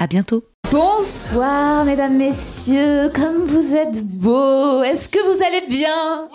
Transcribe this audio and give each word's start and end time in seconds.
À 0.00 0.06
bientôt. 0.06 0.44
Bonsoir, 0.70 1.84
mesdames, 1.84 2.16
messieurs, 2.16 3.10
comme 3.14 3.46
vous 3.46 3.74
êtes 3.74 4.04
beaux, 4.04 4.82
est-ce 4.84 5.08
que 5.08 5.18
vous 5.18 5.42
allez 5.42 5.66
bien? 5.68 6.28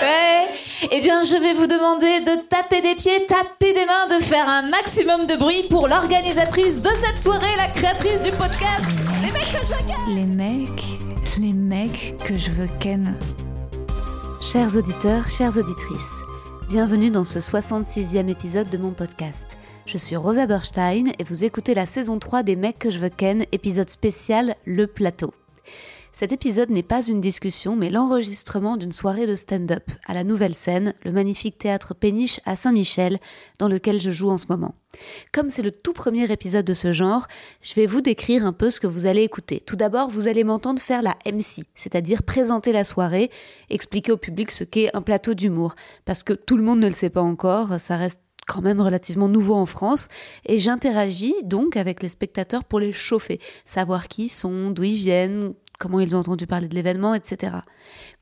Ouais, 0.00 0.48
Eh 0.90 1.00
bien, 1.02 1.22
je 1.22 1.34
vais 1.36 1.52
vous 1.52 1.66
demander 1.66 2.20
de 2.20 2.40
taper 2.48 2.80
des 2.80 2.94
pieds, 2.94 3.26
taper 3.26 3.74
des 3.74 3.84
mains, 3.84 4.16
de 4.16 4.22
faire 4.22 4.48
un 4.48 4.62
maximum 4.70 5.26
de 5.26 5.36
bruit 5.36 5.66
pour 5.68 5.86
l'organisatrice 5.86 6.80
de 6.80 6.88
cette 6.88 7.22
soirée, 7.22 7.56
la 7.58 7.66
créatrice 7.68 8.22
du 8.22 8.30
podcast, 8.30 8.84
les 9.22 9.32
mecs 9.32 9.52
que 9.52 9.66
je 9.66 9.72
veux 9.72 9.86
ken 9.86 10.14
Les 10.14 10.36
mecs, 10.36 10.84
les 11.38 11.52
mecs 11.52 12.16
que 12.24 12.36
je 12.36 12.50
veux 12.52 12.68
ken. 12.78 13.18
Chers 14.40 14.76
auditeurs, 14.78 15.28
chères 15.28 15.56
auditrices, 15.58 16.22
bienvenue 16.70 17.10
dans 17.10 17.24
ce 17.24 17.38
66e 17.40 18.28
épisode 18.28 18.70
de 18.70 18.78
mon 18.78 18.92
podcast. 18.92 19.59
Je 19.92 19.98
suis 19.98 20.14
Rosa 20.14 20.46
Berstein 20.46 21.06
et 21.18 21.24
vous 21.24 21.42
écoutez 21.42 21.74
la 21.74 21.84
saison 21.84 22.20
3 22.20 22.44
des 22.44 22.54
Mecs 22.54 22.78
que 22.78 22.90
je 22.90 23.00
veux 23.00 23.08
ken, 23.08 23.44
épisode 23.50 23.90
spécial 23.90 24.54
Le 24.64 24.86
Plateau. 24.86 25.34
Cet 26.12 26.30
épisode 26.30 26.70
n'est 26.70 26.84
pas 26.84 27.02
une 27.02 27.20
discussion, 27.20 27.74
mais 27.74 27.90
l'enregistrement 27.90 28.76
d'une 28.76 28.92
soirée 28.92 29.26
de 29.26 29.34
stand-up 29.34 29.90
à 30.06 30.14
la 30.14 30.22
Nouvelle 30.22 30.54
Scène, 30.54 30.94
le 31.04 31.10
magnifique 31.10 31.58
théâtre 31.58 31.92
Péniche 31.92 32.38
à 32.44 32.54
Saint-Michel, 32.54 33.18
dans 33.58 33.66
lequel 33.66 34.00
je 34.00 34.12
joue 34.12 34.30
en 34.30 34.38
ce 34.38 34.46
moment. 34.48 34.76
Comme 35.32 35.48
c'est 35.48 35.62
le 35.62 35.72
tout 35.72 35.92
premier 35.92 36.30
épisode 36.30 36.66
de 36.66 36.74
ce 36.74 36.92
genre, 36.92 37.26
je 37.60 37.74
vais 37.74 37.86
vous 37.86 38.00
décrire 38.00 38.46
un 38.46 38.52
peu 38.52 38.70
ce 38.70 38.78
que 38.78 38.86
vous 38.86 39.06
allez 39.06 39.22
écouter. 39.22 39.58
Tout 39.58 39.76
d'abord, 39.76 40.08
vous 40.08 40.28
allez 40.28 40.44
m'entendre 40.44 40.80
faire 40.80 41.02
la 41.02 41.16
MC, 41.26 41.64
c'est-à-dire 41.74 42.22
présenter 42.22 42.70
la 42.70 42.84
soirée, 42.84 43.28
expliquer 43.70 44.12
au 44.12 44.16
public 44.16 44.52
ce 44.52 44.62
qu'est 44.62 44.94
un 44.94 45.02
plateau 45.02 45.34
d'humour, 45.34 45.74
parce 46.04 46.22
que 46.22 46.32
tout 46.32 46.56
le 46.56 46.62
monde 46.62 46.78
ne 46.78 46.88
le 46.88 46.94
sait 46.94 47.10
pas 47.10 47.22
encore, 47.22 47.80
ça 47.80 47.96
reste 47.96 48.20
quand 48.50 48.62
même 48.62 48.80
relativement 48.80 49.28
nouveau 49.28 49.54
en 49.54 49.66
France, 49.66 50.08
et 50.44 50.58
j'interagis 50.58 51.36
donc 51.44 51.76
avec 51.76 52.02
les 52.02 52.08
spectateurs 52.08 52.64
pour 52.64 52.80
les 52.80 52.92
chauffer, 52.92 53.38
savoir 53.64 54.08
qui 54.08 54.24
ils 54.24 54.28
sont, 54.28 54.70
d'où 54.70 54.82
ils 54.82 54.92
viennent, 54.92 55.54
comment 55.80 55.98
ils 55.98 56.14
ont 56.14 56.18
entendu 56.18 56.46
parler 56.46 56.68
de 56.68 56.74
l'événement, 56.74 57.14
etc. 57.14 57.56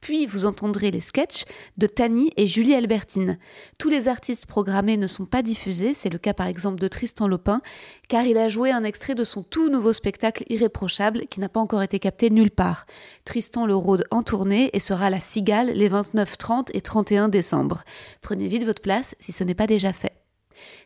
Puis 0.01 0.27
vous 0.27 0.47
entendrez 0.47 0.91
les 0.91 1.01
sketchs 1.01 1.45
de 1.77 1.87
Tani 1.87 2.31
et 2.37 2.47
Julie 2.47 2.75
Albertine. 2.75 3.37
Tous 3.79 3.89
les 3.89 4.07
artistes 4.07 4.47
programmés 4.47 4.97
ne 4.97 5.09
sont 5.09 5.27
pas 5.27 5.43
diffusés, 5.43 5.93
c'est 5.93 6.09
le 6.09 6.19
cas 6.19 6.35
par 6.35 6.47
exemple 6.47 6.79
de 6.79 6.89
Tristan 6.89 7.27
Lopin, 7.27 7.61
car 8.09 8.25
il 8.25 8.39
a 8.39 8.49
joué 8.49 8.71
un 8.71 8.85
extrait 8.85 9.17
de 9.17 9.25
son 9.25 9.43
tout 9.43 9.71
nouveau 9.71 9.93
spectacle 9.93 10.45
irréprochable 10.49 11.27
qui 11.29 11.41
n'a 11.41 11.49
pas 11.49 11.61
encore 11.61 11.83
été 11.83 11.99
capté 11.99 12.31
nulle 12.31 12.53
part. 12.53 12.87
Tristan 13.25 13.67
le 13.67 13.75
rôde 13.75 14.05
en 14.11 14.23
tournée 14.23 14.71
et 14.73 14.81
sera 14.81 15.07
à 15.07 15.11
la 15.11 15.21
Cigale 15.21 15.73
les 15.75 15.89
29, 15.89 16.39
30 16.39 16.71
et 16.75 16.81
31 16.81 17.29
décembre. 17.29 17.83
Prenez 18.23 18.47
vite 18.47 18.65
votre 18.65 18.83
place 18.83 19.17
si 19.19 19.33
ce 19.33 19.43
n'est 19.43 19.55
pas 19.55 19.67
déjà 19.67 19.93
fait. 19.93 20.18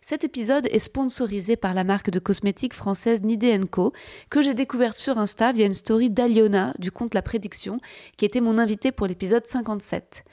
Cet 0.00 0.24
épisode 0.24 0.66
est 0.70 0.78
sponsorisé 0.78 1.56
par 1.56 1.74
la 1.74 1.84
marque 1.84 2.10
de 2.10 2.18
cosmétiques 2.18 2.74
française 2.74 3.22
Nide 3.22 3.68
Co, 3.70 3.92
que 4.30 4.42
j'ai 4.42 4.54
découverte 4.54 4.98
sur 4.98 5.18
Insta 5.18 5.52
via 5.52 5.66
une 5.66 5.74
story 5.74 6.10
d'Aliona 6.10 6.74
du 6.78 6.90
compte 6.90 7.14
La 7.14 7.22
Prédiction, 7.22 7.78
qui 8.16 8.24
était 8.24 8.40
mon 8.40 8.58
invité 8.58 8.92
pour 8.92 9.06
l'épisode 9.06 9.46
57. 9.46 10.24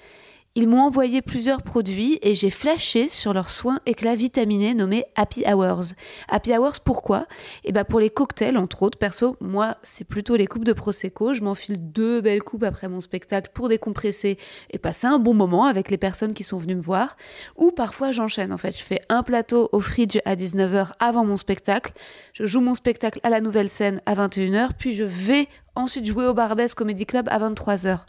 Ils 0.55 0.67
m'ont 0.67 0.81
envoyé 0.81 1.22
plusieurs 1.22 1.61
produits 1.61 2.17
et 2.23 2.33
j'ai 2.33 2.50
flashé 2.50 3.08
sur 3.08 3.33
leur 3.33 3.50
soin 3.50 3.80
éclat 3.86 4.16
vitaminé 4.16 4.73
nommé 4.73 5.06
Happy 5.16 5.44
Hours. 5.45 5.94
Happy 6.28 6.58
Hours, 6.58 6.80
pourquoi? 6.83 7.28
Eh 7.64 7.72
ben 7.72 7.83
pour 7.83 8.00
les 8.00 8.09
cocktails, 8.09 8.58
entre 8.58 8.81
autres. 8.81 8.97
Perso, 8.97 9.38
moi, 9.41 9.78
c'est 9.84 10.06
plutôt 10.06 10.35
les 10.35 10.47
coupes 10.47 10.66
de 10.66 10.74
Prosecco. 10.74 11.35
Je 11.35 11.44
m'enfile 11.44 11.91
deux 11.91 12.19
belles 12.22 12.41
coupes 12.41 12.63
après 12.63 12.90
mon 12.90 13.00
spectacle 13.00 13.51
pour 13.53 13.69
décompresser 13.69 14.40
et 14.72 14.79
passer 14.79 15.06
un 15.06 15.19
bon 15.19 15.35
moment 15.35 15.66
avec 15.66 15.91
les 15.91 15.97
personnes 15.97 16.34
qui 16.34 16.44
sont 16.44 16.57
venues 16.57 16.75
me 16.75 16.81
voir. 16.81 17.16
Ou 17.56 17.69
parfois, 17.72 18.12
j'enchaîne. 18.12 18.51
En 18.51 18.57
fait, 18.57 18.75
je 18.75 18.84
fais 18.84 19.01
un 19.07 19.22
plateau 19.22 19.69
au 19.72 19.79
fridge 19.81 20.18
à 20.25 20.35
19h 20.35 20.94
avant 21.00 21.25
mon 21.25 21.38
spectacle. 21.38 21.94
Je 22.34 22.47
joue 22.47 22.59
mon 22.59 22.74
spectacle 22.74 23.19
à 23.22 23.29
la 23.29 23.40
nouvelle 23.40 23.69
scène 23.69 24.01
à 24.07 24.16
21h. 24.16 24.69
Puis 24.79 24.94
je 24.94 25.03
vais 25.03 25.47
ensuite 25.75 26.06
jouer 26.06 26.25
au 26.25 26.34
Barbès 26.34 26.74
Comedy 26.74 27.06
Club 27.06 27.28
à 27.29 27.40
23h. 27.40 28.00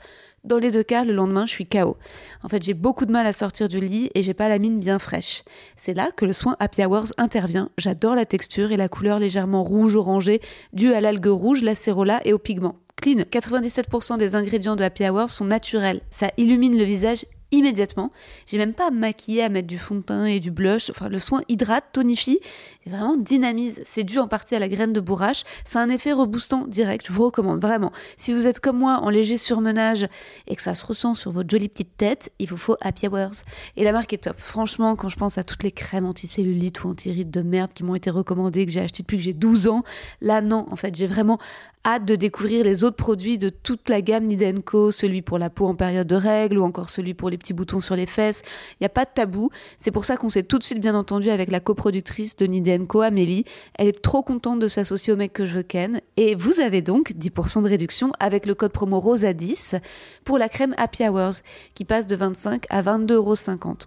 Dans 0.42 0.56
les 0.56 0.70
deux 0.70 0.82
cas, 0.82 1.04
le 1.04 1.12
lendemain, 1.12 1.44
je 1.44 1.50
suis 1.50 1.66
KO. 1.66 1.98
En 2.42 2.48
fait, 2.48 2.62
j'ai 2.62 2.72
beaucoup 2.72 3.04
de 3.04 3.12
mal 3.12 3.26
à 3.26 3.34
sortir 3.34 3.68
du 3.68 3.78
lit 3.78 4.10
et 4.14 4.22
j'ai 4.22 4.32
pas 4.32 4.48
la 4.48 4.58
mine 4.58 4.80
bien 4.80 4.98
fraîche. 4.98 5.42
C'est 5.76 5.92
là 5.92 6.10
que 6.16 6.24
le 6.24 6.32
soin 6.32 6.56
Happy 6.60 6.82
Hours 6.82 7.12
intervient. 7.18 7.68
J'adore 7.76 8.14
la 8.14 8.24
texture 8.24 8.72
et 8.72 8.78
la 8.78 8.88
couleur 8.88 9.18
légèrement 9.18 9.62
rouge-orangée 9.62 10.40
due 10.72 10.94
à 10.94 11.02
l'algue 11.02 11.26
rouge, 11.26 11.62
l'acérola 11.62 12.20
et 12.24 12.32
au 12.32 12.38
pigment. 12.38 12.76
Clean, 12.96 13.22
97% 13.30 14.16
des 14.16 14.34
ingrédients 14.34 14.76
de 14.76 14.84
Happy 14.84 15.06
Hours 15.06 15.28
sont 15.28 15.44
naturels. 15.44 16.00
Ça 16.10 16.30
illumine 16.38 16.76
le 16.78 16.84
visage 16.84 17.26
immédiatement. 17.52 18.10
J'ai 18.46 18.58
même 18.58 18.74
pas 18.74 18.88
à 18.88 18.90
maquiller, 18.90 19.42
à 19.42 19.48
mettre 19.48 19.68
du 19.68 19.78
fond 19.78 19.96
de 19.96 20.02
teint 20.02 20.24
et 20.24 20.40
du 20.40 20.50
blush. 20.50 20.90
Enfin, 20.90 21.08
le 21.08 21.18
soin 21.18 21.42
hydrate, 21.48 21.84
tonifie 21.92 22.38
vraiment 22.88 23.16
dynamise. 23.16 23.80
C'est 23.84 24.04
dû 24.04 24.18
en 24.18 24.28
partie 24.28 24.54
à 24.54 24.58
la 24.58 24.68
graine 24.68 24.92
de 24.92 25.00
bourrache. 25.00 25.44
A 25.74 25.78
un 25.78 25.88
effet 25.88 26.12
reboostant 26.12 26.66
direct. 26.66 27.06
Je 27.06 27.12
vous 27.12 27.24
recommande 27.24 27.60
vraiment. 27.60 27.92
Si 28.16 28.32
vous 28.32 28.46
êtes 28.46 28.60
comme 28.60 28.78
moi 28.78 28.98
en 29.02 29.08
léger 29.08 29.38
surmenage 29.38 30.06
et 30.46 30.56
que 30.56 30.62
ça 30.62 30.74
se 30.74 30.84
ressent 30.84 31.14
sur 31.14 31.30
votre 31.30 31.48
jolie 31.48 31.68
petite 31.68 31.96
tête, 31.96 32.32
il 32.38 32.48
vous 32.48 32.56
faut 32.56 32.76
Happy 32.80 33.06
Hours. 33.06 33.42
Et 33.76 33.84
la 33.84 33.92
marque 33.92 34.12
est 34.12 34.24
top. 34.24 34.38
Franchement, 34.38 34.96
quand 34.96 35.08
je 35.08 35.16
pense 35.16 35.38
à 35.38 35.44
toutes 35.44 35.62
les 35.62 35.72
crèmes 35.72 36.06
anticellulites 36.06 36.82
ou 36.84 36.88
anti-rides 36.88 37.30
de 37.30 37.42
merde 37.42 37.72
qui 37.72 37.84
m'ont 37.84 37.94
été 37.94 38.10
recommandées, 38.10 38.66
que 38.66 38.72
j'ai 38.72 38.80
achetées 38.80 39.02
depuis 39.02 39.16
que 39.16 39.22
j'ai 39.22 39.32
12 39.32 39.68
ans, 39.68 39.84
là 40.20 40.40
non, 40.40 40.66
en 40.70 40.76
fait, 40.76 40.94
j'ai 40.94 41.06
vraiment 41.06 41.38
hâte 41.86 42.04
de 42.04 42.14
découvrir 42.14 42.64
les 42.64 42.84
autres 42.84 42.96
produits 42.96 43.38
de 43.38 43.48
toute 43.48 43.88
la 43.88 44.02
gamme 44.02 44.26
Nidenco, 44.26 44.90
celui 44.90 45.22
pour 45.22 45.38
la 45.38 45.48
peau 45.48 45.66
en 45.66 45.74
période 45.74 46.06
de 46.06 46.14
règles 46.14 46.58
ou 46.58 46.64
encore 46.64 46.90
celui 46.90 47.14
pour 47.14 47.30
les 47.30 47.38
petits 47.38 47.54
boutons 47.54 47.80
sur 47.80 47.96
les 47.96 48.06
fesses. 48.06 48.42
Il 48.72 48.82
n'y 48.82 48.86
a 48.86 48.90
pas 48.90 49.04
de 49.04 49.10
tabou. 49.14 49.50
C'est 49.78 49.90
pour 49.90 50.04
ça 50.04 50.16
qu'on 50.16 50.28
s'est 50.28 50.42
tout 50.42 50.58
de 50.58 50.62
suite 50.62 50.80
bien 50.80 50.94
entendu 50.94 51.30
avec 51.30 51.50
la 51.50 51.60
coproductrice 51.60 52.36
de 52.36 52.46
Nidenco, 52.70 53.00
Amélie. 53.00 53.44
Elle 53.74 53.88
est 53.88 54.02
trop 54.02 54.22
contente 54.22 54.58
de 54.58 54.68
s'associer 54.68 55.12
au 55.12 55.16
mec 55.16 55.32
que 55.32 55.44
je 55.44 55.54
veux 55.54 55.62
ken. 55.62 56.00
Et 56.16 56.34
vous 56.34 56.60
avez 56.60 56.82
donc 56.82 57.12
10% 57.12 57.62
de 57.62 57.68
réduction 57.68 58.12
avec 58.20 58.46
le 58.46 58.54
code 58.54 58.72
promo 58.72 58.98
ROSA10 58.98 59.80
pour 60.24 60.38
la 60.38 60.48
crème 60.48 60.74
Happy 60.76 61.06
Hours 61.08 61.42
qui 61.74 61.84
passe 61.84 62.06
de 62.06 62.16
25 62.16 62.66
à 62.70 62.82
22,50 62.82 63.12
euros. 63.14 63.34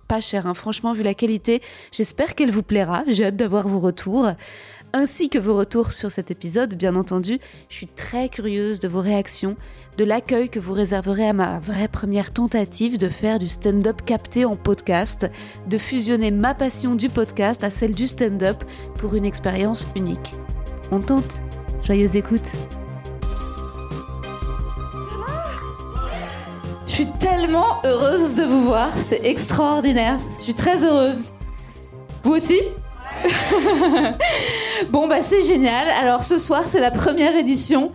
Pas 0.07 0.19
cher, 0.19 0.47
hein. 0.47 0.53
franchement, 0.53 0.93
vu 0.93 1.03
la 1.03 1.13
qualité. 1.13 1.61
J'espère 1.91 2.35
qu'elle 2.35 2.51
vous 2.51 2.63
plaira. 2.63 3.03
J'ai 3.07 3.25
hâte 3.25 3.35
d'avoir 3.35 3.67
vos 3.67 3.79
retours 3.79 4.29
ainsi 4.93 5.29
que 5.29 5.39
vos 5.39 5.57
retours 5.57 5.91
sur 5.91 6.11
cet 6.11 6.29
épisode, 6.29 6.75
bien 6.75 6.95
entendu. 6.95 7.39
Je 7.67 7.75
suis 7.75 7.87
très 7.87 8.29
curieuse 8.29 8.79
de 8.79 8.87
vos 8.87 9.01
réactions, 9.01 9.55
de 9.97 10.03
l'accueil 10.03 10.49
que 10.49 10.59
vous 10.59 10.73
réserverez 10.73 11.27
à 11.27 11.33
ma 11.33 11.59
vraie 11.59 11.87
première 11.87 12.31
tentative 12.31 12.97
de 12.97 13.09
faire 13.09 13.39
du 13.39 13.47
stand-up 13.47 14.01
capté 14.05 14.45
en 14.45 14.55
podcast, 14.55 15.29
de 15.67 15.77
fusionner 15.77 16.31
ma 16.31 16.53
passion 16.55 16.91
du 16.91 17.09
podcast 17.09 17.63
à 17.63 17.69
celle 17.69 17.93
du 17.93 18.07
stand-up 18.07 18.63
pour 18.99 19.15
une 19.15 19.25
expérience 19.25 19.87
unique. 19.95 20.31
On 20.91 20.99
tente. 20.99 21.41
Joyeuse 21.83 22.15
écoute. 22.15 22.45
Je 26.85 26.91
suis 26.91 27.11
tellement 27.19 27.81
heureuse 27.85 28.35
de 28.35 28.43
vous 28.43 28.63
voir, 28.63 28.89
c'est 28.99 29.25
extraordinaire. 29.25 30.19
Je 30.39 30.43
suis 30.43 30.53
très 30.53 30.83
heureuse. 30.83 31.31
Vous 32.23 32.31
aussi? 32.33 32.59
Bon, 34.89 35.07
bah 35.07 35.23
c'est 35.23 35.41
génial. 35.41 35.87
Alors 36.01 36.23
ce 36.23 36.37
soir, 36.37 36.63
c'est 36.67 36.79
la 36.79 36.91
première 36.91 37.35
édition 37.35 37.89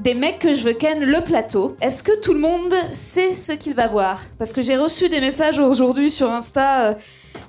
des 0.00 0.14
mecs 0.14 0.38
que 0.38 0.54
je 0.54 0.64
veux 0.64 0.72
ken 0.74 1.00
le 1.02 1.20
plateau. 1.22 1.76
Est-ce 1.80 2.02
que 2.02 2.18
tout 2.20 2.34
le 2.34 2.40
monde 2.40 2.74
sait 2.94 3.34
ce 3.34 3.52
qu'il 3.52 3.74
va 3.74 3.86
voir? 3.86 4.20
Parce 4.38 4.52
que 4.52 4.60
j'ai 4.62 4.76
reçu 4.76 5.08
des 5.08 5.20
messages 5.20 5.58
aujourd'hui 5.58 6.10
sur 6.10 6.30
Insta. 6.30 6.86
euh, 6.86 6.94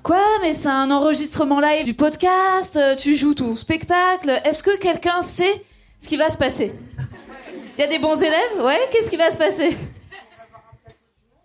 Quoi? 0.04 0.22
Mais 0.42 0.54
c'est 0.54 0.68
un 0.70 0.92
enregistrement 0.92 1.60
live 1.60 1.84
du 1.86 1.94
podcast, 1.94 2.78
euh, 2.78 2.96
tu 2.96 3.16
joues 3.16 3.34
ton 3.34 3.56
spectacle. 3.56 4.30
Est-ce 4.46 4.62
que 4.64 4.78
quelqu'un 4.78 5.22
sait 5.22 5.64
ce 6.00 6.08
qui 6.08 6.18
va 6.18 6.30
se 6.30 6.38
passer? 6.38 6.72
Il 7.78 7.82
y 7.82 7.84
a 7.84 7.88
des 7.88 8.00
bons 8.00 8.16
élèves? 8.22 8.62
Ouais, 8.64 8.80
qu'est-ce 8.92 9.10
qui 9.10 9.18
va 9.18 9.32
se 9.32 9.38
passer? 9.38 9.76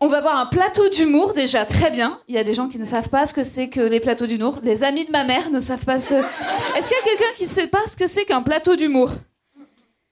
On 0.02 0.06
va 0.06 0.20
voir 0.20 0.38
un 0.38 0.46
plateau 0.46 0.88
d'humour 0.88 1.34
déjà 1.34 1.64
très 1.66 1.90
bien. 1.90 2.18
Il 2.28 2.34
y 2.34 2.38
a 2.38 2.44
des 2.44 2.54
gens 2.54 2.68
qui 2.68 2.78
ne 2.78 2.86
savent 2.86 3.08
pas 3.10 3.26
ce 3.26 3.34
que 3.34 3.44
c'est 3.44 3.68
que 3.68 3.80
les 3.80 4.00
plateaux 4.00 4.26
d'humour. 4.26 4.58
Les 4.62 4.82
amis 4.82 5.04
de 5.04 5.10
ma 5.10 5.24
mère 5.24 5.50
ne 5.50 5.60
savent 5.60 5.84
pas 5.84 5.98
ce. 6.00 6.14
Est-ce 6.14 6.88
qu'il 6.88 6.96
y 6.96 7.00
a 7.00 7.04
quelqu'un 7.04 7.34
qui 7.36 7.44
ne 7.44 7.48
sait 7.48 7.66
pas 7.66 7.82
ce 7.90 7.96
que 7.96 8.06
c'est 8.06 8.24
qu'un 8.24 8.42
plateau 8.42 8.76
d'humour? 8.76 9.10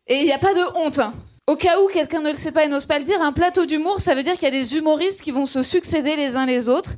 Et 0.09 0.21
il 0.21 0.25
n'y 0.25 0.33
a 0.33 0.39
pas 0.39 0.55
de 0.55 0.63
honte. 0.77 0.99
hein. 0.99 1.15
Au 1.47 1.57
cas 1.57 1.81
où 1.81 1.89
quelqu'un 1.89 2.21
ne 2.21 2.31
le 2.31 2.37
sait 2.37 2.53
pas 2.53 2.65
et 2.65 2.69
n'ose 2.69 2.87
pas 2.87 2.99
le 2.99 3.05
dire, 3.05 3.23
un 3.23 3.33
plateau 3.33 3.65
d'humour, 3.65 4.01
ça 4.01 4.15
veut 4.15 4.23
dire 4.23 4.35
qu'il 4.35 4.43
y 4.45 4.47
a 4.47 4.51
des 4.51 4.77
humoristes 4.77 5.23
qui 5.23 5.31
vont 5.31 5.47
se 5.47 5.63
succéder 5.63 6.17
les 6.17 6.37
uns 6.37 6.45
les 6.47 6.69
autres 6.69 6.93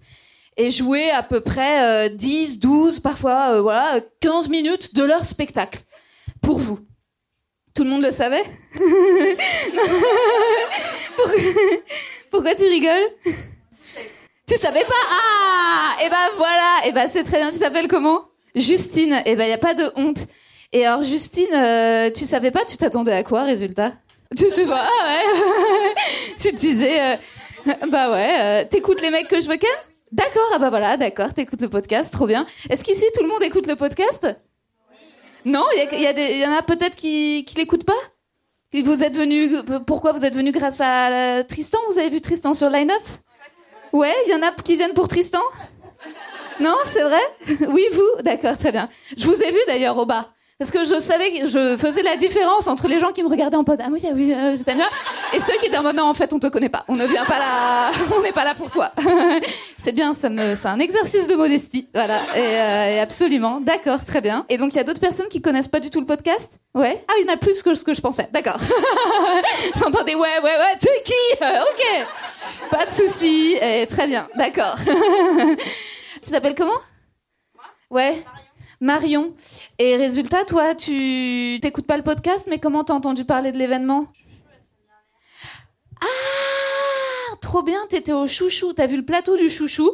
et 0.57 0.71
jouer 0.71 1.11
à 1.11 1.23
peu 1.23 1.41
près 1.41 2.09
euh, 2.09 2.09
10, 2.09 2.59
12, 2.59 3.01
parfois 3.01 3.51
euh, 3.53 3.61
voilà, 3.61 4.01
15 4.21 4.49
minutes 4.49 4.95
de 4.95 5.05
leur 5.05 5.25
spectacle 5.25 5.81
pour 6.43 6.59
vous. 6.59 6.81
Tout 7.75 7.85
le 7.85 7.91
monde 7.91 8.03
le 8.03 8.11
savait? 8.11 8.43
Pourquoi, 12.31 12.55
tu 12.55 12.65
rigoles? 12.65 13.11
Savais 14.57 14.85
pas? 14.85 14.93
Ah 15.11 15.97
Et 16.03 16.07
eh 16.07 16.11
ben 16.11 16.29
voilà, 16.37 16.81
et 16.85 16.89
eh 16.89 16.93
ben 16.93 17.09
c'est 17.11 17.25
très 17.25 17.39
bien. 17.39 17.51
Tu 17.51 17.59
t'appelles 17.59 17.89
comment? 17.89 18.27
Justine. 18.55 19.15
Et 19.25 19.33
eh 19.33 19.37
ben 19.37 19.49
y 19.49 19.53
a 19.53 19.59
pas 19.59 19.73
de 19.73 19.91
honte. 19.97 20.27
Et 20.73 20.87
alors 20.87 21.03
Justine, 21.03 21.53
euh, 21.53 22.11
tu 22.11 22.25
savais 22.25 22.51
pas, 22.51 22.65
tu 22.65 22.77
t'attendais 22.77 23.13
à 23.13 23.25
quoi, 23.25 23.43
résultat? 23.43 23.93
Tu 24.37 24.49
sais 24.51 24.67
pas, 24.67 24.87
ah 24.87 25.07
ouais. 25.07 25.95
tu 26.41 26.53
te 26.53 26.57
disais, 26.57 27.01
euh, 27.01 27.17
bah 27.91 28.13
ouais, 28.13 28.41
euh, 28.41 28.65
t'écoutes 28.71 29.01
les 29.03 29.11
mecs 29.11 29.27
que 29.27 29.41
je 29.41 29.49
veux 29.49 29.57
ken 29.57 29.69
D'accord, 30.13 30.49
ah 30.55 30.59
bah 30.59 30.71
voilà, 30.71 30.97
d'accord, 30.97 31.35
t'écoutes 31.35 31.61
le 31.61 31.69
podcast, 31.69 32.13
trop 32.13 32.27
bien. 32.27 32.47
Est-ce 32.69 32.85
qu'ici 32.85 33.05
tout 33.15 33.23
le 33.23 33.29
monde 33.29 33.43
écoute 33.43 33.67
le 33.67 33.75
podcast? 33.77 34.29
Non, 35.45 35.65
il 35.75 35.99
y, 35.99 36.03
y, 36.03 36.41
y, 36.41 36.47
en 36.47 36.53
a 36.53 36.63
peut-être 36.63 36.95
qui, 36.95 37.45
qui 37.47 37.57
l'écoutent 37.57 37.85
pas? 37.85 37.93
Vous 38.73 39.03
êtes 39.03 39.17
venu, 39.17 39.51
pourquoi 39.87 40.13
vous 40.13 40.25
êtes 40.25 40.35
venu 40.35 40.53
grâce 40.53 40.81
à 40.81 41.43
Tristan? 41.45 41.79
Vous 41.89 41.99
avez 41.99 42.11
vu 42.11 42.21
Tristan 42.21 42.53
sur 42.53 42.71
Line 42.71 42.91
Up 42.91 43.03
Ouais, 43.93 44.15
il 44.27 44.33
y 44.33 44.35
en 44.35 44.43
a 44.43 44.53
qui 44.53 44.77
viennent 44.77 44.95
pour 44.95 45.09
Tristan? 45.09 45.43
Non, 46.61 46.77
c'est 46.85 47.03
vrai? 47.03 47.21
Oui, 47.69 47.85
vous? 47.93 48.23
D'accord, 48.23 48.57
très 48.57 48.71
bien. 48.71 48.89
Je 49.17 49.27
vous 49.27 49.43
ai 49.43 49.51
vu 49.51 49.59
d'ailleurs 49.67 49.97
au 49.97 50.07
bas. 50.07 50.33
Parce 50.61 50.71
que 50.71 50.85
je 50.85 51.01
savais 51.01 51.31
que 51.31 51.47
je 51.47 51.79
faisais 51.79 52.03
la 52.03 52.19
différence 52.19 52.69
entre 52.69 52.87
les 52.87 53.01
gens 53.01 53.13
qui 53.13 53.23
me 53.23 53.31
regardaient 53.31 53.57
en 53.57 53.65
mode 53.67 53.81
ah 53.83 53.89
oui, 53.91 54.03
ah 54.05 54.13
oui, 54.15 54.35
euh, 54.35 54.57
c'était 54.57 54.75
bien 54.75 54.91
et 55.33 55.41
ceux 55.41 55.57
qui 55.59 55.67
étaient 55.67 55.79
en 55.79 55.83
mode 55.83 55.97
non, 55.97 56.03
en 56.03 56.13
fait, 56.13 56.35
on 56.35 56.39
te 56.39 56.49
connaît 56.49 56.69
pas. 56.69 56.85
On 56.87 56.97
ne 56.97 57.07
vient 57.07 57.25
pas 57.25 57.39
là, 57.39 57.91
on 58.15 58.21
n'est 58.21 58.33
pas 58.33 58.45
là 58.45 58.55
pour 58.55 58.71
toi. 58.71 58.93
c'est 59.79 59.93
bien, 59.93 60.13
ça 60.13 60.29
me, 60.29 60.55
c'est 60.57 60.69
un 60.69 60.79
exercice 60.79 61.27
de 61.29 61.35
modestie. 61.35 61.89
Voilà. 61.95 62.21
Et, 62.37 62.41
euh, 62.41 63.03
absolument. 63.03 63.63
D'accord, 63.63 64.05
très 64.05 64.21
bien. 64.21 64.45
Et 64.51 64.59
donc, 64.59 64.75
il 64.75 64.77
y 64.77 64.81
a 64.81 64.85
d'autres 64.85 65.01
personnes 65.01 65.29
qui 65.29 65.41
connaissent 65.41 65.69
pas 65.69 65.81
du 65.81 65.89
tout 65.89 66.01
le 66.01 66.05
podcast? 66.05 66.61
Ouais. 66.75 67.03
Ah, 67.09 67.15
il 67.19 67.27
y 67.27 67.31
en 67.31 67.33
a 67.33 67.39
plus 67.39 67.63
que 67.63 67.73
ce 67.73 67.83
que 67.83 67.95
je 67.95 68.03
pensais. 68.03 68.29
D'accord. 68.31 68.59
J'entendais 69.79 70.15
ouais, 70.15 70.41
ouais, 70.43 70.57
ouais, 70.59 70.79
tu 70.79 70.89
es 70.89 71.03
qui? 71.03 71.43
Euh, 71.43 71.63
ok. 71.71 72.71
Pas 72.71 72.85
de 72.85 72.91
souci. 72.91 73.57
très 73.89 74.07
bien. 74.07 74.29
D'accord. 74.35 74.77
tu 76.23 76.31
t'appelles 76.31 76.55
comment? 76.55 76.81
Ouais. 77.89 78.23
Marion. 78.81 79.35
Et 79.79 79.97
résultat, 79.97 80.45
toi, 80.45 80.75
tu 80.75 81.59
t'écoutes 81.61 81.87
pas 81.87 81.99
le 81.99 82.03
podcast, 82.03 82.47
mais 82.49 82.59
comment 82.59 82.83
t'as 82.83 82.95
entendu 82.95 83.25
parler 83.25 83.53
de 83.53 83.59
l'événement? 83.59 84.07
Ah 86.01 87.37
Trop 87.43 87.63
bien, 87.63 87.81
t'étais 87.89 88.13
au 88.13 88.27
chouchou, 88.27 88.73
t'as 88.73 88.87
vu 88.87 88.97
le 88.97 89.05
plateau 89.05 89.37
du 89.37 89.51
chouchou. 89.51 89.91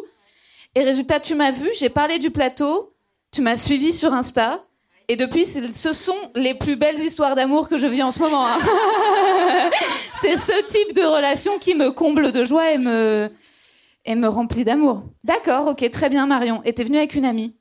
Et 0.75 0.85
résultat, 0.85 1.21
tu 1.21 1.35
m'as 1.35 1.51
vu, 1.51 1.69
j'ai 1.79 1.89
parlé 1.89 2.19
du 2.19 2.31
plateau, 2.31 2.93
tu 3.33 3.41
m'as 3.43 3.57
suivi 3.57 3.93
sur 3.93 4.13
Insta. 4.13 4.65
Et 5.09 5.17
depuis, 5.17 5.47
ce 5.47 5.93
sont 5.93 6.17
les 6.35 6.55
plus 6.55 6.77
belles 6.77 7.01
histoires 7.01 7.35
d'amour 7.35 7.69
que 7.69 7.79
je 7.79 7.87
vis 7.87 8.03
en 8.03 8.11
ce 8.11 8.21
moment. 8.21 8.47
Hein. 8.47 8.59
C'est 10.21 10.37
ce 10.37 10.65
type 10.67 10.95
de 10.95 11.03
relation 11.03 11.59
qui 11.59 11.75
me 11.75 11.91
comble 11.91 12.33
de 12.33 12.45
joie 12.45 12.73
et 12.73 12.79
me, 12.79 13.31
et 14.05 14.15
me 14.17 14.27
remplit 14.27 14.65
d'amour. 14.65 15.05
D'accord, 15.25 15.69
ok, 15.69 15.91
très 15.91 16.09
bien 16.09 16.27
Marion. 16.27 16.61
Et 16.65 16.73
t'es 16.73 16.85
venue 16.85 16.99
avec 16.99 17.15
une 17.15 17.25
amie? 17.25 17.56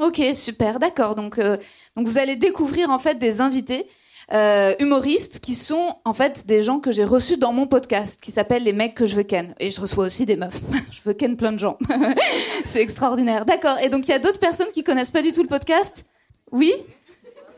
Ok, 0.00 0.20
super, 0.34 0.78
d'accord. 0.78 1.14
Donc, 1.14 1.38
euh, 1.38 1.56
donc 1.96 2.06
vous 2.06 2.18
allez 2.18 2.36
découvrir 2.36 2.90
en 2.90 2.98
fait 2.98 3.18
des 3.18 3.40
invités 3.40 3.86
euh, 4.32 4.74
humoristes 4.80 5.38
qui 5.38 5.54
sont 5.54 5.96
en 6.04 6.12
fait 6.12 6.46
des 6.46 6.62
gens 6.62 6.80
que 6.80 6.90
j'ai 6.90 7.04
reçus 7.04 7.36
dans 7.36 7.52
mon 7.52 7.66
podcast 7.66 8.20
qui 8.20 8.32
s'appelle 8.32 8.64
Les 8.64 8.72
mecs 8.72 8.94
que 8.94 9.06
je 9.06 9.14
veux 9.14 9.22
ken. 9.22 9.54
Et 9.60 9.70
je 9.70 9.80
reçois 9.80 10.04
aussi 10.04 10.26
des 10.26 10.36
meufs. 10.36 10.60
je 10.90 11.00
veux 11.04 11.14
ken 11.14 11.36
plein 11.36 11.52
de 11.52 11.58
gens. 11.58 11.78
C'est 12.64 12.82
extraordinaire. 12.82 13.46
D'accord. 13.46 13.78
Et 13.80 13.88
donc 13.88 14.06
il 14.08 14.10
y 14.10 14.14
a 14.14 14.18
d'autres 14.18 14.40
personnes 14.40 14.70
qui 14.72 14.82
connaissent 14.82 15.12
pas 15.12 15.22
du 15.22 15.32
tout 15.32 15.42
le 15.42 15.48
podcast? 15.48 16.06
Oui? 16.50 16.72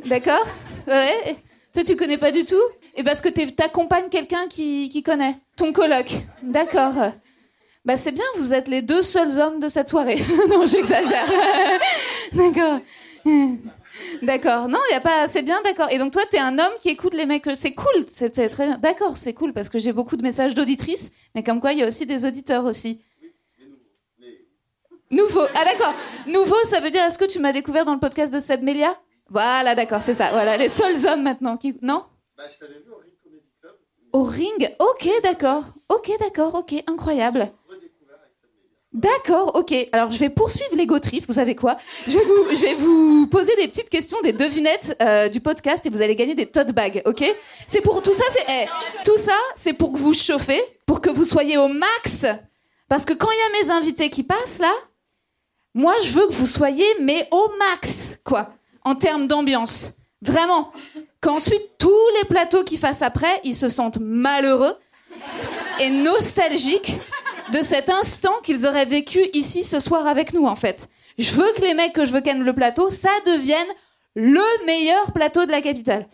D'accord? 0.07 0.47
Ouais. 0.87 1.37
Toi 1.73 1.85
tu 1.85 1.97
connais 1.97 2.19
pas 2.19 2.33
du 2.33 2.45
tout? 2.45 2.57
Et 2.97 3.03
parce 3.03 3.21
que 3.21 3.29
t'accompagnes 3.29 4.11
quelqu'un 4.11 4.47
qui, 4.49 4.91
qui 4.91 5.03
connaît. 5.03 5.37
Ton 5.57 5.73
coloc. 5.73 6.11
D'accord. 6.43 7.13
Bah 7.89 7.97
c'est 7.97 8.13
bien, 8.13 8.25
vous 8.37 8.53
êtes 8.53 8.69
les 8.69 8.83
deux 8.83 9.01
seuls 9.01 9.41
hommes 9.41 9.61
de 9.61 9.69
cette 9.69 9.89
soirée. 9.89 10.23
non, 10.51 10.67
j'exagère. 10.67 11.25
d'accord. 12.35 12.81
D'accord. 14.21 14.69
Non, 14.69 14.79
il 14.91 14.93
y 14.93 14.97
a 14.97 15.01
pas. 15.01 15.27
C'est 15.27 15.41
bien, 15.41 15.59
d'accord. 15.63 15.91
Et 15.91 15.97
donc 15.97 16.13
toi, 16.13 16.21
t'es 16.31 16.37
un 16.37 16.59
homme 16.59 16.75
qui 16.81 16.91
écoute 16.91 17.15
les 17.15 17.25
mecs. 17.25 17.49
C'est 17.55 17.73
cool. 17.73 18.05
C'est 18.11 18.29
très. 18.51 18.77
D'accord, 18.77 19.17
c'est 19.17 19.33
cool 19.33 19.55
parce 19.55 19.71
que 19.71 19.79
j'ai 19.79 19.95
beaucoup 19.95 20.19
de 20.19 20.23
messages 20.23 20.53
d'auditrices, 20.53 21.13
mais 21.35 21.43
comme 21.43 21.63
quoi, 21.63 21.73
il 21.73 21.79
y 21.79 21.83
a 21.83 21.87
aussi 21.89 22.05
des 22.05 22.27
auditeurs 22.27 22.67
aussi. 22.67 23.01
Nouveau. 25.11 25.47
Ah 25.55 25.65
d'accord. 25.65 25.95
Nouveau, 26.27 26.63
ça 26.67 26.81
veut 26.81 26.91
dire 26.91 27.03
est-ce 27.05 27.19
que 27.19 27.25
tu 27.25 27.39
m'as 27.39 27.53
découvert 27.53 27.87
dans 27.87 27.95
le 27.95 28.01
podcast 28.01 28.31
de 28.31 28.39
Seb 28.39 28.63
Melia? 28.63 28.99
Voilà, 29.31 29.75
d'accord, 29.75 30.03
c'est 30.03 30.13
ça. 30.13 30.29
Voilà, 30.33 30.59
les 30.59 30.69
seuls 30.69 31.07
hommes 31.07 31.23
maintenant 31.23 31.57
qui. 31.57 31.75
Non? 31.81 32.05
Bah, 32.37 32.45
je 32.53 32.59
t'avais 32.59 32.81
vu 32.81 32.91
au 32.93 32.99
Ring 32.99 33.15
Comedy 33.25 33.47
Club. 33.63 33.73
Au 34.13 34.25
Ring? 34.25 34.77
Ok, 34.79 35.09
d'accord. 35.23 35.65
Ok, 35.89 36.11
d'accord. 36.21 36.55
Ok, 36.55 36.75
incroyable. 36.87 37.51
D'accord, 38.99 39.53
ok. 39.55 39.73
Alors 39.93 40.11
je 40.11 40.19
vais 40.19 40.29
poursuivre 40.29 40.75
l'ego 40.75 40.99
trip. 40.99 41.25
Vous 41.29 41.35
savez 41.35 41.55
quoi? 41.55 41.77
Je 42.09 42.19
vais, 42.19 42.75
vous, 42.75 43.29
poser 43.29 43.55
des 43.55 43.69
petites 43.69 43.89
questions, 43.89 44.19
des 44.25 44.33
devinettes 44.33 44.97
euh, 45.01 45.29
du 45.29 45.41
podcast 45.41 45.87
et 45.87 45.89
vous 45.89 46.03
allez 46.03 46.17
gagner 46.17 46.35
des 46.35 46.47
tote 46.47 46.73
bags, 46.73 47.03
ok? 47.05 47.25
C'est 47.69 47.81
pour 47.81 48.03
tout 48.03 48.13
ça, 48.13 48.25
c'est 48.33 48.45
eh, 48.49 48.67
tout 49.05 49.17
ça, 49.17 49.37
c'est 49.55 49.73
pour 49.73 49.93
que 49.93 49.99
vous 49.99 50.15
chauffez, 50.15 50.61
pour 50.85 51.01
que 51.01 51.11
vous 51.11 51.25
soyez 51.25 51.57
au 51.57 51.69
max. 51.69 52.27
Parce 52.89 53.05
que 53.05 53.13
quand 53.13 53.29
il 53.31 53.39
y 53.39 53.63
a 53.63 53.65
mes 53.65 53.71
invités 53.71 54.11
qui 54.11 54.25
passent 54.25 54.59
là, 54.59 54.73
moi 55.75 55.95
je 56.03 56.11
veux 56.11 56.27
que 56.27 56.33
vous 56.33 56.47
soyez 56.47 56.87
mais 57.01 57.29
au 57.31 57.53
max, 57.57 58.19
quoi, 58.25 58.51
en 58.85 58.97
termes 58.97 59.29
d'ambiance. 59.29 59.93
Vraiment. 60.23 60.73
Qu'ensuite 61.21 61.79
tous 61.79 62.09
les 62.21 62.29
plateaux 62.29 62.65
qui 62.65 62.77
fassent 62.77 63.03
après, 63.03 63.41
ils 63.45 63.55
se 63.55 63.69
sentent 63.69 63.99
malheureux 64.01 64.75
et 65.79 65.91
nostalgiques 65.91 66.99
de 67.53 67.63
cet 67.63 67.91
instant 67.91 68.35
qu'ils 68.43 68.67
auraient 68.67 68.85
vécu 68.85 69.21
ici 69.33 69.65
ce 69.65 69.79
soir 69.79 70.07
avec 70.07 70.33
nous, 70.33 70.47
en 70.47 70.57
fait. 70.57 70.89
Je 71.19 71.33
veux 71.33 71.53
que 71.57 71.63
les 71.63 71.75
mecs 71.75 71.93
que 71.93 72.05
je 72.05 72.13
veux 72.13 72.21
ken 72.21 72.43
le 72.43 72.53
plateau, 72.53 72.91
ça 72.91 73.11
devienne 73.27 73.67
le 74.15 74.67
meilleur 74.67 75.13
plateau 75.13 75.47
de 75.47 75.51
la 75.51 75.61
capitale. 75.61 76.09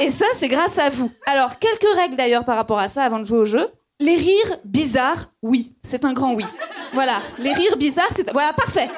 Et, 0.00 0.10
ça, 0.10 0.26
c'est 0.34 0.48
grâce 0.48 0.78
à 0.78 0.88
vous. 0.88 1.10
Alors, 1.26 1.58
quelques 1.58 1.96
règles 1.96 2.16
d'ailleurs 2.16 2.44
par 2.44 2.56
rapport 2.56 2.78
à 2.78 2.88
ça 2.88 3.04
avant 3.04 3.18
de 3.18 3.24
jouer 3.24 3.38
au 3.38 3.44
jeu. 3.44 3.68
Les 4.00 4.16
rires 4.16 4.56
bizarres, 4.64 5.30
oui, 5.42 5.74
c'est 5.82 6.04
un 6.04 6.12
grand 6.12 6.34
oui. 6.34 6.44
Voilà, 6.92 7.20
les 7.38 7.52
rires 7.52 7.76
bizarres, 7.76 8.10
c'est... 8.14 8.30
Voilà, 8.32 8.52
parfait. 8.52 8.90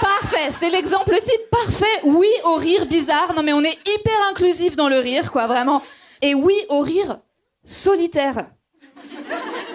Parfait, 0.00 0.50
c'est 0.52 0.70
l'exemple 0.70 1.14
type 1.22 1.50
parfait. 1.50 2.00
Oui 2.04 2.28
au 2.44 2.56
rire 2.56 2.86
bizarre. 2.86 3.34
Non 3.36 3.42
mais 3.42 3.52
on 3.52 3.62
est 3.62 3.78
hyper 3.88 4.28
inclusif 4.30 4.76
dans 4.76 4.88
le 4.88 4.98
rire, 4.98 5.30
quoi, 5.30 5.46
vraiment. 5.46 5.82
Et 6.22 6.34
oui 6.34 6.54
au 6.68 6.80
rire 6.80 7.18
solitaire. 7.64 8.46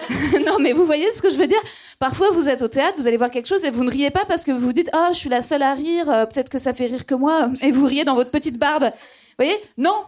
non, 0.45 0.57
mais 0.59 0.73
vous 0.73 0.85
voyez 0.85 1.11
ce 1.13 1.21
que 1.21 1.29
je 1.29 1.38
veux 1.38 1.47
dire 1.47 1.61
Parfois, 2.00 2.31
vous 2.31 2.50
êtes 2.50 2.61
au 2.61 2.67
théâtre, 2.67 2.95
vous 2.98 3.07
allez 3.07 3.17
voir 3.17 3.31
quelque 3.31 3.48
chose 3.48 3.63
et 3.65 3.69
vous 3.69 3.84
ne 3.84 3.91
riez 3.91 4.10
pas 4.10 4.25
parce 4.25 4.43
que 4.43 4.51
vous 4.51 4.74
dites 4.74 4.89
Ah, 4.93 5.10
je 5.13 5.17
suis 5.17 5.29
la 5.29 5.41
seule 5.41 5.62
à 5.62 5.74
rire, 5.74 6.10
euh, 6.10 6.25
peut-être 6.25 6.50
que 6.50 6.60
ça 6.60 6.74
fait 6.74 6.88
rire 6.88 7.05
que 7.05 7.15
moi, 7.15 7.50
et 7.62 7.72
vous 7.72 7.86
riez 7.86 8.05
dans 8.05 8.15
votre 8.15 8.31
petite 8.31 8.57
barbe. 8.57 8.86
Vous 8.86 9.45
voyez? 9.45 9.55
Non 9.77 10.05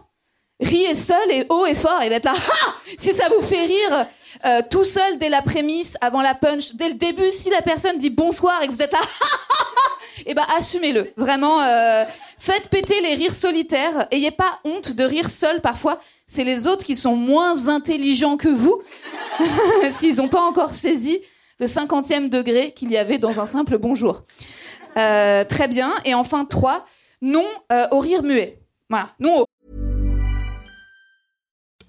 Riez 0.60 0.94
seul 0.94 1.30
et 1.30 1.46
haut 1.48 1.66
et 1.66 1.74
fort 1.74 2.02
et 2.02 2.08
d'être 2.08 2.24
là. 2.24 2.34
Ah 2.36 2.74
si 2.98 3.12
ça 3.12 3.28
vous 3.28 3.42
fait 3.42 3.64
rire 3.64 4.06
euh, 4.44 4.60
tout 4.70 4.84
seul 4.84 5.18
dès 5.18 5.28
la 5.28 5.42
prémisse, 5.42 5.96
avant 6.00 6.22
la 6.22 6.34
punch, 6.34 6.74
dès 6.74 6.88
le 6.88 6.94
début, 6.94 7.30
si 7.30 7.50
la 7.50 7.62
personne 7.62 7.98
dit 7.98 8.10
bonsoir 8.10 8.62
et 8.62 8.66
que 8.66 8.72
vous 8.72 8.82
êtes 8.82 8.92
là, 8.92 9.00
et 10.18 10.30
eh 10.30 10.34
ben 10.34 10.44
assumez-le. 10.56 11.12
Vraiment, 11.16 11.60
euh, 11.60 12.04
faites 12.38 12.68
péter 12.68 13.00
les 13.00 13.14
rires 13.14 13.34
solitaires. 13.34 14.06
Ayez 14.10 14.30
pas 14.30 14.60
honte 14.64 14.92
de 14.92 15.04
rire 15.04 15.30
seul 15.30 15.60
parfois. 15.60 15.98
C'est 16.26 16.44
les 16.44 16.66
autres 16.66 16.84
qui 16.84 16.96
sont 16.96 17.16
moins 17.16 17.68
intelligents 17.68 18.36
que 18.36 18.48
vous 18.48 18.82
s'ils 19.96 20.16
n'ont 20.16 20.28
pas 20.28 20.42
encore 20.42 20.74
saisi 20.74 21.20
le 21.58 21.66
cinquantième 21.66 22.28
degré 22.28 22.72
qu'il 22.72 22.90
y 22.90 22.96
avait 22.96 23.18
dans 23.18 23.40
un 23.40 23.46
simple 23.46 23.78
bonjour. 23.78 24.22
Euh, 24.96 25.44
très 25.44 25.66
bien. 25.66 25.92
Et 26.04 26.14
enfin, 26.14 26.44
trois, 26.44 26.84
non 27.20 27.46
au 27.90 27.98
rire 27.98 28.22
muet. 28.22 28.60
Voilà, 28.90 29.08
non 29.18 29.40
au... 29.40 29.46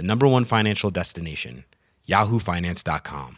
the 0.00 0.06
number 0.06 0.26
one 0.26 0.44
financial 0.46 0.90
destination, 0.90 1.64
yahoofinance.com. 2.08 3.36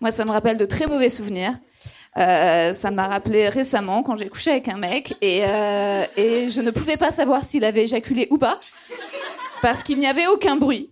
Moi, 0.00 0.10
ça 0.12 0.24
me 0.24 0.30
rappelle 0.30 0.56
de 0.56 0.66
très 0.66 0.86
mauvais 0.86 1.10
souvenirs. 1.10 1.54
Euh, 2.16 2.72
ça 2.72 2.90
m'a 2.90 3.08
rappelé 3.08 3.48
récemment 3.48 4.02
quand 4.02 4.16
j'ai 4.16 4.28
couché 4.28 4.52
avec 4.52 4.68
un 4.68 4.76
mec 4.76 5.14
et, 5.20 5.42
euh, 5.44 6.04
et 6.16 6.48
je 6.48 6.60
ne 6.60 6.70
pouvais 6.70 6.96
pas 6.96 7.10
savoir 7.10 7.44
s'il 7.44 7.64
avait 7.64 7.82
éjaculé 7.82 8.28
ou 8.30 8.38
pas. 8.38 8.60
parce 9.62 9.82
qu'il 9.82 9.98
n'y 9.98 10.06
avait 10.06 10.26
aucun 10.26 10.56
bruit. 10.56 10.90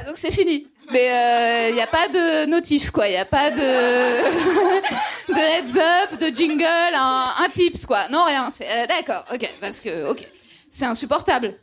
Euh, 0.00 0.06
donc 0.06 0.18
c'est 0.18 0.32
fini. 0.32 0.68
Mais 0.92 1.70
il 1.70 1.74
n'y 1.74 1.80
a 1.80 1.86
pas 1.86 2.08
de 2.08 2.46
notif, 2.46 2.90
quoi. 2.90 3.08
Il 3.08 3.12
n'y 3.12 3.16
a 3.16 3.24
pas 3.24 3.50
de... 3.50 3.60
de 5.34 5.40
heads 5.40 5.78
up, 5.78 6.18
de 6.18 6.34
jingle, 6.34 6.64
un, 6.94 7.48
tips, 7.52 7.86
quoi. 7.86 8.08
Non, 8.10 8.24
rien. 8.24 8.48
D'accord, 8.88 9.24
ok. 9.32 9.54
Parce 9.60 9.80
que, 9.80 10.10
ok. 10.10 10.26
C'est 10.70 10.86
insupportable. 10.86 11.54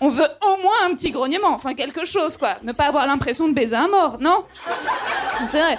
On 0.00 0.08
veut 0.08 0.26
au 0.42 0.62
moins 0.62 0.86
un 0.86 0.94
petit 0.94 1.10
grognement, 1.10 1.50
enfin 1.50 1.74
quelque 1.74 2.04
chose, 2.04 2.36
quoi. 2.36 2.56
Ne 2.62 2.72
pas 2.72 2.86
avoir 2.86 3.06
l'impression 3.06 3.48
de 3.48 3.52
baiser 3.52 3.76
un 3.76 3.88
mort, 3.88 4.18
non? 4.20 4.44
C'est 5.52 5.60
vrai. 5.60 5.78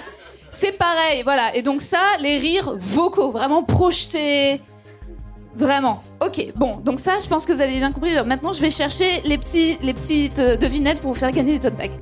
C'est 0.52 0.78
pareil, 0.78 1.22
voilà. 1.22 1.54
Et 1.54 1.62
donc 1.62 1.82
ça, 1.82 2.00
les 2.20 2.38
rires 2.38 2.74
vocaux, 2.76 3.30
vraiment 3.30 3.62
projetés. 3.62 4.60
Vraiment. 5.54 6.02
Ok, 6.20 6.52
bon, 6.56 6.76
donc 6.76 7.00
ça, 7.00 7.12
je 7.22 7.28
pense 7.28 7.46
que 7.46 7.52
vous 7.52 7.60
avez 7.60 7.78
bien 7.78 7.90
compris. 7.90 8.12
Maintenant, 8.24 8.52
je 8.52 8.60
vais 8.60 8.70
chercher 8.70 9.22
les, 9.24 9.38
petits, 9.38 9.78
les 9.82 9.94
petites 9.94 10.38
euh, 10.38 10.56
devinettes 10.56 11.00
pour 11.00 11.12
vous 11.12 11.18
faire 11.18 11.30
gagner 11.30 11.52
des 11.52 11.60
tote 11.60 11.76
bags. 11.76 11.92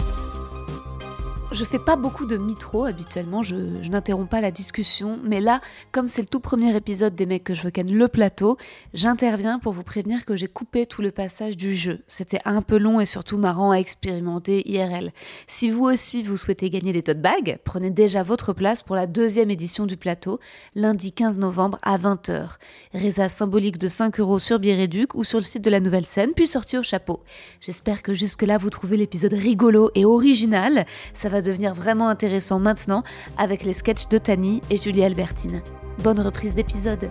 Je 1.55 1.65
fais 1.65 1.79
pas 1.79 1.95
beaucoup 1.95 2.27
de 2.27 2.37
mitro 2.37 2.85
habituellement, 2.85 3.41
je, 3.41 3.55
n'interromps 3.89 4.29
pas 4.29 4.41
la 4.41 4.51
discussion, 4.51 5.21
mais 5.23 5.41
là, 5.41 5.61
comme 5.93 6.09
c'est 6.09 6.23
le 6.23 6.27
tout 6.27 6.41
premier 6.41 6.75
épisode 6.75 7.15
des 7.15 7.27
mecs 7.27 7.45
que 7.45 7.55
je 7.55 7.63
veux 7.63 7.71
le 7.77 8.09
plateau, 8.09 8.57
j'interviens 8.93 9.61
pour 9.61 9.73
vous 9.73 9.85
prévenir 9.85 10.25
que 10.25 10.35
j'ai 10.35 10.49
coupé 10.49 10.85
tout 10.85 11.01
le 11.01 11.13
passage 11.13 11.57
du 11.57 11.73
jeu. 11.73 12.01
C'était 12.09 12.41
un 12.45 12.61
peu 12.61 12.77
long 12.77 12.99
et 12.99 13.07
surtout 13.07 13.39
marrant 13.39 13.71
à 13.71 13.77
expérimenter 13.77 14.69
IRL. 14.69 15.13
Si 15.47 15.71
vous 15.71 15.85
aussi 15.85 16.25
vous 16.25 16.37
souhaitez 16.37 16.71
gagner 16.71 16.93
des 16.93 17.03
tote 17.03 17.23
bags, 17.23 17.59
prenez 17.63 17.91
déjà 17.91 18.25
votre 18.25 18.53
place 18.53 18.83
pour 18.83 18.97
la 18.97 19.07
deuxième 19.07 19.53
édition 19.53 19.87
du 19.87 19.97
plateau, 19.97 20.41
lundi 20.75 21.13
15 21.13 21.39
novembre 21.39 21.79
à 21.83 21.99
20h. 21.99 22.57
Résa 22.95 23.29
symbolique 23.29 23.79
de 23.79 23.87
5 23.87 24.19
euros 24.19 24.41
sur 24.41 24.59
Biréduc 24.59 25.15
ou 25.15 25.23
sur 25.23 25.39
le 25.39 25.45
site 25.45 25.63
de 25.63 25.71
la 25.71 25.79
nouvelle 25.79 26.07
scène, 26.07 26.33
puis 26.35 26.49
sorti 26.49 26.77
au 26.79 26.83
chapeau. 26.83 27.23
J'espère 27.61 28.03
que 28.03 28.13
jusque-là 28.13 28.59
vous 28.59 28.71
trouvez 28.71 28.97
l'épisode 28.97 29.35
rigolo 29.35 29.93
et 29.95 30.05
original. 30.05 30.85
Ça 31.15 31.29
va 31.29 31.44
devenir 31.45 31.75
vraiment 31.75 32.09
intéressant 32.09 32.59
maintenant 32.59 33.05
avec 33.39 33.63
les 33.63 33.75
sketchs 33.75 34.09
de 34.09 34.19
Tani 34.19 34.61
et 34.71 34.79
Julie 34.79 35.05
Albertine. 35.05 35.63
Bonne 36.03 36.21
reprise 36.21 36.57
d'épisode. 36.57 37.11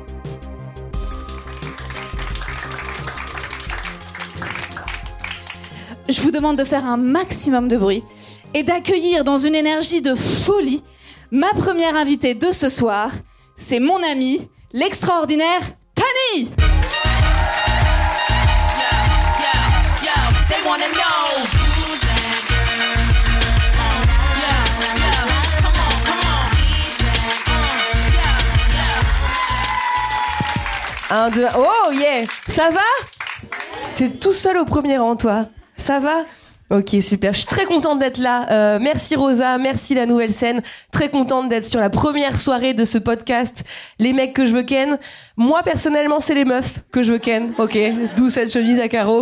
Je 6.09 6.21
vous 6.21 6.31
demande 6.31 6.57
de 6.57 6.65
faire 6.65 6.85
un 6.85 6.97
maximum 6.97 7.69
de 7.69 7.77
bruit 7.77 8.03
et 8.53 8.63
d'accueillir 8.63 9.23
dans 9.23 9.37
une 9.37 9.55
énergie 9.55 10.01
de 10.01 10.15
folie 10.15 10.83
ma 11.31 11.51
première 11.53 11.95
invitée 11.95 12.35
de 12.35 12.51
ce 12.51 12.67
soir. 12.69 13.09
C'est 13.55 13.79
mon 13.79 14.03
amie, 14.03 14.47
l'extraordinaire 14.73 15.61
Tani! 15.95 16.49
Un, 31.15 31.29
deux, 31.29 31.45
oh 31.55 31.91
yeah 31.91 32.23
Ça 32.47 32.71
va? 32.71 32.79
T'es 33.93 34.09
tout 34.09 34.33
seul 34.33 34.57
au 34.57 34.65
premier 34.65 34.97
rang, 34.97 35.15
toi. 35.15 35.45
Ça 35.77 35.99
va? 35.99 36.25
Ok, 36.71 36.95
super. 37.03 37.33
Je 37.33 37.37
suis 37.37 37.45
très 37.45 37.65
contente 37.65 37.99
d'être 37.99 38.17
là. 38.17 38.49
Euh, 38.49 38.79
merci 38.81 39.15
Rosa, 39.15 39.59
merci 39.59 39.93
la 39.93 40.07
nouvelle 40.07 40.33
scène. 40.33 40.63
Très 40.91 41.09
contente 41.09 41.49
d'être 41.49 41.65
sur 41.65 41.79
la 41.79 41.91
première 41.91 42.39
soirée 42.39 42.73
de 42.73 42.83
ce 42.83 42.97
podcast. 42.97 43.63
Les 43.99 44.11
mecs 44.11 44.33
que 44.33 44.45
je 44.45 44.55
veux 44.55 44.63
ken. 44.63 44.97
Moi, 45.37 45.61
personnellement, 45.61 46.19
c'est 46.19 46.33
les 46.33 46.45
meufs 46.45 46.79
que 46.91 47.03
je 47.03 47.11
veux 47.11 47.19
ken. 47.19 47.53
Ok, 47.59 47.77
d'où 48.17 48.29
cette 48.29 48.51
chemise 48.51 48.79
à 48.79 48.87
carreaux. 48.87 49.21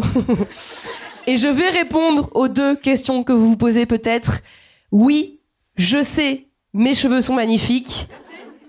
Et 1.28 1.36
je 1.36 1.50
vais 1.50 1.68
répondre 1.68 2.30
aux 2.34 2.48
deux 2.48 2.78
questions 2.78 3.26
que 3.26 3.34
vous 3.34 3.50
vous 3.50 3.58
posez 3.58 3.86
peut-être. 3.86 4.40
Oui, 4.94 5.42
je 5.76 6.02
sais, 6.02 6.46
mes 6.74 6.94
cheveux 6.94 7.20
sont 7.20 7.34
magnifiques. 7.34 8.08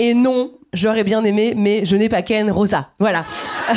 Et 0.01 0.13
non, 0.13 0.51
j'aurais 0.73 1.05
bien 1.05 1.23
aimé, 1.25 1.55
mais 1.57 1.85
je 1.85 1.97
n'ai 1.97 2.09
pas 2.09 2.23
Ken 2.23 2.51
Rosa. 2.51 2.91
Voilà. 2.99 3.25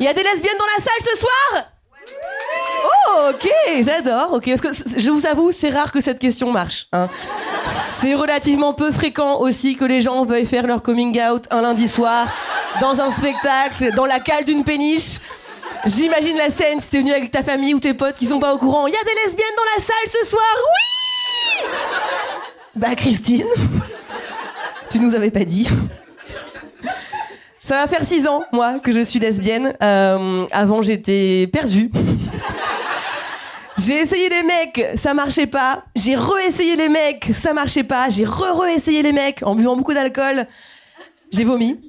Il 0.00 0.04
y 0.04 0.08
a 0.08 0.14
des 0.14 0.22
lesbiennes 0.22 0.58
dans 0.58 0.66
la 0.76 0.82
salle 0.82 1.12
ce 1.12 1.18
soir 1.18 1.68
Oh, 2.84 3.30
ok, 3.30 3.50
j'adore. 3.82 4.32
Ok, 4.32 4.46
parce 4.46 4.60
que 4.60 4.98
je 4.98 5.10
vous 5.10 5.26
avoue, 5.26 5.52
c'est 5.52 5.68
rare 5.68 5.92
que 5.92 6.00
cette 6.00 6.18
question 6.18 6.50
marche. 6.50 6.88
Hein. 6.92 7.08
C'est 7.98 8.14
relativement 8.14 8.74
peu 8.74 8.90
fréquent 8.90 9.38
aussi 9.38 9.76
que 9.76 9.84
les 9.84 10.00
gens 10.00 10.24
veuillent 10.24 10.46
faire 10.46 10.66
leur 10.66 10.82
coming 10.82 11.20
out 11.20 11.46
un 11.50 11.62
lundi 11.62 11.88
soir 11.88 12.26
dans 12.80 13.00
un 13.00 13.10
spectacle, 13.10 13.94
dans 13.94 14.06
la 14.06 14.18
cale 14.18 14.44
d'une 14.44 14.64
péniche. 14.64 15.18
J'imagine 15.84 16.36
la 16.36 16.50
scène 16.50 16.80
si 16.80 16.90
t'es 16.90 16.98
venu 16.98 17.12
avec 17.12 17.30
ta 17.30 17.42
famille 17.42 17.74
ou 17.74 17.80
tes 17.80 17.94
potes 17.94 18.16
qui 18.16 18.26
sont 18.26 18.38
pas 18.38 18.54
au 18.54 18.58
courant. 18.58 18.86
Il 18.86 18.94
y 18.94 18.96
a 18.96 19.04
des 19.04 19.14
lesbiennes 19.26 19.56
dans 19.56 19.76
la 19.76 19.82
salle 19.82 20.22
ce 20.22 20.26
soir, 20.28 20.56
oui 20.64 21.68
Bah 22.76 22.94
Christine 22.94 23.46
tu 24.92 25.00
nous 25.00 25.14
avais 25.14 25.30
pas 25.30 25.44
dit. 25.44 25.68
Ça 27.62 27.76
va 27.76 27.86
faire 27.86 28.04
six 28.04 28.26
ans, 28.26 28.42
moi, 28.52 28.78
que 28.78 28.92
je 28.92 29.00
suis 29.00 29.18
lesbienne. 29.18 29.74
Euh, 29.82 30.46
avant, 30.52 30.82
j'étais 30.82 31.48
perdue. 31.50 31.90
J'ai 33.78 33.94
essayé 33.94 34.28
les 34.28 34.42
mecs, 34.42 34.86
ça 34.96 35.14
marchait 35.14 35.46
pas. 35.46 35.84
J'ai 35.96 36.14
re-essayé 36.14 36.76
les 36.76 36.90
mecs, 36.90 37.30
ça 37.32 37.54
marchait 37.54 37.84
pas. 37.84 38.10
J'ai 38.10 38.26
re-re-essayé 38.26 39.02
les 39.02 39.12
mecs 39.12 39.42
en 39.42 39.54
buvant 39.54 39.76
beaucoup 39.76 39.94
d'alcool. 39.94 40.46
J'ai 41.32 41.44
vomi. 41.44 41.80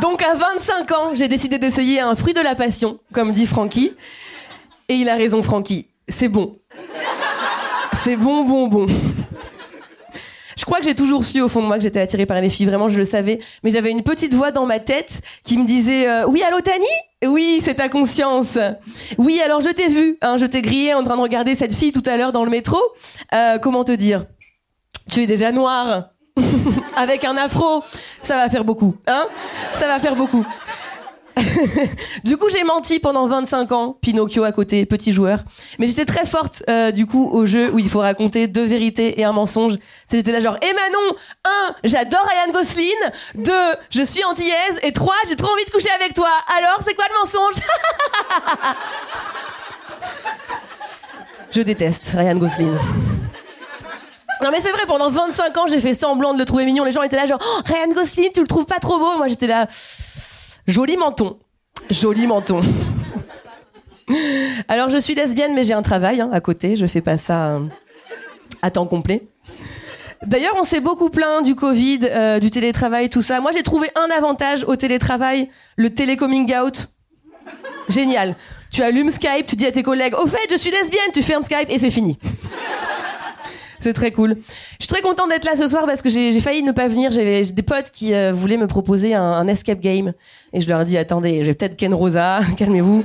Donc 0.00 0.22
à 0.22 0.34
25 0.34 0.92
ans, 0.92 1.10
j'ai 1.14 1.28
décidé 1.28 1.58
d'essayer 1.58 2.00
un 2.00 2.14
fruit 2.14 2.32
de 2.32 2.40
la 2.40 2.54
passion, 2.54 2.98
comme 3.12 3.32
dit 3.32 3.46
Francky. 3.46 3.92
Et 4.88 4.94
il 4.94 5.08
a 5.10 5.16
raison, 5.16 5.42
Francky. 5.42 5.88
C'est 6.08 6.28
bon. 6.28 6.58
C'est 7.92 8.16
bon, 8.16 8.44
bon, 8.44 8.68
bon. 8.68 8.86
Je 10.60 10.66
crois 10.66 10.78
que 10.78 10.84
j'ai 10.84 10.94
toujours 10.94 11.24
su 11.24 11.40
au 11.40 11.48
fond 11.48 11.62
de 11.62 11.66
moi 11.66 11.78
que 11.78 11.82
j'étais 11.82 12.00
attirée 12.00 12.26
par 12.26 12.38
les 12.38 12.50
filles. 12.50 12.66
Vraiment, 12.66 12.90
je 12.90 12.98
le 12.98 13.06
savais. 13.06 13.40
Mais 13.62 13.70
j'avais 13.70 13.90
une 13.90 14.02
petite 14.02 14.34
voix 14.34 14.50
dans 14.50 14.66
ma 14.66 14.78
tête 14.78 15.22
qui 15.42 15.56
me 15.56 15.64
disait 15.64 16.06
euh, 16.06 16.26
Oui, 16.28 16.42
allô, 16.42 16.60
Tani? 16.60 16.84
Oui, 17.26 17.60
c'est 17.62 17.76
ta 17.76 17.88
conscience. 17.88 18.58
Oui, 19.16 19.40
alors 19.42 19.62
je 19.62 19.70
t'ai 19.70 19.88
vu. 19.88 20.18
Hein, 20.20 20.36
je 20.36 20.44
t'ai 20.44 20.60
grillé 20.60 20.92
en 20.92 21.02
train 21.02 21.16
de 21.16 21.22
regarder 21.22 21.54
cette 21.54 21.74
fille 21.74 21.92
tout 21.92 22.02
à 22.04 22.18
l'heure 22.18 22.32
dans 22.32 22.44
le 22.44 22.50
métro. 22.50 22.76
Euh, 23.32 23.56
comment 23.56 23.84
te 23.84 23.92
dire? 23.92 24.26
Tu 25.10 25.22
es 25.22 25.26
déjà 25.26 25.50
noire. 25.50 26.10
Avec 26.94 27.24
un 27.24 27.38
afro. 27.38 27.82
Ça 28.20 28.36
va 28.36 28.50
faire 28.50 28.64
beaucoup. 28.64 28.96
Hein? 29.06 29.24
Ça 29.76 29.86
va 29.86 29.98
faire 29.98 30.14
beaucoup. 30.14 30.44
du 32.24 32.36
coup, 32.36 32.48
j'ai 32.48 32.64
menti 32.64 32.98
pendant 32.98 33.26
25 33.26 33.72
ans. 33.72 33.96
Pinocchio 34.00 34.44
à 34.44 34.52
côté, 34.52 34.86
petit 34.86 35.12
joueur. 35.12 35.40
Mais 35.78 35.86
j'étais 35.86 36.04
très 36.04 36.26
forte, 36.26 36.62
euh, 36.68 36.90
du 36.90 37.06
coup, 37.06 37.28
au 37.30 37.46
jeu 37.46 37.70
où 37.72 37.78
il 37.78 37.88
faut 37.88 38.00
raconter 38.00 38.46
deux 38.46 38.64
vérités 38.64 39.20
et 39.20 39.24
un 39.24 39.32
mensonge. 39.32 39.78
J'étais 40.10 40.32
là 40.32 40.40
genre, 40.40 40.56
eh 40.62 40.72
Manon, 40.72 41.16
un, 41.44 41.74
j'adore 41.84 42.26
Ryan 42.26 42.52
Gosling. 42.52 42.94
Deux, 43.34 43.52
je 43.90 44.02
suis 44.02 44.24
antillaise. 44.24 44.78
Et 44.82 44.92
trois, 44.92 45.16
j'ai 45.28 45.36
trop 45.36 45.52
envie 45.52 45.64
de 45.64 45.70
coucher 45.70 45.90
avec 45.90 46.14
toi. 46.14 46.30
Alors, 46.58 46.80
c'est 46.84 46.94
quoi 46.94 47.04
le 47.08 47.18
mensonge? 47.18 47.54
Je 51.52 51.62
déteste 51.62 52.12
Ryan 52.14 52.36
Gosling. 52.36 52.76
Non 54.42 54.50
mais 54.50 54.60
c'est 54.60 54.70
vrai, 54.70 54.86
pendant 54.86 55.10
25 55.10 55.56
ans, 55.58 55.66
j'ai 55.66 55.80
fait 55.80 55.92
semblant 55.92 56.32
de 56.32 56.38
le 56.38 56.44
trouver 56.46 56.64
mignon. 56.64 56.84
Les 56.84 56.92
gens 56.92 57.02
étaient 57.02 57.16
là 57.16 57.26
genre, 57.26 57.40
oh, 57.42 57.60
Ryan 57.66 57.92
Gosling, 57.92 58.30
tu 58.32 58.40
le 58.40 58.46
trouves 58.46 58.64
pas 58.64 58.78
trop 58.78 58.98
beau? 58.98 59.18
Moi 59.18 59.26
j'étais 59.26 59.46
là, 59.46 59.66
Joli 60.66 60.96
menton. 60.96 61.38
Joli 61.90 62.26
menton. 62.26 62.62
Alors, 64.68 64.88
je 64.88 64.98
suis 64.98 65.14
lesbienne, 65.14 65.54
mais 65.54 65.64
j'ai 65.64 65.74
un 65.74 65.82
travail 65.82 66.20
hein, 66.20 66.30
à 66.32 66.40
côté. 66.40 66.76
Je 66.76 66.86
fais 66.86 67.00
pas 67.00 67.16
ça 67.16 67.50
euh, 67.50 67.60
à 68.62 68.70
temps 68.70 68.86
complet. 68.86 69.28
D'ailleurs, 70.26 70.54
on 70.58 70.64
s'est 70.64 70.80
beaucoup 70.80 71.08
plaint 71.08 71.44
du 71.44 71.54
Covid, 71.54 72.00
euh, 72.04 72.40
du 72.40 72.50
télétravail, 72.50 73.08
tout 73.08 73.22
ça. 73.22 73.40
Moi, 73.40 73.52
j'ai 73.52 73.62
trouvé 73.62 73.90
un 73.94 74.14
avantage 74.14 74.64
au 74.64 74.76
télétravail, 74.76 75.48
le 75.76 75.90
télécoming 75.90 76.52
out. 76.56 76.88
Génial. 77.88 78.36
Tu 78.70 78.82
allumes 78.82 79.10
Skype, 79.10 79.46
tu 79.46 79.56
dis 79.56 79.66
à 79.66 79.72
tes 79.72 79.82
collègues, 79.82 80.14
au 80.14 80.26
fait, 80.26 80.46
je 80.50 80.56
suis 80.56 80.70
lesbienne, 80.70 81.10
tu 81.12 81.22
fermes 81.22 81.42
Skype 81.42 81.70
et 81.70 81.78
c'est 81.78 81.90
fini. 81.90 82.18
C'est 83.80 83.94
très 83.94 84.12
cool. 84.12 84.36
Je 84.78 84.84
suis 84.84 84.88
très 84.88 85.00
contente 85.00 85.30
d'être 85.30 85.44
là 85.44 85.56
ce 85.56 85.66
soir 85.66 85.86
parce 85.86 86.02
que 86.02 86.08
j'ai 86.08 86.38
failli 86.40 86.62
ne 86.62 86.72
pas 86.72 86.86
venir. 86.86 87.10
J'avais 87.10 87.42
des 87.42 87.62
potes 87.62 87.90
qui 87.90 88.14
euh, 88.14 88.32
voulaient 88.32 88.58
me 88.58 88.66
proposer 88.66 89.14
un, 89.14 89.46
escape 89.48 89.80
game. 89.80 90.12
Et 90.52 90.60
je 90.60 90.68
leur 90.68 90.82
ai 90.82 90.84
dit, 90.84 90.98
attendez, 90.98 91.42
j'ai 91.44 91.54
peut-être 91.54 91.76
Ken 91.76 91.94
Rosa, 91.94 92.40
calmez-vous. 92.56 93.04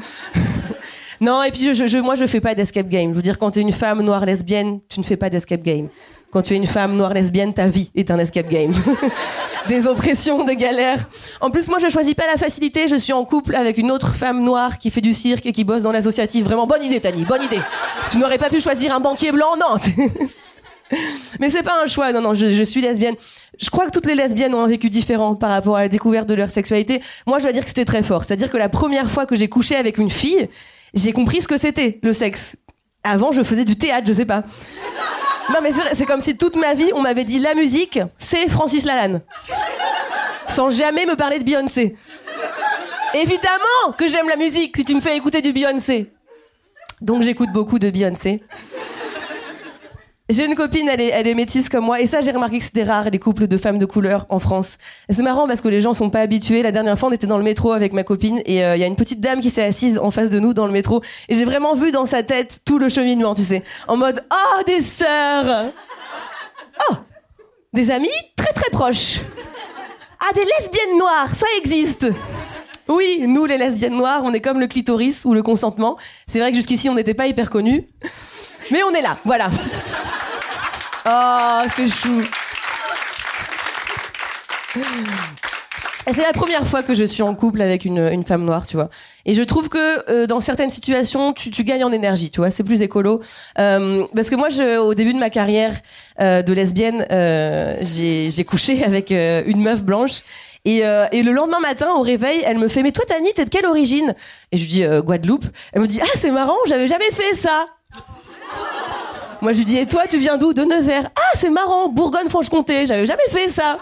non, 1.22 1.41
et 1.44 1.51
puis 1.51 1.74
je, 1.74 1.88
je, 1.88 1.98
moi, 1.98 2.15
je 2.15 2.25
fais 2.25 2.41
pas 2.41 2.55
d'escape 2.55 2.89
game. 2.89 3.12
Je 3.12 3.15
veux 3.15 3.22
dire, 3.22 3.38
quand 3.38 3.51
tu 3.51 3.60
es 3.60 3.62
une 3.62 3.72
femme 3.72 4.01
noire 4.01 4.25
lesbienne, 4.25 4.79
tu 4.89 5.00
ne 5.00 5.05
fais 5.05 5.17
pas 5.17 5.29
d'escape 5.29 5.63
game. 5.63 5.88
Quand 6.32 6.41
tu 6.41 6.53
es 6.53 6.58
une 6.58 6.67
femme 6.67 6.98
noire 6.98 7.13
lesbienne, 7.13 7.53
ta 7.53 7.67
vie 7.67 7.91
est 7.96 8.12
un 8.12 8.20
escape 8.20 8.50
game. 8.50 8.74
des 9.70 9.88
oppressions, 9.88 10.44
des 10.44 10.58
galères. 10.58 11.08
En 11.39 11.50
plus, 11.50 11.70
moi, 11.70 11.77
je 11.79 11.88
choisis 11.88 12.13
pas 12.13 12.27
la 12.27 12.36
facilité. 12.36 12.89
Je 12.89 12.98
suis 12.98 13.13
en 13.13 13.24
couple 13.24 13.55
avec 13.55 13.77
une 13.77 13.89
autre 13.89 14.15
femme 14.15 14.44
noire 14.44 14.77
qui 14.77 14.91
fait 14.91 15.00
du 15.00 15.13
cirque 15.13 15.46
et 15.46 15.53
qui 15.53 15.63
bosse 15.63 15.84
dans 15.84 15.94
l'associatif. 15.94 16.44
Vraiment 16.44 16.67
bonne 16.67 16.84
idée, 16.84 17.00
Tani, 17.00 17.24
bonne 17.24 17.44
idée. 17.44 17.62
Tu 18.12 18.17
n'aurais 18.17 18.38
pas 18.38 18.50
pu 18.50 18.60
choisir 18.60 18.94
un 18.94 19.00
banquier 19.00 19.32
blanc, 19.32 19.55
non. 19.58 19.77
Mais 21.39 21.50
c'est 21.50 21.63
pas 21.63 21.82
un 21.82 21.88
choix, 21.88 22.12
non, 22.12 22.22
non, 22.22 22.34
je, 22.34 22.63
suis 22.63 22.82
lesbienne. 22.82 23.15
Je 23.60 23.70
crois 23.70 23.86
que 23.86 23.92
toutes 23.92 24.06
les 24.06 24.15
lesbiennes 24.15 24.54
ont 24.54 24.63
un 24.63 24.68
vécu 24.68 24.89
différent 24.89 25.36
par 25.36 25.50
rapport 25.50 25.77
à 25.77 25.82
la 25.82 25.89
découverte 25.89 26.27
de 26.27 26.36
leur 26.36 26.51
sexualité. 26.51 27.01
Moi, 27.25 27.39
je 27.39 27.44
dois 27.44 27.54
dire 27.54 27.63
que 27.63 27.70
c'était 27.70 27.86
très 27.86 28.04
fort. 28.04 28.24
C'est-à-dire 28.24 28.50
que 28.50 28.58
la 28.58 28.70
première 28.70 29.10
fois 29.10 29.25
que 29.25 29.36
j'ai 29.36 29.48
couché 29.48 29.75
avec 29.75 29.98
une 29.98 30.10
fille, 30.10 30.50
j'ai 30.94 31.12
compris 31.13 31.42
ce 31.42 31.48
que 31.48 31.58
c'était, 31.58 32.00
le 32.04 32.13
sexe. 32.13 32.56
Avant, 33.04 33.32
je 33.32 33.44
faisais 33.44 33.65
du 33.65 33.77
théâtre, 33.77 34.08
je 34.08 34.13
sais 34.13 34.25
pas. 34.25 34.44
Non, 35.54 35.60
mais 35.62 35.70
c'est 35.94 36.06
comme 36.06 36.22
si 36.22 36.38
toute 36.38 36.56
ma 36.56 36.74
vie, 36.74 36.92
on 36.96 37.01
m'avait 37.01 37.24
dit 37.24 37.39
la 37.39 37.54
musique, 37.54 38.00
c'est 38.18 38.50
Francis 38.50 38.84
Lalanne. 38.84 39.22
Sans 40.48 40.70
jamais 40.70 41.06
me 41.06 41.15
parler 41.15 41.39
de 41.39 41.44
Beyoncé. 41.44 41.96
Évidemment 43.13 43.94
que 43.98 44.08
j'aime 44.08 44.27
la 44.27 44.36
musique 44.36 44.75
si 44.75 44.86
tu 44.86 44.96
me 44.96 45.01
fais 45.01 45.15
écouter 45.15 45.42
du 45.42 45.54
Beyoncé. 45.54 46.12
Donc 47.01 47.22
j'écoute 47.22 47.50
beaucoup 47.54 47.77
de 47.77 47.89
Beyoncé. 47.89 48.42
J'ai 50.27 50.44
une 50.44 50.55
copine, 50.55 50.89
elle 50.89 51.01
est, 51.01 51.36
métisse 51.36 51.70
comme 51.70 51.86
moi, 51.86 52.01
et 52.01 52.08
ça 52.08 52.20
j'ai 52.20 52.32
remarqué 52.32 52.58
que 52.58 52.63
c'était 52.63 52.84
rare 52.84 53.12
les 53.12 53.20
couples 53.20 53.46
de 53.48 53.58
femmes 53.60 53.77
de 53.77 53.86
couleur 53.86 54.25
en 54.29 54.39
France. 54.39 54.79
C'est 55.08 55.22
marrant 55.22 55.48
parce 55.48 55.62
que 55.62 55.67
les 55.67 55.82
gens 55.82 55.94
sont 55.94 56.10
pas 56.10 56.22
habitués. 56.22 56.63
La 56.63 56.72
dernière 56.72 56.98
fois, 56.98 57.10
on 57.10 57.12
était 57.12 57.27
dans 57.27 57.38
le 57.38 57.44
métro 57.44 57.74
avec 57.74 57.94
ma 57.94 58.03
copine, 58.03 58.41
et 58.48 58.65
euh, 58.65 58.75
il 58.75 58.82
y 58.82 58.84
a 58.84 58.88
une 58.88 58.96
petite 58.96 59.22
dame 59.22 59.39
qui 59.39 59.51
s'est 59.51 59.62
assise 59.63 60.00
en 60.00 60.10
face 60.10 60.32
de 60.32 60.39
nous 60.39 60.55
dans 60.55 60.65
le 60.65 60.72
métro, 60.72 61.03
et 61.29 61.36
j'ai 61.36 61.46
vraiment 61.46 61.75
vu 61.75 61.91
dans 61.91 62.08
sa 62.08 62.24
tête 62.24 62.62
tout 62.65 62.79
le 62.79 62.89
cheminement, 62.89 63.36
tu 63.36 63.44
sais, 63.44 63.62
en 63.88 63.98
mode 63.98 64.25
oh 64.32 64.63
des 64.65 64.82
sœurs, 64.82 65.65
oh 66.89 66.96
des 67.74 67.91
amis 67.91 68.10
très 68.36 68.51
très 68.51 68.72
proches, 68.72 69.20
ah 70.22 70.34
des 70.34 70.44
lesbiennes 70.44 70.98
noires, 70.98 71.36
ça 71.36 71.46
existe. 71.60 72.08
Oui, 72.88 73.25
nous 73.27 73.46
les 73.46 73.60
lesbiennes 73.60 73.96
noires, 73.96 74.22
on 74.24 74.34
est 74.34 74.41
comme 74.41 74.60
le 74.60 74.65
clitoris 74.65 75.24
ou 75.25 75.36
le 75.36 75.44
consentement. 75.44 75.98
C'est 76.27 76.39
vrai 76.39 76.50
que 76.50 76.58
jusqu'ici 76.58 76.89
on 76.89 76.96
n'était 76.96 77.13
pas 77.13 77.27
hyper 77.27 77.51
connus, 77.51 77.88
mais 78.72 78.82
on 78.82 78.91
est 78.91 79.03
là, 79.03 79.17
voilà. 79.24 79.51
Oh, 81.07 81.62
c'est 81.75 81.88
chou. 81.88 82.21
C'est 86.12 86.21
la 86.21 86.33
première 86.33 86.65
fois 86.65 86.83
que 86.83 86.93
je 86.93 87.03
suis 87.03 87.21
en 87.21 87.35
couple 87.35 87.62
avec 87.62 87.85
une, 87.85 88.24
femme 88.24 88.43
noire, 88.43 88.65
tu 88.65 88.75
vois. 88.75 88.89
Et 89.25 89.33
je 89.33 89.43
trouve 89.43 89.69
que 89.69 90.09
euh, 90.09 90.27
dans 90.27 90.39
certaines 90.39 90.69
situations, 90.69 91.33
tu, 91.33 91.50
gagnes 91.63 91.83
en 91.83 91.91
énergie, 91.91 92.31
tu 92.31 92.39
vois. 92.39 92.50
C'est 92.50 92.63
plus 92.63 92.81
écolo. 92.81 93.21
Euh, 93.59 94.05
parce 94.15 94.29
que 94.29 94.35
moi, 94.35 94.50
au 94.79 94.93
début 94.95 95.13
de 95.13 95.19
ma 95.19 95.29
carrière 95.29 95.79
euh, 96.21 96.41
de 96.41 96.53
lesbienne, 96.53 97.05
j'ai 97.81 98.45
couché 98.45 98.83
avec 98.85 99.12
une 99.12 99.62
meuf 99.62 99.83
blanche. 99.83 100.24
Et, 100.65 100.81
le 100.81 101.31
lendemain 101.31 101.59
matin, 101.59 101.89
au 101.95 102.01
réveil, 102.01 102.41
elle 102.45 102.57
me 102.57 102.67
fait 102.67 102.81
Mais 102.81 102.91
toi, 102.91 103.05
Tani, 103.07 103.31
t'es 103.33 103.45
de 103.45 103.50
quelle 103.51 103.67
origine? 103.67 104.15
Et 104.51 104.57
je 104.57 104.67
dis 104.67 104.83
Guadeloupe. 105.03 105.45
Elle 105.74 105.81
me 105.81 105.88
dit 105.88 106.00
Ah, 106.01 106.15
c'est 106.15 106.31
marrant, 106.31 106.57
j'avais 106.67 106.88
jamais 106.88 107.12
fait 107.12 107.35
ça. 107.35 107.65
Moi, 109.45 109.53
je 109.53 109.59
lui 109.59 109.65
dis, 109.65 109.77
et 109.77 109.85
toi, 109.85 110.07
tu 110.09 110.17
viens 110.17 110.37
d'où? 110.37 110.53
De 110.53 110.63
Nevers. 110.63 111.07
Ah, 111.15 111.31
c'est 111.35 111.51
marrant, 111.51 111.87
Bourgogne-Franche-Comté, 111.87 112.87
j'avais 112.87 113.05
jamais 113.05 113.27
fait 113.29 113.47
ça. 113.47 113.77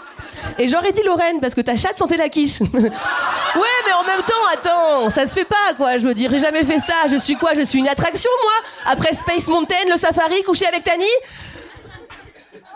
Et 0.58 0.68
j'aurais 0.68 0.92
dit 0.92 1.00
Lorraine, 1.02 1.40
parce 1.40 1.54
que 1.54 1.62
ta 1.62 1.74
chatte 1.74 1.96
sentait 1.96 2.18
la 2.18 2.28
quiche. 2.28 2.60
ouais, 2.74 2.80
mais 2.84 3.92
en 3.94 4.04
même 4.04 4.20
temps, 4.26 4.34
attends, 4.52 5.08
ça 5.08 5.26
se 5.26 5.32
fait 5.32 5.46
pas, 5.46 5.72
quoi. 5.74 5.96
Je 5.96 6.06
veux 6.06 6.12
dire, 6.12 6.30
j'ai 6.30 6.38
jamais 6.38 6.64
fait 6.64 6.80
ça. 6.80 7.08
Je 7.10 7.16
suis 7.16 7.36
quoi? 7.36 7.54
Je 7.54 7.62
suis 7.62 7.78
une 7.78 7.88
attraction, 7.88 8.30
moi 8.42 8.92
Après 8.92 9.14
Space 9.14 9.46
Mountain, 9.48 9.88
le 9.90 9.96
safari, 9.96 10.42
coucher 10.42 10.66
avec 10.66 10.84
Tani? 10.84 11.04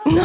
Non, 0.05 0.23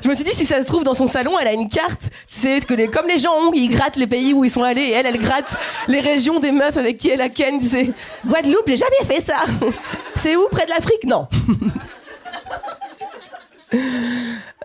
je 0.00 0.08
me 0.08 0.14
suis 0.14 0.22
dit 0.22 0.34
si 0.34 0.44
ça 0.44 0.62
se 0.62 0.66
trouve 0.66 0.84
dans 0.84 0.94
son 0.94 1.08
salon, 1.08 1.36
elle 1.40 1.48
a 1.48 1.52
une 1.52 1.68
carte. 1.68 2.10
C'est 2.28 2.64
que 2.64 2.86
comme 2.86 3.08
les 3.08 3.18
gens 3.18 3.32
ont, 3.32 3.52
ils 3.52 3.68
grattent 3.68 3.96
les 3.96 4.06
pays 4.06 4.32
où 4.32 4.44
ils 4.44 4.50
sont 4.50 4.62
allés 4.62 4.82
et 4.82 4.90
elle, 4.92 5.06
elle 5.06 5.18
gratte 5.18 5.56
les 5.88 5.98
régions 5.98 6.38
des 6.38 6.52
meufs 6.52 6.76
avec 6.76 6.98
qui 6.98 7.10
elle 7.10 7.22
a 7.22 7.30
ken. 7.30 7.58
C'est 7.58 7.90
Guadeloupe, 8.24 8.68
j'ai 8.68 8.76
jamais 8.76 9.04
fait 9.04 9.20
ça. 9.20 9.38
C'est 10.14 10.36
où? 10.36 10.46
Près 10.50 10.66
de 10.66 10.70
l'Afrique? 10.70 11.04
Non. 11.04 11.26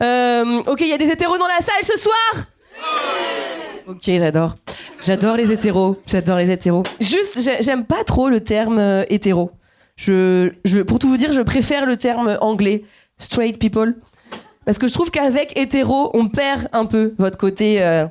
Euh, 0.02 0.62
ok, 0.66 0.80
il 0.82 0.88
y 0.88 0.94
a 0.94 0.98
des 0.98 1.08
hétéros 1.10 1.38
dans 1.38 1.48
la 1.48 1.60
salle 1.60 1.84
ce 1.84 1.98
soir. 2.00 2.46
Ok, 3.88 4.02
j'adore. 4.06 4.56
J'adore 5.06 5.36
les 5.36 5.52
hétéros. 5.52 5.98
J'adore 6.08 6.38
les 6.38 6.52
hétéros. 6.52 6.84
Juste, 7.00 7.42
j'ai- 7.42 7.62
j'aime 7.62 7.86
pas 7.86 8.04
trop 8.04 8.30
le 8.30 8.42
terme 8.42 8.78
euh, 8.80 9.04
hétéro. 9.10 9.52
Pour 10.88 11.00
tout 11.00 11.10
vous 11.10 11.18
dire, 11.18 11.34
je 11.34 11.42
préfère 11.42 11.86
le 11.86 11.98
terme 11.98 12.38
anglais, 12.40 12.84
straight 13.18 13.60
people. 13.60 13.96
Parce 14.66 14.78
que 14.78 14.88
je 14.88 14.94
trouve 14.94 15.12
qu'avec 15.12 15.58
hétéro, 15.58 16.12
on 16.14 16.28
perd 16.28 16.70
un 16.72 16.86
peu 16.86 17.14
votre 17.18 17.38
côté. 17.38 17.82
euh, 17.84 18.06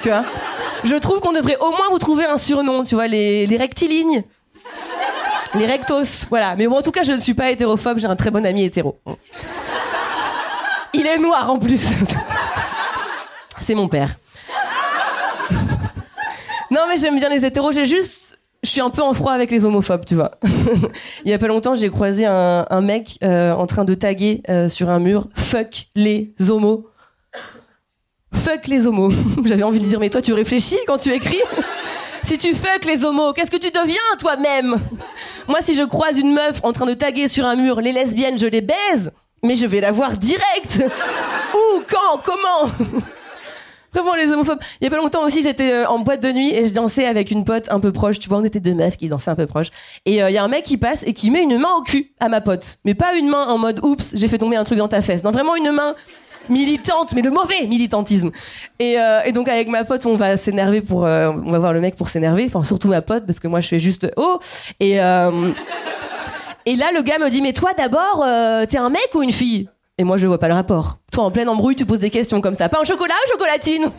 tu 0.00 0.08
vois 0.08 0.24
Je 0.84 0.94
trouve 0.96 1.20
qu'on 1.20 1.32
devrait 1.32 1.56
au 1.58 1.70
moins 1.70 1.88
vous 1.90 1.98
trouver 1.98 2.24
un 2.24 2.38
surnom, 2.38 2.84
tu 2.84 2.94
vois, 2.94 3.06
les, 3.08 3.46
les 3.46 3.56
rectilignes. 3.56 4.22
Les 5.54 5.66
rectos, 5.66 6.26
voilà. 6.30 6.54
Mais 6.56 6.66
bon, 6.66 6.76
en 6.78 6.82
tout 6.82 6.92
cas, 6.92 7.02
je 7.02 7.12
ne 7.12 7.18
suis 7.18 7.34
pas 7.34 7.50
hétérophobe, 7.50 7.98
j'ai 7.98 8.06
un 8.06 8.16
très 8.16 8.30
bon 8.30 8.44
ami 8.46 8.64
hétéro. 8.64 8.98
Il 10.96 11.06
est 11.06 11.18
noir 11.18 11.50
en 11.50 11.58
plus. 11.58 11.88
C'est 13.60 13.74
mon 13.74 13.88
père. 13.88 14.16
Non, 16.70 16.80
mais 16.88 16.96
j'aime 16.96 17.18
bien 17.18 17.28
les 17.28 17.44
hétéros, 17.44 17.72
j'ai 17.72 17.84
juste. 17.84 18.38
Je 18.62 18.70
suis 18.70 18.80
un 18.80 18.90
peu 18.90 19.02
en 19.02 19.14
froid 19.14 19.32
avec 19.32 19.50
les 19.50 19.64
homophobes, 19.64 20.04
tu 20.04 20.14
vois. 20.14 20.32
Il 21.24 21.30
y 21.30 21.34
a 21.34 21.38
pas 21.38 21.46
longtemps, 21.46 21.74
j'ai 21.74 21.88
croisé 21.90 22.26
un, 22.26 22.80
mec 22.80 23.18
euh, 23.22 23.52
en 23.52 23.66
train 23.66 23.84
de 23.84 23.94
taguer 23.94 24.42
euh, 24.48 24.68
sur 24.68 24.90
un 24.90 24.98
mur 24.98 25.28
Fuck 25.34 25.88
les 25.94 26.34
homos. 26.48 26.88
Fuck 28.32 28.66
les 28.66 28.86
homos. 28.86 29.12
J'avais 29.44 29.62
envie 29.62 29.78
de 29.78 29.84
dire, 29.84 30.00
mais 30.00 30.10
toi, 30.10 30.22
tu 30.22 30.32
réfléchis 30.32 30.78
quand 30.86 30.98
tu 30.98 31.12
écris? 31.12 31.40
Si 32.24 32.38
tu 32.38 32.54
fuck 32.54 32.84
les 32.84 33.04
homos, 33.04 33.32
qu'est-ce 33.34 33.52
que 33.52 33.56
tu 33.56 33.70
deviens 33.70 34.16
toi-même? 34.18 34.76
Moi, 35.46 35.60
si 35.60 35.74
je 35.74 35.84
croise 35.84 36.18
une 36.18 36.32
meuf 36.32 36.58
en 36.64 36.72
train 36.72 36.86
de 36.86 36.94
taguer 36.94 37.28
sur 37.28 37.46
un 37.46 37.54
mur 37.54 37.80
les 37.80 37.92
lesbiennes, 37.92 38.38
je 38.38 38.46
les 38.46 38.62
baise, 38.62 39.12
mais 39.42 39.54
je 39.54 39.66
vais 39.66 39.80
la 39.80 39.92
voir 39.92 40.16
direct. 40.16 40.82
Où 41.54 41.82
Quand 41.88 42.22
Comment? 42.24 42.70
Vraiment 43.92 44.14
les 44.14 44.30
homophobes. 44.30 44.58
Il 44.80 44.84
y 44.84 44.86
a 44.88 44.90
pas 44.90 44.98
longtemps 44.98 45.24
aussi, 45.24 45.42
j'étais 45.42 45.72
euh, 45.72 45.88
en 45.88 46.00
boîte 46.00 46.22
de 46.22 46.30
nuit 46.30 46.52
et 46.52 46.66
je 46.66 46.74
dansais 46.74 47.06
avec 47.06 47.30
une 47.30 47.44
pote 47.44 47.68
un 47.70 47.80
peu 47.80 47.92
proche. 47.92 48.18
Tu 48.18 48.28
vois, 48.28 48.38
on 48.38 48.44
était 48.44 48.60
deux 48.60 48.74
meufs 48.74 48.96
qui 48.98 49.08
dansaient 49.08 49.30
un 49.30 49.36
peu 49.36 49.46
proche. 49.46 49.68
Et 50.04 50.22
euh, 50.22 50.28
il 50.28 50.34
y 50.34 50.38
a 50.38 50.44
un 50.44 50.48
mec 50.48 50.64
qui 50.64 50.76
passe 50.76 51.02
et 51.06 51.14
qui 51.14 51.30
met 51.30 51.42
une 51.42 51.58
main 51.58 51.72
au 51.78 51.82
cul 51.82 52.10
à 52.20 52.28
ma 52.28 52.42
pote. 52.42 52.78
Mais 52.84 52.94
pas 52.94 53.14
une 53.14 53.28
main 53.28 53.46
en 53.46 53.56
mode 53.56 53.82
oups, 53.82 54.14
j'ai 54.14 54.28
fait 54.28 54.38
tomber 54.38 54.56
un 54.56 54.64
truc 54.64 54.78
dans 54.78 54.88
ta 54.88 55.00
fesse. 55.00 55.24
Non, 55.24 55.30
vraiment 55.30 55.56
une 55.56 55.70
main 55.72 55.94
militante, 56.48 57.14
mais 57.14 57.22
le 57.22 57.30
mauvais 57.30 57.66
militantisme. 57.66 58.30
Et, 58.78 58.98
euh, 58.98 59.22
et 59.24 59.32
donc 59.32 59.48
avec 59.48 59.68
ma 59.68 59.84
pote, 59.84 60.04
on 60.06 60.14
va 60.14 60.36
s'énerver 60.36 60.80
pour, 60.80 61.06
euh, 61.06 61.30
on 61.30 61.50
va 61.50 61.58
voir 61.58 61.72
le 61.72 61.80
mec 61.80 61.96
pour 61.96 62.08
s'énerver. 62.08 62.44
Enfin 62.46 62.64
surtout 62.64 62.88
ma 62.88 63.02
pote 63.02 63.26
parce 63.26 63.40
que 63.40 63.48
moi 63.48 63.60
je 63.60 63.68
fais 63.68 63.78
juste 63.78 64.12
oh. 64.16 64.38
Et 64.80 64.98
et 66.66 66.76
là 66.76 66.90
le 66.92 67.02
gars 67.02 67.18
me 67.18 67.30
dit 67.30 67.40
mais 67.40 67.52
toi 67.52 67.72
d'abord, 67.74 68.22
euh, 68.26 68.66
t'es 68.66 68.78
un 68.78 68.90
mec 68.90 69.08
ou 69.14 69.22
une 69.22 69.32
fille? 69.32 69.68
Et 69.98 70.04
moi 70.04 70.16
je 70.18 70.26
vois 70.26 70.38
pas 70.38 70.48
le 70.48 70.54
rapport. 70.54 70.98
Toi 71.10 71.24
en 71.24 71.30
pleine 71.30 71.48
embrouille, 71.48 71.76
tu 71.76 71.86
poses 71.86 72.00
des 72.00 72.10
questions 72.10 72.40
comme 72.40 72.54
ça. 72.54 72.68
Pas 72.68 72.80
un 72.80 72.84
chocolat 72.84 73.14
ou 73.26 73.30
chocolatine? 73.30 73.90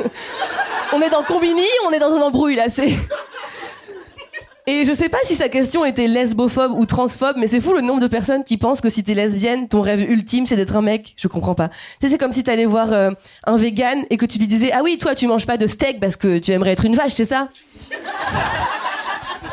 On 0.93 1.01
est 1.01 1.10
dans 1.10 1.23
Combini, 1.23 1.63
on 1.88 1.91
est 1.91 1.99
dans 1.99 2.13
un 2.13 2.21
embrouille 2.21 2.56
là. 2.56 2.69
C'est 2.69 2.88
et 4.67 4.86
je 4.86 4.93
sais 4.93 5.10
pas 5.10 5.17
si 5.23 5.34
sa 5.34 5.49
question 5.49 5.86
était 5.86 6.08
lesbophobe 6.08 6.77
ou 6.77 6.86
transphobe, 6.86 7.38
mais 7.38 7.47
c'est 7.47 7.62
fou 7.62 7.73
le 7.73 7.82
nombre 7.82 8.01
de 8.01 8.08
personnes 8.08 8.43
qui 8.43 8.58
pensent 8.58 8.82
que 8.82 8.89
si 8.89 9.03
t'es 9.03 9.15
lesbienne, 9.15 9.67
ton 9.67 9.82
rêve 9.82 10.01
ultime 10.01 10.45
c'est 10.45 10.56
d'être 10.56 10.75
un 10.75 10.84
mec. 10.84 11.15
Je 11.17 11.27
comprends 11.27 11.56
pas. 11.56 11.69
Tu 11.69 11.75
sais, 12.01 12.10
c'est 12.10 12.17
comme 12.17 12.34
si 12.34 12.43
t'allais 12.43 12.65
voir 12.65 12.93
euh, 12.93 13.10
un 13.45 13.58
vegan 13.58 14.03
et 14.10 14.17
que 14.17 14.25
tu 14.25 14.38
lui 14.38 14.47
disais 14.47 14.71
Ah 14.73 14.82
oui, 14.84 14.97
toi 14.99 15.15
tu 15.15 15.25
manges 15.25 15.47
pas 15.47 15.58
de 15.58 15.65
steak 15.65 15.99
parce 15.99 16.15
que 16.15 16.38
tu 16.38 16.51
aimerais 16.51 16.73
être 16.73 16.86
une 16.86 16.95
vache, 16.95 17.13
c'est 17.13 17.25
ça? 17.25 17.47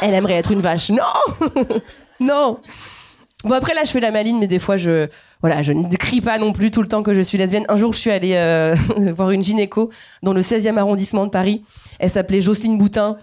Elle 0.03 0.13
aimerait 0.13 0.35
être 0.35 0.51
une 0.51 0.61
vache. 0.61 0.91
Non 0.91 1.49
Non 2.21 2.59
Bon 3.45 3.53
après 3.53 3.75
là 3.75 3.83
je 3.85 3.91
fais 3.91 4.01
la 4.01 4.11
maline, 4.11 4.39
mais 4.39 4.47
des 4.47 4.59
fois 4.59 4.77
je 4.79 5.09
voilà 5.43 5.61
je 5.61 5.73
ne 5.73 5.95
crie 5.97 6.23
pas 6.23 6.39
non 6.39 6.53
plus 6.53 6.71
tout 6.71 6.81
le 6.81 6.89
temps 6.89 7.03
que 7.03 7.13
je 7.13 7.21
suis 7.21 7.37
lesbienne. 7.37 7.67
Un 7.69 7.77
jour 7.77 7.93
je 7.93 7.99
suis 7.99 8.11
allée 8.11 8.35
euh, 8.35 8.75
voir 9.17 9.31
une 9.31 9.45
gynéco 9.45 9.91
dans 10.23 10.33
le 10.33 10.41
16e 10.41 10.79
arrondissement 10.79 11.27
de 11.27 11.31
Paris. 11.31 11.63
Elle 11.99 12.11
s'appelait 12.11 12.41
Jocelyne 12.41 12.79
Boutin 12.79 13.17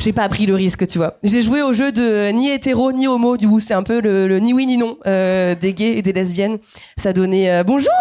j'ai 0.00 0.14
pas 0.14 0.26
pris 0.30 0.46
le 0.46 0.54
risque, 0.54 0.86
tu 0.86 0.96
vois. 0.96 1.18
J'ai 1.22 1.42
joué 1.42 1.60
au 1.60 1.74
jeu 1.74 1.92
de 1.92 2.30
ni 2.30 2.48
hétéro 2.48 2.90
ni 2.90 3.06
homo, 3.06 3.36
du 3.36 3.46
coup 3.46 3.60
c'est 3.60 3.74
un 3.74 3.82
peu 3.82 4.00
le, 4.00 4.26
le 4.26 4.38
ni 4.38 4.54
oui 4.54 4.64
ni 4.64 4.78
non 4.78 4.96
euh, 5.06 5.54
des 5.54 5.74
gays 5.74 5.98
et 5.98 6.02
des 6.02 6.14
lesbiennes. 6.14 6.58
Ça 6.96 7.12
donnait 7.12 7.50
euh, 7.50 7.64
bonjour, 7.64 7.92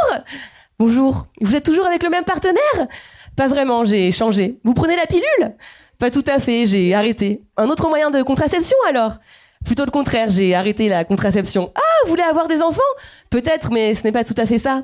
bonjour. 0.79 1.27
Vous 1.41 1.57
êtes 1.57 1.65
toujours 1.65 1.85
avec 1.85 2.01
le 2.01 2.09
même 2.09 2.23
partenaire? 2.23 2.87
Pas 3.35 3.47
vraiment, 3.47 3.83
j'ai 3.83 4.13
changé. 4.13 4.59
Vous 4.63 4.73
prenez 4.73 4.95
la 4.95 5.07
pilule? 5.07 5.55
Pas 5.97 6.09
tout 6.09 6.23
à 6.27 6.39
fait, 6.39 6.65
j'ai 6.65 6.93
arrêté. 6.93 7.41
Un 7.57 7.67
autre 7.67 7.89
moyen 7.89 8.09
de 8.11 8.21
contraception 8.23 8.77
alors? 8.87 9.17
Plutôt 9.65 9.85
le 9.85 9.91
contraire, 9.91 10.29
j'ai 10.29 10.55
arrêté 10.55 10.89
la 10.89 11.03
contraception. 11.05 11.71
Ah, 11.75 11.81
vous 12.03 12.09
voulez 12.09 12.23
avoir 12.23 12.47
des 12.47 12.61
enfants? 12.61 12.81
Peut-être, 13.29 13.71
mais 13.71 13.93
ce 13.93 14.03
n'est 14.03 14.11
pas 14.11 14.23
tout 14.23 14.33
à 14.37 14.45
fait 14.45 14.57
ça. 14.57 14.83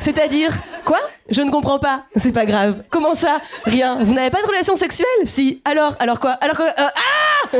C'est-à-dire 0.00 0.52
Quoi? 0.84 0.98
Je 1.30 1.42
ne 1.42 1.50
comprends 1.50 1.78
pas. 1.78 2.04
C'est 2.16 2.32
pas 2.32 2.44
grave. 2.46 2.82
Comment 2.90 3.14
ça? 3.14 3.40
Rien. 3.64 4.02
Vous 4.02 4.12
n'avez 4.12 4.30
pas 4.30 4.42
de 4.42 4.46
relation 4.46 4.76
sexuelle? 4.76 5.06
Si. 5.24 5.62
Alors 5.64 5.96
Alors 6.00 6.20
quoi? 6.20 6.32
Alors 6.32 6.56
que... 6.56 6.62
euh, 6.62 6.66
ah 7.54 7.56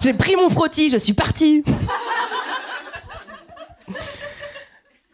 J'ai 0.00 0.12
pris 0.14 0.36
mon 0.36 0.48
frottis, 0.50 0.90
je 0.90 0.96
suis 0.98 1.12
partie. 1.14 1.64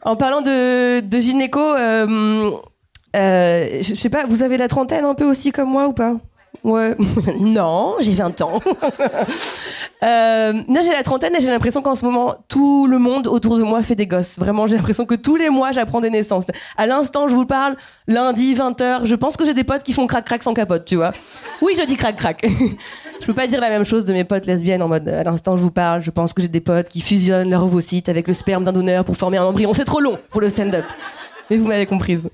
En 0.02 0.16
parlant 0.16 0.40
de, 0.40 1.00
de 1.00 1.20
gynéco, 1.20 1.60
euh, 1.60 2.50
euh, 3.16 3.78
je 3.82 3.94
sais 3.94 4.08
pas, 4.08 4.24
vous 4.26 4.42
avez 4.42 4.56
la 4.56 4.68
trentaine 4.68 5.04
un 5.04 5.14
peu 5.14 5.24
aussi 5.24 5.52
comme 5.52 5.68
moi 5.68 5.86
ou 5.88 5.92
pas? 5.92 6.14
Ouais. 6.64 6.96
non, 7.38 7.96
j'ai 8.00 8.12
20 8.12 8.40
ans. 8.42 8.60
euh, 10.02 10.52
là, 10.68 10.80
j'ai 10.82 10.92
la 10.92 11.02
trentaine 11.02 11.34
et 11.36 11.40
j'ai 11.40 11.50
l'impression 11.50 11.82
qu'en 11.82 11.94
ce 11.94 12.04
moment, 12.04 12.36
tout 12.48 12.86
le 12.86 12.98
monde 12.98 13.26
autour 13.26 13.56
de 13.56 13.62
moi 13.62 13.82
fait 13.82 13.94
des 13.94 14.06
gosses. 14.06 14.38
Vraiment, 14.38 14.66
j'ai 14.66 14.76
l'impression 14.76 15.06
que 15.06 15.14
tous 15.14 15.36
les 15.36 15.50
mois, 15.50 15.72
j'apprends 15.72 16.00
des 16.00 16.10
naissances. 16.10 16.46
À 16.76 16.86
l'instant, 16.86 17.28
je 17.28 17.34
vous 17.34 17.46
parle, 17.46 17.76
lundi, 18.06 18.54
20h, 18.54 19.04
je 19.04 19.14
pense 19.14 19.36
que 19.36 19.44
j'ai 19.44 19.54
des 19.54 19.64
potes 19.64 19.82
qui 19.82 19.92
font 19.92 20.06
crac-crac 20.06 20.42
sans 20.42 20.54
capote, 20.54 20.84
tu 20.84 20.96
vois. 20.96 21.12
Oui, 21.62 21.74
je 21.78 21.84
dis 21.84 21.96
crac-crac. 21.96 22.44
je 23.20 23.26
peux 23.26 23.34
pas 23.34 23.46
dire 23.46 23.60
la 23.60 23.70
même 23.70 23.84
chose 23.84 24.04
de 24.04 24.12
mes 24.12 24.24
potes 24.24 24.46
lesbiennes 24.46 24.82
en 24.82 24.88
mode, 24.88 25.08
à 25.08 25.22
l'instant, 25.22 25.56
je 25.56 25.62
vous 25.62 25.70
parle, 25.70 26.02
je 26.02 26.10
pense 26.10 26.32
que 26.32 26.42
j'ai 26.42 26.48
des 26.48 26.60
potes 26.60 26.88
qui 26.88 27.00
fusionnent 27.00 27.50
leur 27.50 27.64
ovocyte 27.64 28.08
avec 28.08 28.26
le 28.26 28.34
sperme 28.34 28.64
d'un 28.64 28.72
donneur 28.72 29.04
pour 29.04 29.16
former 29.16 29.38
un 29.38 29.44
embryon. 29.44 29.72
C'est 29.74 29.84
trop 29.84 30.00
long 30.00 30.18
pour 30.30 30.40
le 30.40 30.48
stand-up. 30.48 30.84
Mais 31.50 31.56
vous 31.56 31.66
m'avez 31.66 31.86
comprise. 31.86 32.28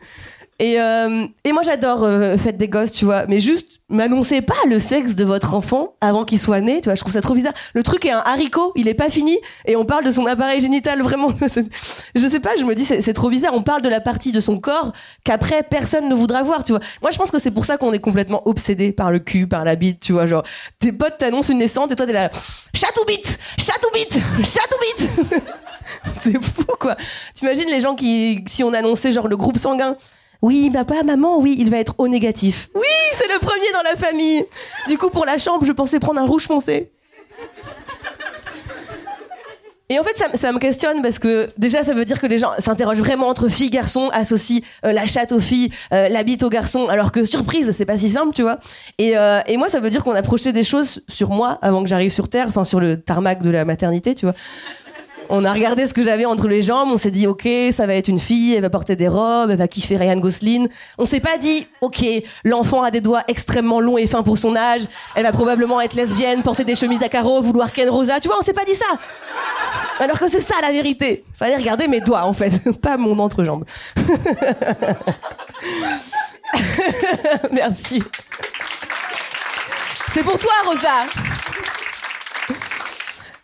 Et, 0.61 0.81
euh, 0.81 1.27
et 1.43 1.53
moi 1.53 1.63
j'adore 1.65 2.05
euh, 2.05 2.37
fête 2.37 2.57
des 2.57 2.69
gosses, 2.69 2.93
tu 2.93 3.05
vois, 3.05 3.27
mais 3.27 3.41
juste 3.41 3.81
m'annoncez 3.89 4.41
pas 4.41 4.55
le 4.69 4.79
sexe 4.79 5.17
de 5.17 5.25
votre 5.25 5.55
enfant 5.55 5.97
avant 6.01 6.25
qu'il 6.25 6.39
soit 6.39 6.61
né, 6.61 6.81
tu 6.81 6.85
vois, 6.85 6.95
je 6.95 7.01
trouve 7.01 7.13
ça 7.13 7.21
trop 7.21 7.35
bizarre. 7.35 7.55
Le 7.75 7.83
truc 7.83 8.05
est 8.05 8.13
un 8.13 8.23
haricot, 8.25 8.73
il 8.77 8.87
est 8.87 8.95
pas 8.95 9.11
fini 9.11 9.37
et 9.67 9.75
on 9.75 9.85
parle 9.85 10.05
de 10.05 10.13
son 10.13 10.27
appareil 10.27 10.61
génital 10.61 11.03
vraiment. 11.03 11.31
je 12.15 12.29
sais 12.29 12.41
pas, 12.41 12.55
je 12.57 12.65
me 12.65 12.77
dis 12.77 12.85
c'est 12.85 13.13
trop 13.13 13.31
bizarre. 13.31 13.53
On 13.55 13.63
parle 13.63 13.83
de 13.83 13.89
la 13.89 14.01
partie 14.01 14.31
de 14.31 14.39
son 14.39 14.61
corps 14.61 14.93
qu'après 15.25 15.65
personne 15.65 16.09
ne 16.09 16.15
voudra 16.15 16.45
voir, 16.45 16.63
tu 16.63 16.71
vois. 16.71 16.81
Moi 17.03 17.11
je 17.11 17.19
pense 17.19 17.33
que 17.33 17.41
c'est 17.41 17.51
pour 17.51 17.65
ça 17.65 17.77
qu'on 17.77 17.93
est 17.93 17.99
complètement 17.99 18.47
obsédé 18.47 18.93
par 18.93 19.11
le 19.11 19.19
cul, 19.19 19.49
par 19.49 19.65
la 19.65 19.75
bite, 19.75 19.99
tu 20.01 20.13
vois, 20.13 20.27
genre 20.27 20.45
tes 20.79 20.93
potes 20.93 21.19
t'annoncent 21.19 21.53
une 21.53 21.59
naissance 21.59 21.91
et 21.91 21.97
toi 21.97 22.07
t'es 22.07 22.13
là, 22.13 22.31
chat 22.75 22.93
ou 23.03 23.05
bite, 23.07 23.41
chat 23.59 23.75
ou 23.85 23.93
bite, 23.93 24.21
chat 24.45 24.69
ou 24.73 25.03
bite. 25.03 25.43
c'est 26.23 26.43
fou 26.45 26.65
quoi. 26.79 26.97
T'imagines 27.35 27.69
les 27.69 27.81
gens 27.81 27.97
qui, 27.97 28.45
si 28.47 28.63
on 28.63 28.73
annonçait 28.73 29.11
genre 29.11 29.27
le 29.27 29.37
groupe 29.37 29.59
sanguin 29.59 29.97
oui, 30.45 30.69
papa, 30.69 31.03
maman, 31.03 31.39
oui, 31.39 31.57
il 31.59 31.71
va 31.71 31.79
être 31.79 31.95
au 31.97 32.07
négatif. 32.07 32.69
Oui, 32.75 32.83
c'est 33.15 33.29
le 33.29 33.39
premier 33.39 33.73
dans 33.73 33.81
la 33.83 33.97
famille. 33.97 34.45
Du 34.89 34.99
coup, 34.99 35.09
pour 35.09 35.25
la 35.25 35.39
chambre, 35.39 35.65
je 35.65 35.73
pensais 35.73 35.99
prendre 35.99 36.21
un 36.21 36.27
rouge 36.27 36.47
foncé. 36.47 36.93
Et 39.89 39.99
en 39.99 40.03
fait, 40.03 40.37
ça, 40.37 40.53
me 40.53 40.59
questionne 40.59 41.01
parce 41.01 41.19
que 41.19 41.49
déjà, 41.57 41.83
ça 41.83 41.95
veut 41.95 42.05
dire 42.05 42.21
que 42.21 42.27
les 42.27 42.37
gens 42.37 42.51
s'interrogent 42.59 43.01
vraiment 43.01 43.29
entre 43.29 43.49
filles, 43.49 43.71
garçons, 43.71 44.11
associent 44.13 44.61
euh, 44.85 44.93
la 44.93 45.07
chatte 45.07 45.33
aux 45.33 45.41
filles, 45.41 45.71
euh, 45.95 46.11
la 46.11 46.23
bite 46.25 46.43
aux 46.43 46.51
garçons, 46.51 46.89
alors 46.89 47.11
que 47.11 47.25
surprise, 47.25 47.73
c'est 47.73 47.87
pas 47.87 47.97
si 47.97 48.11
simple, 48.11 48.35
tu 48.35 48.43
vois. 48.43 48.59
Et, 48.99 49.17
euh, 49.17 49.41
et 49.47 49.57
moi, 49.57 49.71
ça 49.71 49.81
veut 49.81 49.89
dire 49.89 50.05
qu'on 50.05 50.15
a 50.15 50.23
projeté 50.23 50.53
des 50.53 50.63
choses 50.63 51.03
sur 51.09 51.31
moi 51.31 51.59
avant 51.63 51.83
que 51.83 51.89
j'arrive 51.89 52.13
sur 52.13 52.29
Terre, 52.29 52.49
enfin 52.49 52.65
sur 52.65 52.81
le 52.81 53.01
tarmac 53.01 53.41
de 53.41 53.49
la 53.49 53.65
maternité, 53.65 54.15
tu 54.15 54.27
vois. 54.27 54.35
On 55.29 55.45
a 55.45 55.53
regardé 55.53 55.87
ce 55.87 55.95
que 55.95 56.03
j'avais 56.03 56.25
entre 56.25 56.49
les 56.49 56.63
jambes, 56.63 56.89
on 56.93 56.99
s'est 56.99 57.11
dit 57.11 57.27
ok, 57.27 57.49
ça 57.73 57.87
va 57.87 57.95
être 57.95 58.09
une 58.09 58.19
fille, 58.19 58.55
elle 58.55 58.63
va 58.63 58.71
porter 58.71 58.97
des 58.97 59.09
robes, 59.09 59.51
elle 59.51 59.59
va 59.59 59.69
kiffer 59.69 59.97
Ryan 59.97 60.17
Gosling. 60.17 60.69
On 60.99 61.05
s'est 61.05 61.21
pas 61.21 61.39
dit 61.39 61.67
ok, 61.81 62.05
l'enfant 62.45 62.83
a 62.83 62.91
des 62.91 63.01
doigts 63.01 63.23
extrêmement 63.29 63.81
longs 63.81 63.99
et 63.99 64.07
fins 64.07 64.23
pour 64.23 64.39
son 64.39 64.55
âge, 64.57 64.83
elle 65.15 65.23
va 65.23 65.33
probablement 65.33 65.81
être 65.81 65.95
lesbienne, 65.95 66.43
porter 66.43 66.65
des 66.65 66.75
chemises 66.75 67.03
à 67.03 67.09
carreaux, 67.09 67.41
vouloir 67.43 67.73
Ken 67.73 67.89
Rosa, 67.89 68.21
tu 68.21 68.29
vois, 68.29 68.37
on 68.39 68.43
s'est 68.43 68.53
pas 68.53 68.65
dit 68.65 68.75
ça. 68.75 68.87
Alors 69.99 70.19
que 70.19 70.29
c'est 70.29 70.41
ça 70.41 70.57
la 70.61 70.73
vérité. 70.73 71.25
Fallait 71.35 71.57
regarder 71.57 71.89
mes 71.89 72.01
doigts 72.01 72.25
en 72.25 72.33
fait, 72.33 72.71
pas 72.81 72.97
mon 72.97 73.19
entrejambe. 73.19 73.65
Merci. 77.53 78.03
C'est 80.13 80.23
pour 80.23 80.39
toi, 80.39 80.53
Rosa. 80.67 81.07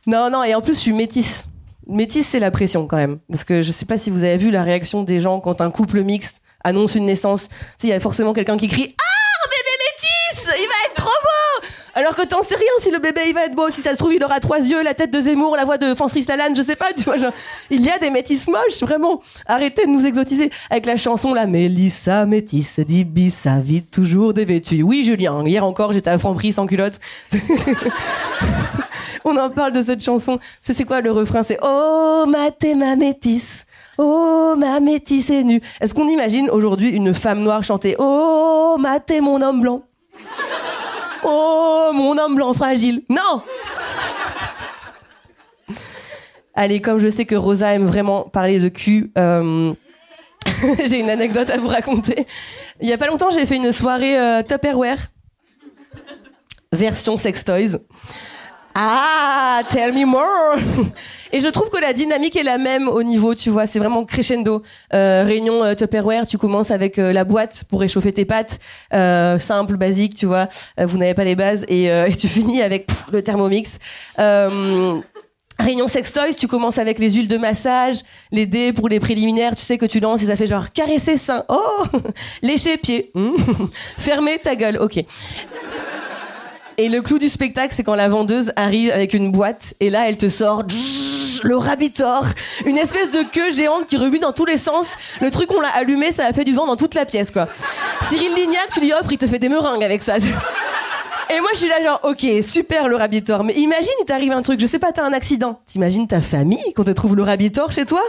Non, 0.06 0.30
non, 0.30 0.44
et 0.44 0.54
en 0.54 0.60
plus, 0.60 0.74
je 0.74 0.78
suis 0.80 0.92
métisse 0.92 1.44
métis, 1.86 2.26
c'est 2.26 2.40
la 2.40 2.50
pression 2.50 2.86
quand 2.86 2.96
même. 2.96 3.18
Parce 3.30 3.44
que 3.44 3.62
je 3.62 3.72
sais 3.72 3.86
pas 3.86 3.98
si 3.98 4.10
vous 4.10 4.22
avez 4.24 4.36
vu 4.36 4.50
la 4.50 4.62
réaction 4.62 5.02
des 5.02 5.20
gens 5.20 5.40
quand 5.40 5.60
un 5.60 5.70
couple 5.70 6.02
mixte 6.02 6.42
annonce 6.64 6.94
une 6.94 7.06
naissance. 7.06 7.48
Il 7.82 7.88
y 7.88 7.92
a 7.92 8.00
forcément 8.00 8.32
quelqu'un 8.32 8.56
qui 8.56 8.68
crie 8.68 8.94
Ah, 8.98 9.48
bébé 9.48 9.84
métis 9.84 10.46
Il 10.60 10.66
va 10.66 10.74
être 10.86 10.94
trop 10.94 11.08
beau 11.08 11.66
Alors 11.94 12.14
que 12.14 12.22
t'en 12.22 12.42
sais 12.42 12.56
rien 12.56 12.66
si 12.78 12.90
le 12.90 12.98
bébé 12.98 13.22
il 13.28 13.34
va 13.34 13.44
être 13.44 13.54
beau. 13.54 13.68
Si 13.70 13.80
ça 13.80 13.90
se 13.90 13.96
trouve, 13.96 14.14
il 14.14 14.22
aura 14.22 14.40
trois 14.40 14.58
yeux, 14.58 14.82
la 14.82 14.94
tête 14.94 15.10
de 15.10 15.20
Zemmour, 15.20 15.56
la 15.56 15.64
voix 15.64 15.78
de 15.78 15.94
Francis 15.94 16.26
Lalanne, 16.28 16.54
je 16.54 16.62
sais 16.62 16.76
pas, 16.76 16.92
tu 16.92 17.02
vois. 17.04 17.16
il 17.70 17.84
y 17.84 17.90
a 17.90 17.98
des 17.98 18.10
métis 18.10 18.48
moches, 18.48 18.80
vraiment. 18.80 19.22
Arrêtez 19.46 19.86
de 19.86 19.90
nous 19.90 20.04
exotiser. 20.06 20.50
Avec 20.70 20.86
la 20.86 20.96
chanson 20.96 21.34
la 21.34 21.46
Mélissa 21.46 22.26
métis, 22.26 22.80
dit 22.80 23.04
bis, 23.04 23.34
sa 23.34 23.58
vie 23.58 23.82
toujours 23.82 24.34
dévêtue. 24.34 24.82
Oui, 24.82 25.04
Julien, 25.04 25.44
hier 25.46 25.64
encore, 25.64 25.92
j'étais 25.92 26.10
à 26.10 26.18
Franprix 26.18 26.52
sans 26.52 26.66
culotte. 26.66 27.00
on 29.24 29.36
en 29.36 29.50
parle 29.50 29.72
de 29.72 29.82
cette 29.82 30.02
chanson. 30.02 30.38
C'est 30.60 30.84
quoi 30.84 31.00
le 31.00 31.10
refrain? 31.10 31.42
C'est 31.42 31.58
Oh, 31.62 32.24
ma 32.26 32.50
ma 32.76 32.96
métisse. 32.96 33.66
Oh, 33.98 34.54
ma 34.56 34.80
métisse 34.80 35.30
est 35.30 35.44
nue. 35.44 35.60
Est-ce 35.80 35.94
qu'on 35.94 36.08
imagine 36.08 36.48
aujourd'hui 36.50 36.90
une 36.90 37.12
femme 37.14 37.40
noire 37.40 37.64
chanter 37.64 37.96
Oh, 37.98 38.76
ma 38.78 38.98
mon 39.20 39.42
homme 39.42 39.60
blanc 39.60 39.82
Oh, 41.24 41.90
mon 41.94 42.16
homme 42.18 42.34
blanc 42.34 42.52
fragile. 42.52 43.02
Non 43.08 43.42
Allez, 46.54 46.80
comme 46.80 46.98
je 46.98 47.08
sais 47.08 47.24
que 47.24 47.34
Rosa 47.34 47.72
aime 47.72 47.86
vraiment 47.86 48.24
parler 48.24 48.58
de 48.58 48.68
cul, 48.68 49.12
euh, 49.16 49.72
j'ai 50.84 50.98
une 50.98 51.10
anecdote 51.10 51.48
à 51.48 51.56
vous 51.56 51.68
raconter. 51.68 52.26
Il 52.80 52.88
y 52.88 52.92
a 52.92 52.98
pas 52.98 53.06
longtemps, 53.06 53.30
j'ai 53.30 53.46
fait 53.46 53.56
une 53.56 53.72
soirée 53.72 54.18
euh, 54.18 54.42
Tupperware 54.42 54.98
version 56.72 57.16
sex 57.16 57.44
toys. 57.44 57.78
Ah, 58.74 59.62
tell 59.68 59.92
me 59.92 60.04
more. 60.04 60.56
Et 61.32 61.40
je 61.40 61.48
trouve 61.48 61.70
que 61.70 61.78
la 61.78 61.92
dynamique 61.92 62.36
est 62.36 62.42
la 62.42 62.58
même 62.58 62.88
au 62.88 63.02
niveau, 63.02 63.34
tu 63.34 63.50
vois, 63.50 63.66
c'est 63.66 63.78
vraiment 63.78 64.04
crescendo. 64.04 64.62
Euh, 64.94 65.24
réunion 65.24 65.64
euh, 65.64 65.74
Tupperware, 65.74 66.26
tu 66.26 66.38
commences 66.38 66.70
avec 66.70 66.98
euh, 66.98 67.12
la 67.12 67.24
boîte 67.24 67.64
pour 67.68 67.80
réchauffer 67.80 68.12
tes 68.12 68.24
pâtes, 68.24 68.60
euh, 68.94 69.38
simple, 69.38 69.76
basique, 69.76 70.14
tu 70.14 70.26
vois. 70.26 70.48
vous 70.78 70.98
n'avez 70.98 71.14
pas 71.14 71.24
les 71.24 71.34
bases 71.34 71.64
et, 71.68 71.90
tu 72.18 72.28
finis 72.28 72.62
avec 72.62 72.88
le 73.12 73.22
Thermomix. 73.22 73.78
Réunion 75.58 75.88
sextoys, 75.88 76.34
tu 76.34 76.48
commences 76.48 76.78
avec 76.78 76.98
les 76.98 77.10
huiles 77.10 77.28
de 77.28 77.36
massage, 77.36 77.96
les 78.32 78.46
dés 78.46 78.72
pour 78.72 78.88
les 78.88 78.98
préliminaires, 78.98 79.54
tu 79.54 79.62
sais 79.62 79.76
que 79.76 79.84
tu 79.84 80.00
lances 80.00 80.22
et 80.22 80.26
ça 80.26 80.36
fait 80.36 80.46
genre 80.46 80.72
caresser 80.72 81.18
sein, 81.18 81.44
oh, 81.50 81.84
lécher 82.42 82.78
pied, 82.78 83.10
hmm. 83.14 83.34
fermer 83.98 84.38
ta 84.38 84.56
gueule, 84.56 84.78
ok. 84.78 85.04
Et 86.80 86.88
le 86.88 87.02
clou 87.02 87.18
du 87.18 87.28
spectacle, 87.28 87.74
c'est 87.74 87.82
quand 87.82 87.94
la 87.94 88.08
vendeuse 88.08 88.54
arrive 88.56 88.90
avec 88.90 89.12
une 89.12 89.30
boîte 89.30 89.74
et 89.80 89.90
là, 89.90 90.08
elle 90.08 90.16
te 90.16 90.30
sort 90.30 90.62
le 91.42 91.54
rabitor, 91.54 92.24
une 92.64 92.78
espèce 92.78 93.10
de 93.10 93.22
queue 93.22 93.52
géante 93.52 93.84
qui 93.84 93.98
remue 93.98 94.18
dans 94.18 94.32
tous 94.32 94.46
les 94.46 94.56
sens. 94.56 94.96
Le 95.20 95.30
truc, 95.30 95.50
on 95.50 95.60
l'a 95.60 95.68
allumé, 95.68 96.10
ça 96.10 96.24
a 96.24 96.32
fait 96.32 96.44
du 96.44 96.54
vent 96.54 96.64
dans 96.66 96.76
toute 96.76 96.94
la 96.94 97.04
pièce, 97.04 97.30
quoi. 97.32 97.48
Cyril 98.00 98.34
Lignac, 98.34 98.70
tu 98.72 98.80
lui 98.80 98.94
offres, 98.94 99.12
il 99.12 99.18
te 99.18 99.26
fait 99.26 99.38
des 99.38 99.50
meringues 99.50 99.84
avec 99.84 100.00
ça. 100.00 100.16
Et 100.16 101.40
moi, 101.40 101.50
je 101.52 101.58
suis 101.58 101.68
là, 101.68 101.82
genre, 101.84 102.00
ok, 102.02 102.26
super 102.42 102.88
le 102.88 102.96
rabitor. 102.96 103.44
Mais 103.44 103.52
imagine, 103.56 103.92
il 104.00 104.06
t'arrive 104.06 104.32
un 104.32 104.40
truc, 104.40 104.58
je 104.58 104.66
sais 104.66 104.78
pas, 104.78 104.90
t'as 104.90 105.04
un 105.04 105.12
accident. 105.12 105.60
T'imagines 105.66 106.08
ta 106.08 106.22
famille 106.22 106.72
quand 106.74 106.84
tu 106.84 106.94
trouve 106.94 107.14
le 107.14 107.24
rabitor 107.24 107.72
chez 107.72 107.84
toi? 107.84 108.00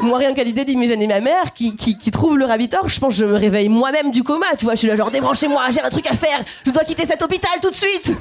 Moi, 0.00 0.18
rien 0.18 0.34
qu'à 0.34 0.44
l'idée 0.44 0.64
d'imaginer 0.64 1.06
ma 1.06 1.20
mère 1.20 1.52
qui, 1.54 1.74
qui, 1.76 2.10
trouve 2.10 2.38
le 2.38 2.44
rabitor, 2.44 2.88
je 2.88 3.00
pense 3.00 3.14
que 3.14 3.20
je 3.20 3.26
me 3.26 3.36
réveille 3.36 3.68
moi-même 3.68 4.10
du 4.10 4.22
coma. 4.22 4.46
Tu 4.58 4.64
vois, 4.64 4.74
je 4.74 4.80
suis 4.80 4.88
là, 4.88 4.96
genre, 4.96 5.10
débranchez-moi, 5.10 5.62
j'ai 5.70 5.80
un 5.80 5.90
truc 5.90 6.06
à 6.10 6.16
faire, 6.16 6.40
je 6.64 6.70
dois 6.70 6.84
quitter 6.84 7.06
cet 7.06 7.22
hôpital 7.22 7.52
tout 7.62 7.70
de 7.70 7.74
suite. 7.74 8.12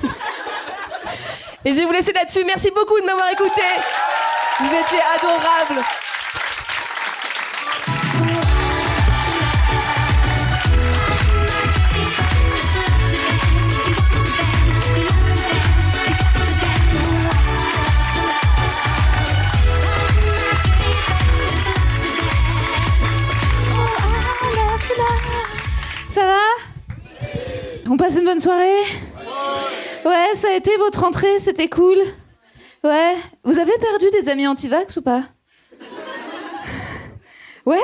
Et 1.66 1.74
je 1.74 1.80
vais 1.80 1.86
vous 1.86 1.92
laisser 1.92 2.14
là-dessus. 2.14 2.44
Merci 2.46 2.70
beaucoup 2.70 3.00
de 3.00 3.06
m'avoir 3.06 3.28
écouté. 3.32 3.62
Vous 4.60 4.68
étiez 4.68 5.00
adorables. 5.16 5.84
On 27.96 27.98
passe 27.98 28.18
une 28.18 28.26
bonne 28.26 28.42
soirée? 28.42 28.84
Ouais, 30.06 30.36
ça 30.36 30.50
a 30.50 30.58
été 30.58 30.70
votre 30.76 31.06
entrée, 31.06 31.40
c'était 31.40 31.70
cool? 31.70 31.96
Ouais. 32.84 33.16
Vous 33.46 33.58
avez 33.58 33.72
perdu 33.80 34.08
des 34.22 34.30
amis 34.30 34.46
anti-vax 34.48 34.98
ou 34.98 35.02
pas? 35.02 35.24
Ouais? 37.66 37.80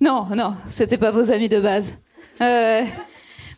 Non, 0.00 0.28
non, 0.36 0.54
c'était 0.68 0.98
pas 0.98 1.10
vos 1.10 1.32
amis 1.32 1.48
de 1.48 1.60
base. 1.60 1.94
Euh, 2.40 2.82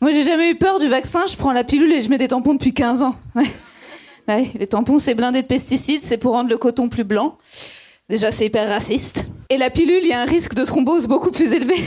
moi, 0.01 0.11
j'ai 0.11 0.23
jamais 0.23 0.53
eu 0.53 0.55
peur 0.55 0.79
du 0.79 0.89
vaccin. 0.89 1.27
Je 1.27 1.37
prends 1.37 1.53
la 1.53 1.63
pilule 1.63 1.93
et 1.93 2.01
je 2.01 2.09
mets 2.09 2.17
des 2.17 2.29
tampons 2.29 2.55
depuis 2.55 2.73
15 2.73 3.03
ans. 3.03 3.15
Ouais. 3.35 4.51
les 4.59 4.67
tampons, 4.67 4.99
c'est 4.99 5.15
blindé 5.15 5.43
de 5.43 5.47
pesticides, 5.47 6.05
c'est 6.05 6.17
pour 6.17 6.33
rendre 6.33 6.49
le 6.49 6.57
coton 6.57 6.89
plus 6.89 7.05
blanc. 7.05 7.37
Déjà, 8.09 8.33
c'est 8.33 8.47
hyper 8.47 8.67
raciste. 8.67 9.27
Et 9.51 9.57
la 9.57 9.71
pilule, 9.71 10.01
il 10.03 10.09
y 10.09 10.13
a 10.13 10.21
un 10.21 10.27
risque 10.27 10.55
de 10.55 10.63
thrombose 10.63 11.07
beaucoup 11.07 11.31
plus 11.31 11.53
élevé. 11.53 11.83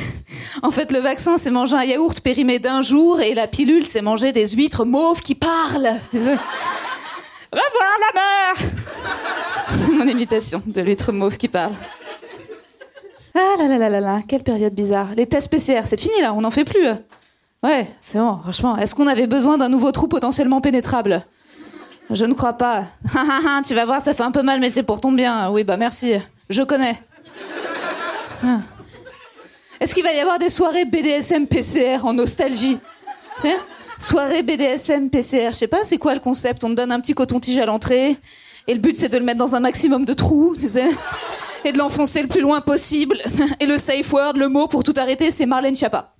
En 0.63 0.71
fait, 0.71 0.91
le 0.91 0.97
vaccin, 0.97 1.37
c'est 1.37 1.51
manger 1.51 1.75
un 1.75 1.83
yaourt 1.83 2.19
périmé 2.19 2.57
d'un 2.57 2.81
jour, 2.81 3.21
et 3.21 3.35
la 3.35 3.47
pilule, 3.47 3.85
c'est 3.85 4.01
manger 4.01 4.31
des 4.31 4.47
huîtres 4.47 4.83
mauves 4.83 5.21
qui 5.21 5.35
parlent. 5.35 5.99
Revoir 6.11 7.93
la 7.99 8.19
mer 8.19 8.71
C'est 9.69 9.91
mon 9.91 10.07
imitation 10.07 10.63
de 10.65 10.81
l'huître 10.81 11.11
mauve 11.11 11.37
qui 11.37 11.49
parle. 11.49 11.73
Ah 13.35 13.55
là 13.59 13.67
là 13.67 13.77
là 13.77 13.89
là 13.89 13.99
là, 13.99 14.21
quelle 14.27 14.41
période 14.41 14.73
bizarre. 14.73 15.09
Les 15.15 15.27
tests 15.27 15.51
PCR, 15.51 15.81
c'est 15.85 15.99
fini 15.99 16.19
là, 16.19 16.33
on 16.33 16.41
n'en 16.41 16.49
fait 16.49 16.65
plus. 16.65 16.87
Ouais, 17.61 17.87
c'est 18.01 18.17
bon, 18.17 18.39
franchement. 18.41 18.75
Est-ce 18.77 18.95
qu'on 18.95 19.05
avait 19.05 19.27
besoin 19.27 19.59
d'un 19.59 19.69
nouveau 19.69 19.91
trou 19.91 20.07
potentiellement 20.07 20.61
pénétrable? 20.61 21.27
Je 22.09 22.25
ne 22.25 22.33
crois 22.33 22.53
pas. 22.53 22.85
tu 23.67 23.75
vas 23.75 23.85
voir, 23.85 24.01
ça 24.01 24.15
fait 24.15 24.23
un 24.23 24.31
peu 24.31 24.41
mal, 24.41 24.59
mais 24.59 24.71
c'est 24.71 24.81
pour 24.81 24.99
ton 24.99 25.11
bien. 25.11 25.51
Oui, 25.51 25.63
bah 25.63 25.77
merci. 25.77 26.15
Je 26.49 26.63
connais. 26.63 26.97
Ah. 28.43 28.59
Est-ce 29.79 29.95
qu'il 29.95 30.03
va 30.03 30.13
y 30.13 30.19
avoir 30.19 30.39
des 30.39 30.49
soirées 30.49 30.85
BDSM 30.85 31.47
PCR 31.47 31.99
en 32.03 32.13
nostalgie 32.13 32.79
Soirée 33.99 34.43
BDSM 34.43 35.09
PCR, 35.09 35.49
je 35.51 35.57
sais 35.57 35.67
pas, 35.67 35.83
c'est 35.83 35.97
quoi 35.97 36.13
le 36.13 36.19
concept? 36.19 36.63
On 36.63 36.69
te 36.69 36.73
donne 36.73 36.91
un 36.91 36.99
petit 36.99 37.13
coton-tige 37.13 37.57
à 37.57 37.65
l'entrée, 37.65 38.17
et 38.67 38.73
le 38.73 38.79
but 38.79 38.97
c'est 38.97 39.09
de 39.09 39.17
le 39.17 39.23
mettre 39.23 39.39
dans 39.39 39.55
un 39.55 39.59
maximum 39.59 40.05
de 40.05 40.13
trous, 40.13 40.55
et 41.63 41.71
de 41.71 41.77
l'enfoncer 41.77 42.21
le 42.21 42.27
plus 42.27 42.41
loin 42.41 42.61
possible. 42.61 43.17
Et 43.59 43.65
le 43.67 43.77
safe 43.77 44.11
word, 44.11 44.33
le 44.37 44.49
mot 44.49 44.67
pour 44.67 44.83
tout 44.83 44.93
arrêter, 44.97 45.29
c'est 45.31 45.45
Marlène 45.45 45.75
Schiappa. 45.75 46.13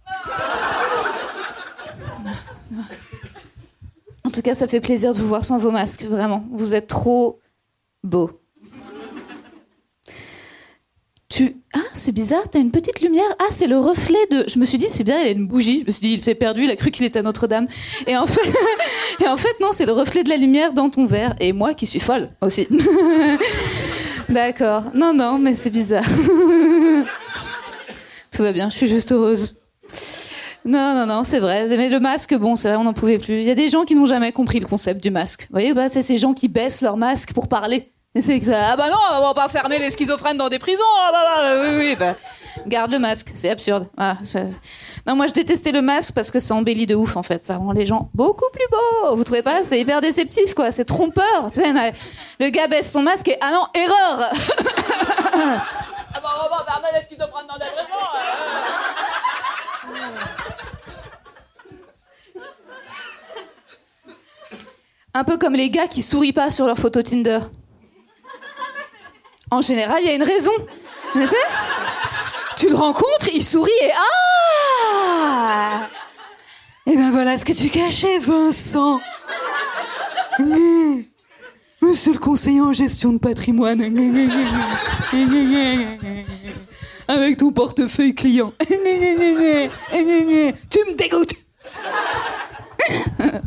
En 4.23 4.29
tout 4.29 4.41
cas, 4.41 4.55
ça 4.55 4.67
fait 4.67 4.79
plaisir 4.79 5.13
de 5.13 5.19
vous 5.19 5.27
voir 5.27 5.43
sans 5.43 5.57
vos 5.57 5.71
masques, 5.71 6.05
vraiment. 6.05 6.45
Vous 6.51 6.73
êtes 6.73 6.87
trop 6.87 7.39
beaux. 8.03 8.40
Ah, 11.73 11.79
c'est 11.93 12.11
bizarre, 12.11 12.43
t'as 12.49 12.59
une 12.59 12.71
petite 12.71 13.01
lumière. 13.01 13.23
Ah, 13.39 13.45
c'est 13.51 13.67
le 13.67 13.77
reflet 13.77 14.19
de... 14.31 14.43
Je 14.47 14.59
me 14.59 14.65
suis 14.65 14.77
dit, 14.77 14.87
c'est 14.89 15.03
bien, 15.03 15.19
il 15.19 15.27
a 15.27 15.31
une 15.31 15.47
bougie. 15.47 15.81
Je 15.81 15.85
me 15.85 15.91
suis 15.91 16.01
dit, 16.01 16.13
il 16.13 16.21
s'est 16.21 16.35
perdu, 16.35 16.63
il 16.63 16.71
a 16.71 16.75
cru 16.75 16.91
qu'il 16.91 17.05
était 17.05 17.19
à 17.19 17.21
Notre-Dame. 17.21 17.67
Et 18.07 18.17
en 18.17 18.27
fait... 18.27 18.41
Et 19.21 19.27
en 19.27 19.37
fait, 19.37 19.59
non, 19.59 19.69
c'est 19.71 19.85
le 19.85 19.91
reflet 19.91 20.23
de 20.23 20.29
la 20.29 20.37
lumière 20.37 20.73
dans 20.73 20.89
ton 20.89 21.05
verre. 21.05 21.35
Et 21.39 21.53
moi 21.53 21.73
qui 21.73 21.85
suis 21.85 21.99
folle 21.99 22.29
aussi. 22.41 22.67
D'accord. 24.29 24.85
Non, 24.93 25.13
non, 25.13 25.37
mais 25.37 25.55
c'est 25.55 25.69
bizarre. 25.69 26.05
Tout 28.31 28.43
va 28.43 28.51
bien, 28.53 28.69
je 28.69 28.75
suis 28.75 28.87
juste 28.87 29.11
heureuse. 29.11 29.57
Non, 30.63 30.93
non, 30.93 31.05
non, 31.05 31.23
c'est 31.23 31.39
vrai. 31.39 31.67
Mais 31.67 31.89
le 31.89 31.99
masque, 31.99 32.35
bon, 32.35 32.55
c'est 32.55 32.69
vrai, 32.69 32.77
on 32.77 32.83
n'en 32.83 32.93
pouvait 32.93 33.19
plus. 33.19 33.39
Il 33.39 33.43
y 33.43 33.51
a 33.51 33.55
des 33.55 33.67
gens 33.67 33.83
qui 33.83 33.95
n'ont 33.95 34.05
jamais 34.05 34.31
compris 34.31 34.59
le 34.59 34.65
concept 34.65 35.03
du 35.03 35.11
masque. 35.11 35.43
Vous 35.43 35.53
voyez, 35.53 35.73
bah, 35.73 35.89
c'est 35.89 36.01
ces 36.01 36.17
gens 36.17 36.33
qui 36.33 36.47
baissent 36.47 36.81
leur 36.81 36.97
masque 36.97 37.33
pour 37.33 37.47
parler. 37.47 37.91
C'est 38.19 38.41
que 38.41 38.51
ah 38.51 38.75
bah 38.75 38.89
non, 38.89 38.97
on 39.13 39.21
va 39.21 39.33
pas 39.33 39.47
fermer 39.47 39.79
les 39.79 39.89
schizophrènes 39.89 40.35
dans 40.35 40.49
des 40.49 40.59
prisons. 40.59 40.83
Ah 40.99 41.11
là 41.13 41.61
oui, 41.61 41.75
oui, 41.77 41.95
bah, 41.95 42.15
garde 42.67 42.91
le 42.91 42.99
masque, 42.99 43.31
c'est 43.35 43.49
absurde. 43.49 43.87
Ah, 43.97 44.17
Non, 45.07 45.15
moi 45.15 45.27
je 45.27 45.33
détestais 45.33 45.71
le 45.71 45.81
masque 45.81 46.13
parce 46.13 46.29
que 46.29 46.39
ça 46.39 46.53
embellit 46.55 46.85
de 46.87 46.95
ouf 46.95 47.15
en 47.15 47.23
fait. 47.23 47.45
Ça 47.45 47.55
rend 47.55 47.71
les 47.71 47.85
gens 47.85 48.09
beaucoup 48.13 48.49
plus 48.51 48.67
beaux. 48.69 49.15
Vous 49.15 49.23
trouvez 49.23 49.41
pas? 49.41 49.63
C'est 49.63 49.79
hyper 49.79 50.01
déceptif 50.01 50.53
quoi. 50.53 50.73
C'est 50.73 50.83
trompeur. 50.83 51.51
Le 52.39 52.49
gars 52.49 52.67
baisse 52.67 52.91
son 52.91 53.01
masque 53.01 53.29
et 53.29 53.37
ah 53.39 53.51
non, 53.51 53.65
erreur. 53.73 54.29
ah 56.13 56.19
bah 56.21 56.29
on 56.45 56.49
va 56.49 56.65
fermer 56.65 56.89
les 56.93 57.05
schizophrènes 57.07 57.47
dans 57.47 57.57
des 57.57 57.71
prisons. 57.71 57.95
Un 65.13 65.23
peu 65.23 65.37
comme 65.37 65.53
les 65.53 65.69
gars 65.69 65.87
qui 65.87 66.01
sourient 66.01 66.33
pas 66.33 66.51
sur 66.51 66.67
leur 66.67 66.77
photo 66.77 67.01
Tinder. 67.01 67.39
En 69.53 69.59
général, 69.59 69.99
il 70.01 70.07
y 70.07 70.09
a 70.09 70.15
une 70.15 70.23
raison. 70.23 70.51
Tu 72.55 72.69
le 72.69 72.75
rencontres, 72.75 73.27
il 73.33 73.43
sourit 73.43 73.69
et 73.81 73.91
ah 75.53 75.89
Et 76.87 76.95
ben 76.95 77.11
voilà 77.11 77.37
ce 77.37 77.43
que 77.43 77.51
tu 77.51 77.69
cachais, 77.69 78.17
Vincent. 78.19 79.01
Monsieur 81.81 82.13
le 82.13 82.19
conseiller 82.19 82.61
en 82.61 82.71
gestion 82.71 83.11
de 83.11 83.17
patrimoine. 83.17 83.81
Avec 87.09 87.35
ton 87.35 87.51
portefeuille 87.51 88.15
client. 88.15 88.53
Tu 88.69 88.75
me 90.87 90.93
dégoûtes. 90.95 91.33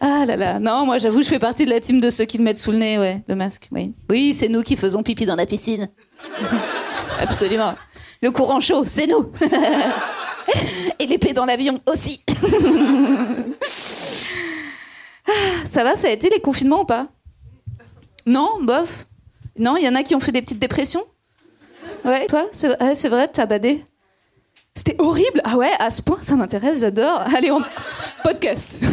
Ah 0.00 0.24
là 0.24 0.36
là, 0.36 0.60
non, 0.60 0.86
moi 0.86 0.98
j'avoue, 0.98 1.22
je 1.22 1.28
fais 1.28 1.40
partie 1.40 1.64
de 1.64 1.70
la 1.70 1.80
team 1.80 2.00
de 2.00 2.08
ceux 2.08 2.24
qui 2.24 2.38
le 2.38 2.44
mettent 2.44 2.60
sous 2.60 2.70
le 2.70 2.78
nez, 2.78 2.98
ouais, 2.98 3.20
le 3.26 3.34
masque, 3.34 3.68
oui. 3.72 3.94
Oui, 4.08 4.36
c'est 4.38 4.48
nous 4.48 4.62
qui 4.62 4.76
faisons 4.76 5.02
pipi 5.02 5.26
dans 5.26 5.34
la 5.34 5.44
piscine. 5.44 5.88
Absolument. 7.18 7.74
Le 8.22 8.30
courant 8.30 8.60
chaud, 8.60 8.84
c'est 8.84 9.08
nous. 9.08 9.32
Et 11.00 11.06
l'épée 11.06 11.32
dans 11.32 11.44
l'avion 11.44 11.80
aussi. 11.86 12.24
Ah, 15.26 15.32
ça 15.66 15.82
va, 15.84 15.96
ça 15.96 16.08
a 16.08 16.10
été 16.10 16.30
les 16.30 16.40
confinements 16.40 16.82
ou 16.82 16.84
pas? 16.84 17.08
Non, 18.24 18.62
bof. 18.62 19.06
Non, 19.58 19.76
il 19.76 19.84
y 19.84 19.88
en 19.88 19.94
a 19.94 20.02
qui 20.02 20.14
ont 20.14 20.20
fait 20.20 20.32
des 20.32 20.42
petites 20.42 20.60
dépressions? 20.60 21.04
Ouais, 22.04 22.26
toi, 22.26 22.46
c'est 22.52 22.80
ouais, 22.80 22.94
c'est 22.94 23.08
vrai, 23.08 23.28
t'as 23.28 23.46
badé? 23.46 23.84
C'était 24.78 24.96
horrible. 25.00 25.40
Ah 25.42 25.56
ouais, 25.56 25.72
à 25.80 25.90
ce 25.90 26.00
point, 26.00 26.20
ça 26.22 26.36
m'intéresse, 26.36 26.78
j'adore. 26.78 27.24
Allez, 27.36 27.50
on... 27.50 27.60
podcast. 28.22 28.80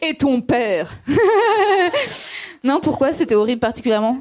Et 0.00 0.16
ton 0.16 0.40
père. 0.40 0.88
non, 2.64 2.78
pourquoi 2.80 3.12
c'était 3.12 3.34
horrible 3.34 3.58
particulièrement? 3.58 4.18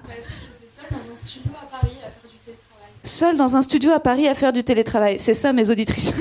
Seul 3.04 3.38
dans 3.38 3.56
un 3.56 3.62
studio 3.62 3.92
à 3.92 4.00
Paris 4.00 4.28
à 4.28 4.34
faire 4.34 4.52
du 4.52 4.64
télétravail. 4.64 5.20
C'est 5.20 5.36
ça, 5.36 5.54
mes 5.54 5.70
auditrices. 5.70 6.10
Et 6.10 6.14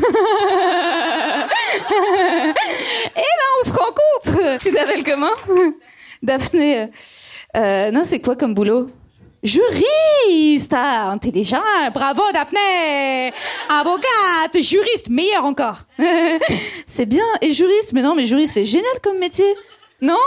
là, 3.17 3.47
on 3.59 3.65
se 3.67 3.73
rencontre. 3.73 4.59
Tu 4.63 4.71
t'appelles 4.71 5.03
comment? 5.03 5.33
Daphné. 6.23 6.91
Euh, 7.57 7.91
non, 7.91 8.03
c'est 8.05 8.21
quoi 8.21 8.37
comme 8.37 8.53
boulot? 8.53 8.91
Juriste 9.43 10.75
Intelligent 10.75 11.63
Bravo 11.95 12.23
Daphné 12.33 13.33
Avocate 13.71 14.61
Juriste 14.61 15.09
Meilleur 15.09 15.45
encore 15.45 15.79
C'est 16.87 17.07
bien. 17.07 17.25
Et 17.41 17.53
juriste 17.53 17.93
Mais 17.95 18.03
non, 18.03 18.15
mais 18.15 18.27
juriste, 18.27 18.55
c'est 18.55 18.67
génial 18.67 18.93
comme 19.03 19.19
métier. 19.19 19.47
Non? 20.03 20.19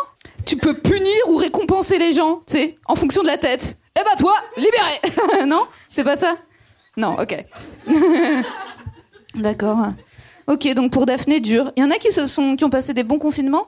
Tu 0.46 0.58
peux 0.58 0.74
punir 0.74 1.14
ou 1.28 1.38
récompenser 1.38 1.98
les 2.00 2.14
gens, 2.14 2.42
tu 2.48 2.54
sais, 2.54 2.76
en 2.86 2.96
fonction 2.96 3.22
de 3.22 3.28
la 3.28 3.38
tête. 3.38 3.78
Eh 3.96 4.04
ben 4.04 4.16
toi, 4.18 4.34
libéré 4.58 5.46
Non? 5.46 5.68
C'est 5.90 6.04
pas 6.04 6.16
ça? 6.16 6.36
Non, 6.98 7.16
ok. 7.20 7.46
D'accord. 9.36 9.88
Ok, 10.48 10.68
donc 10.74 10.92
pour 10.92 11.06
Daphné, 11.06 11.40
dur. 11.40 11.72
Il 11.76 11.82
y 11.82 11.84
en 11.84 11.92
a 11.92 11.96
qui, 11.96 12.12
se 12.12 12.26
sont, 12.26 12.56
qui 12.56 12.66
ont 12.66 12.70
passé 12.70 12.94
des 12.94 13.04
bons 13.04 13.20
confinements? 13.20 13.68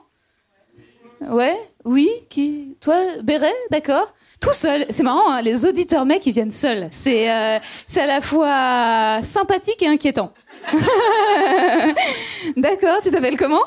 Ouais? 1.20 1.56
Oui? 1.84 2.10
Qui? 2.28 2.76
Toi, 2.80 2.96
Béret? 3.22 3.54
D'accord 3.70 4.12
tout 4.40 4.52
seul. 4.52 4.86
C'est 4.90 5.02
marrant, 5.02 5.30
hein, 5.30 5.42
les 5.42 5.64
auditeurs 5.66 6.04
mecs, 6.06 6.24
ils 6.26 6.32
viennent 6.32 6.50
seuls. 6.50 6.88
C'est 6.92 7.30
euh, 7.30 7.58
à 7.96 8.06
la 8.06 8.20
fois 8.20 9.20
sympathique 9.22 9.82
et 9.82 9.86
inquiétant. 9.88 10.32
D'accord, 12.56 13.00
tu 13.02 13.10
t'appelles 13.10 13.36
comment 13.38 13.62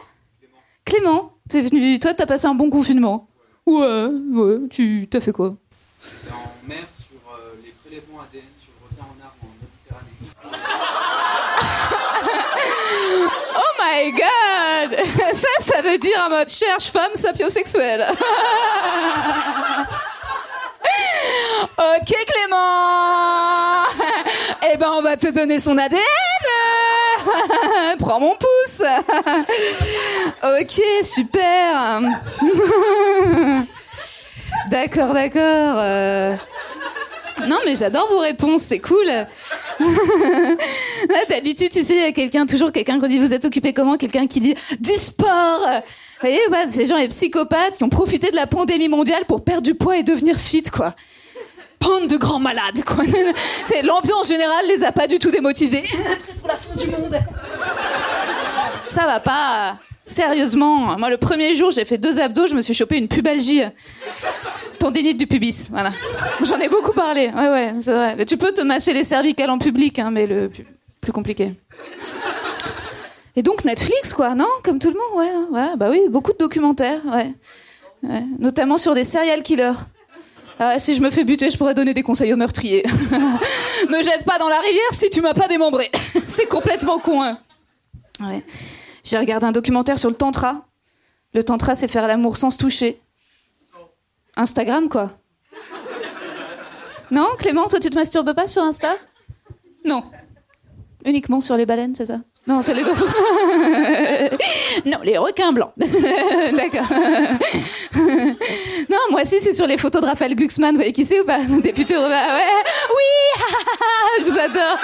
Clément. 0.85 1.33
T'es 1.49 1.61
venu, 1.61 1.99
toi, 1.99 2.13
t'as 2.13 2.25
passé 2.25 2.47
un 2.47 2.55
bon 2.55 2.69
confinement 2.69 3.27
Ouais, 3.65 4.07
ouais, 4.33 4.57
tu 4.69 5.07
t'as 5.09 5.19
fait 5.19 5.31
quoi 5.31 5.55
J'étais 6.01 6.33
en 6.33 6.51
mer 6.67 6.77
sur 6.95 7.17
euh, 7.31 7.55
les 7.63 7.71
prélèvements 7.83 8.21
ADN 8.21 8.43
sur 8.59 8.71
le 8.79 8.85
requin 8.87 9.03
en 9.03 9.17
arbre 9.23 9.43
en 9.43 9.47
Méditerranée. 9.61 10.15
Oh 13.55 13.71
my 13.81 14.11
god 14.11 14.89
Ça, 15.37 15.47
ça 15.59 15.81
veut 15.81 15.97
dire 15.97 16.17
en 16.25 16.29
mode 16.29 16.49
cherche 16.49 16.91
femme 16.91 17.15
sapiosexuelle. 17.15 18.05
ok 21.77 22.13
Clément 22.27 23.83
Eh 24.68 24.68
ben 24.79 24.89
on 24.97 25.01
va 25.01 25.17
te 25.17 25.27
donner 25.27 25.59
son 25.59 25.77
ADN 25.77 25.99
Prends 27.99 28.19
mon 28.19 28.35
pouce 28.35 28.81
Ok, 30.43 30.81
super 31.03 31.99
D'accord, 34.69 35.13
d'accord. 35.13 35.75
euh. 35.79 36.35
Non 37.47 37.57
mais 37.65 37.75
j'adore 37.75 38.07
vos 38.09 38.19
réponses, 38.19 38.63
c'est 38.63 38.79
cool. 38.79 39.07
D'habitude, 41.29 41.71
tu 41.71 41.83
sais, 41.83 41.95
il 41.95 42.01
y 42.01 42.05
a 42.05 42.11
quelqu'un, 42.11 42.45
toujours 42.45 42.71
quelqu'un 42.71 42.99
qui 42.99 43.07
dit 43.07 43.19
vous 43.19 43.33
êtes 43.33 43.45
occupé 43.45 43.73
comment? 43.73 43.97
Quelqu'un 43.97 44.27
qui 44.27 44.39
dit 44.39 44.55
du 44.79 44.95
sport. 44.95 45.61
Vous 46.21 46.21
voyez, 46.21 46.39
ces 46.71 46.85
gens, 46.85 46.97
les 46.97 47.07
psychopathes 47.07 47.77
qui 47.77 47.83
ont 47.83 47.89
profité 47.89 48.31
de 48.31 48.35
la 48.35 48.47
pandémie 48.47 48.89
mondiale 48.89 49.25
pour 49.25 49.43
perdre 49.43 49.61
du 49.61 49.73
poids 49.73 49.97
et 49.97 50.03
devenir 50.03 50.37
fit, 50.37 50.63
quoi. 50.63 50.93
Bande 51.79 52.07
de 52.07 52.17
grands 52.17 52.39
malades, 52.39 52.83
quoi. 52.85 53.05
C'est 53.65 53.81
l'ambiance 53.81 54.27
générale 54.27 54.65
les 54.67 54.83
a 54.83 54.91
pas 54.91 55.07
du 55.07 55.19
tout 55.19 55.31
démotivés. 55.31 55.83
Pour 56.39 56.47
la 56.47 56.55
fin 56.55 56.75
du 56.75 56.87
monde. 56.89 57.15
Ça 58.87 59.05
va 59.05 59.19
pas. 59.19 59.77
Sérieusement, 60.05 60.97
moi 60.97 61.11
le 61.11 61.17
premier 61.17 61.55
jour 61.55 61.69
j'ai 61.69 61.85
fait 61.85 61.99
deux 61.99 62.17
abdos, 62.19 62.47
je 62.47 62.55
me 62.55 62.61
suis 62.61 62.73
chopé 62.73 62.97
une 62.97 63.07
pubalgie. 63.07 63.61
Tendinite 64.79 65.17
du 65.17 65.27
pubis, 65.27 65.69
voilà. 65.69 65.91
J'en 66.43 66.57
ai 66.57 66.67
beaucoup 66.67 66.93
parlé, 66.93 67.27
ouais 67.27 67.49
ouais, 67.49 67.73
c'est 67.79 67.93
vrai. 67.93 68.15
Mais 68.17 68.25
tu 68.25 68.35
peux 68.35 68.51
te 68.51 68.61
masser 68.61 68.91
les 68.93 69.03
cervicales 69.03 69.51
en 69.51 69.59
public, 69.59 69.99
hein, 69.99 70.09
mais 70.11 70.25
le 70.25 70.49
plus, 70.49 70.65
plus 70.99 71.11
compliqué. 71.11 71.53
Et 73.35 73.43
donc 73.43 73.63
Netflix, 73.65 74.13
quoi, 74.13 74.33
non? 74.33 74.47
Comme 74.63 74.79
tout 74.79 74.89
le 74.89 74.95
monde, 74.95 75.19
ouais, 75.51 75.59
ouais, 75.59 75.69
bah 75.77 75.89
oui, 75.91 76.01
beaucoup 76.09 76.33
de 76.33 76.37
documentaires, 76.39 77.01
ouais. 77.13 77.31
Ouais, 78.01 78.23
Notamment 78.39 78.77
sur 78.77 78.95
des 78.95 79.03
serial 79.03 79.43
killers. 79.43 79.73
Ouais, 80.59 80.77
si 80.79 80.93
je 80.93 81.01
me 81.01 81.09
fais 81.09 81.23
buter, 81.23 81.49
je 81.49 81.57
pourrais 81.57 81.73
donner 81.73 81.93
des 81.93 82.03
conseils 82.03 82.33
aux 82.33 82.37
meurtriers. 82.37 82.83
me 83.89 84.03
jette 84.03 84.25
pas 84.25 84.37
dans 84.37 84.49
la 84.49 84.59
rivière 84.59 84.91
si 84.91 85.09
tu 85.09 85.21
m'as 85.21 85.33
pas 85.33 85.47
démembré. 85.47 85.89
C'est 86.27 86.47
complètement 86.47 86.99
con, 86.99 87.23
hein. 87.23 87.39
Ouais. 88.19 88.43
J'ai 89.03 89.17
regardé 89.17 89.45
un 89.45 89.51
documentaire 89.53 89.97
sur 89.97 90.09
le 90.09 90.15
tantra. 90.15 90.65
Le 91.33 91.43
tantra, 91.43 91.75
c'est 91.75 91.87
faire 91.87 92.07
l'amour 92.07 92.37
sans 92.37 92.49
se 92.49 92.57
toucher. 92.57 92.99
Instagram, 94.35 94.89
quoi. 94.89 95.11
Non, 97.11 97.27
Clément, 97.37 97.67
toi, 97.67 97.79
tu 97.79 97.89
te 97.89 97.95
masturbes 97.95 98.33
pas 98.33 98.47
sur 98.47 98.63
Insta? 98.63 98.95
Non. 99.85 100.03
Uniquement 101.05 101.39
sur 101.39 101.55
les 101.55 101.65
baleines, 101.65 101.95
c'est 101.95 102.05
ça? 102.05 102.19
Non, 102.47 102.61
c'est 102.61 102.73
les 102.73 102.83
dauphins. 102.83 103.05
non, 104.85 104.97
les 105.03 105.17
requins 105.17 105.53
blancs. 105.53 105.71
D'accord. 105.77 106.87
non, 108.89 108.97
moi 109.11 109.21
aussi, 109.21 109.39
c'est 109.39 109.53
sur 109.53 109.67
les 109.67 109.77
photos 109.77 110.01
de 110.01 110.07
Raphaël 110.07 110.35
Glucksmann. 110.35 110.71
Vous 110.71 110.79
voyez 110.79 110.93
qui 110.93 111.05
c'est 111.05 111.21
ou 111.21 111.25
pas? 111.25 111.39
Député 111.63 111.93
européen. 111.93 112.35
Ouais. 112.35 112.63
Oui 112.89 113.43
Je 114.19 114.23
vous 114.25 114.39
adore 114.39 114.77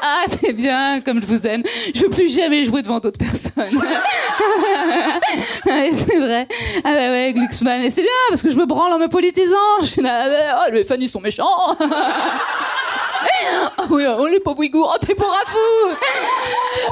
ah, 0.00 0.24
c'est 0.40 0.52
bien, 0.52 1.00
comme 1.00 1.20
je 1.20 1.26
vous 1.26 1.46
aime. 1.46 1.62
Je 1.94 2.02
veux 2.02 2.10
plus 2.10 2.32
jamais 2.32 2.62
jouer 2.62 2.82
devant 2.82 3.00
d'autres 3.00 3.18
personnes. 3.18 3.80
Ouais, 5.66 5.90
c'est 5.94 6.18
vrai. 6.18 6.46
Ah 6.84 6.92
bah 6.92 7.10
ouais, 7.10 7.32
Glucksmann. 7.34 7.82
Et 7.82 7.90
c'est 7.90 8.02
bien, 8.02 8.10
parce 8.28 8.42
que 8.42 8.50
je 8.50 8.56
me 8.56 8.66
branle 8.66 8.92
en 8.92 8.98
me 8.98 9.08
politisant. 9.08 9.80
Je 9.80 9.86
suis 9.86 10.02
là, 10.02 10.56
oh, 10.66 10.70
les 10.72 10.84
fans, 10.84 10.96
ils 10.98 11.08
sont 11.08 11.20
méchants. 11.20 11.76
Ah 13.78 13.84
oui, 13.90 14.04
oh, 14.18 14.26
les 14.26 14.40
pauvres 14.40 14.58
Ouïghours, 14.58 14.92
oh, 14.94 14.98
t'es 15.04 15.14
pour 15.14 15.32
un 15.32 15.44
fou 15.50 15.96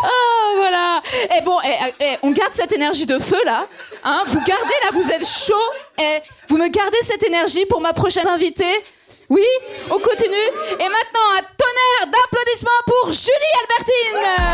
Ah, 0.02 0.08
voilà. 0.56 1.02
Et 1.36 1.42
bon, 1.42 1.56
et, 1.62 2.04
et, 2.04 2.16
on 2.22 2.30
garde 2.30 2.52
cette 2.52 2.72
énergie 2.72 3.06
de 3.06 3.18
feu, 3.18 3.38
là. 3.44 3.66
Hein, 4.04 4.22
vous 4.26 4.40
gardez, 4.44 4.74
là, 4.84 4.90
vous 4.92 5.10
êtes 5.10 5.26
chaud. 5.26 5.54
Et 5.98 6.18
vous 6.48 6.56
me 6.56 6.68
gardez 6.68 6.98
cette 7.04 7.22
énergie 7.22 7.66
pour 7.66 7.80
ma 7.80 7.92
prochaine 7.92 8.28
invitée. 8.28 8.84
Oui, 9.28 9.46
on 9.90 9.98
continue. 9.98 10.50
Et 10.72 10.88
maintenant, 10.88 11.26
un 11.36 11.42
tonnerre 11.56 12.06
d'applaudissements 12.06 12.70
pour 12.86 13.12
Julie 13.12 13.54
Albertine. 13.62 14.50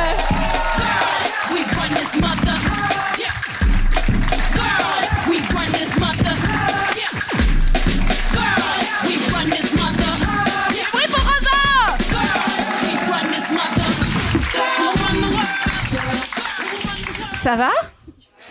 Ça 17.46 17.54
va 17.54 17.70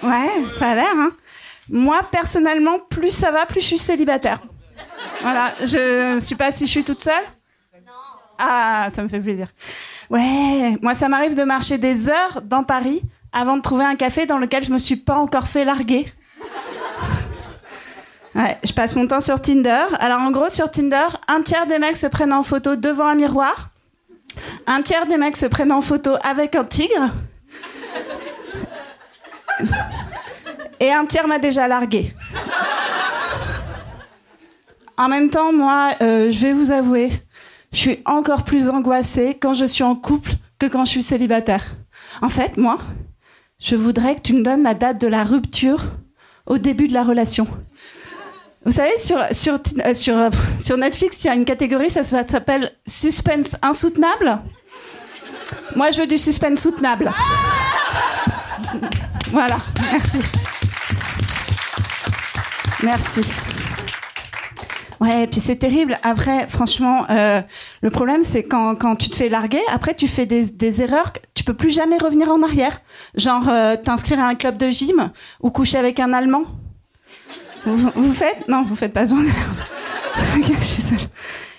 Ouais, 0.04 0.30
ça 0.58 0.70
a 0.70 0.76
l'air. 0.76 0.94
Hein 0.96 1.12
Moi, 1.70 2.00
personnellement, 2.14 2.80
plus 2.80 3.12
ça 3.12 3.30
va, 3.30 3.46
plus 3.46 3.60
je 3.60 3.66
suis 3.66 3.78
célibataire. 3.78 4.40
Voilà, 5.22 5.52
je 5.66 6.16
ne 6.16 6.20
sais 6.22 6.36
pas 6.36 6.54
si 6.54 6.66
je 6.66 6.72
suis 6.72 6.86
toute 6.86 7.02
seule. 7.02 7.26
Ah, 8.40 8.88
ça 8.96 9.04
me 9.04 9.10
fait 9.10 9.20
plaisir. 9.20 9.50
Ouais, 10.10 10.78
moi, 10.82 10.96
ça 10.96 11.10
m'arrive 11.10 11.36
de 11.36 11.44
marcher 11.44 11.78
des 11.78 12.08
heures 12.08 12.42
dans 12.42 12.64
Paris 12.64 13.02
avant 13.34 13.58
de 13.58 13.62
trouver 13.62 13.84
un 13.84 13.96
café 13.96 14.26
dans 14.26 14.38
lequel 14.38 14.64
je 14.64 14.72
me 14.72 14.80
suis 14.80 14.96
pas 14.96 15.18
encore 15.18 15.50
fait 15.50 15.66
larguer. 15.66 16.06
Ouais, 18.34 18.58
je 18.64 18.72
passe 18.72 18.96
mon 18.96 19.08
temps 19.08 19.20
sur 19.20 19.42
Tinder. 19.42 19.88
Alors 20.00 20.22
en 20.22 20.32
gros, 20.32 20.50
sur 20.50 20.72
Tinder, 20.72 21.08
un 21.28 21.42
tiers 21.42 21.68
des 21.68 21.80
mecs 21.80 21.98
se 21.98 22.08
prennent 22.08 22.32
en 22.32 22.44
photo 22.44 22.78
devant 22.78 23.08
un 23.08 23.16
miroir. 23.16 23.72
Un 24.68 24.82
tiers 24.82 25.06
des 25.06 25.18
mecs 25.18 25.36
se 25.36 25.48
prennent 25.48 25.74
en 25.74 25.82
photo 25.82 26.16
avec 26.24 26.56
un 26.56 26.64
tigre. 26.64 27.12
Et 30.80 30.92
un 30.92 31.06
tiers 31.06 31.28
m'a 31.28 31.40
déjà 31.40 31.68
largué. 31.68 32.14
En 34.98 35.10
même 35.10 35.30
temps, 35.30 35.52
moi, 35.52 35.92
euh, 36.02 36.32
je 36.32 36.40
vais 36.40 36.54
vous 36.54 36.72
avouer, 36.72 37.10
je 37.74 37.78
suis 37.78 38.00
encore 38.06 38.44
plus 38.44 38.70
angoissée 38.70 39.38
quand 39.40 39.54
je 39.54 39.66
suis 39.66 39.84
en 39.84 39.96
couple 39.96 40.32
que 40.58 40.66
quand 40.66 40.86
je 40.86 40.92
suis 40.92 41.04
célibataire. 41.04 41.66
En 42.22 42.30
fait, 42.30 42.56
moi, 42.56 42.78
je 43.60 43.76
voudrais 43.76 44.16
que 44.16 44.22
tu 44.22 44.34
me 44.34 44.44
donnes 44.44 44.64
la 44.64 44.74
date 44.74 45.00
de 45.00 45.08
la 45.08 45.24
rupture 45.24 45.84
au 46.46 46.58
début 46.58 46.88
de 46.88 46.94
la 46.94 47.04
relation. 47.04 47.48
Vous 48.66 48.72
savez, 48.72 48.98
sur, 48.98 49.20
sur, 49.32 49.56
euh, 49.86 49.94
sur, 49.94 50.18
euh, 50.18 50.30
sur 50.60 50.78
Netflix, 50.78 51.24
il 51.24 51.28
y 51.28 51.30
a 51.30 51.36
une 51.36 51.46
catégorie, 51.46 51.90
ça 51.90 52.04
s'appelle 52.04 52.72
suspense 52.88 53.58
insoutenable. 53.62 54.40
Moi, 55.76 55.92
je 55.92 56.02
veux 56.02 56.08
du 56.08 56.18
suspense 56.18 56.62
soutenable. 56.62 57.12
Voilà, 59.36 59.58
merci. 59.92 60.20
Merci. 62.82 63.34
Ouais, 65.02 65.24
et 65.24 65.28
puis 65.28 65.42
c'est 65.42 65.58
terrible. 65.58 66.00
Après, 66.04 66.48
franchement, 66.48 67.06
euh, 67.10 67.42
le 67.82 67.90
problème, 67.90 68.24
c'est 68.24 68.44
quand, 68.44 68.76
quand 68.76 68.96
tu 68.96 69.10
te 69.10 69.16
fais 69.18 69.28
larguer, 69.28 69.60
après, 69.74 69.94
tu 69.94 70.08
fais 70.08 70.26
des, 70.26 70.46
des 70.46 70.82
erreurs, 70.82 71.12
tu 71.34 71.44
peux 71.44 71.54
plus 71.54 71.72
jamais 71.72 71.98
revenir 71.98 72.30
en 72.30 72.44
arrière. 72.44 72.80
Genre, 73.16 73.50
euh, 73.50 73.76
t'inscrire 73.76 74.22
à 74.22 74.28
un 74.28 74.36
club 74.36 74.56
de 74.56 74.70
gym 74.70 75.12
ou 75.42 75.52
coucher 75.52 75.80
avec 75.80 76.00
un 76.00 76.14
Allemand. 76.14 76.46
Vous, 77.66 78.14
faites? 78.14 78.48
Non, 78.48 78.64
vous 78.64 78.78
faites 78.78 78.94
pas 78.94 79.02
besoin. 79.02 79.22
Ok, 80.38 80.46
je 80.62 80.64
suis 80.64 80.82
seule. 80.82 81.10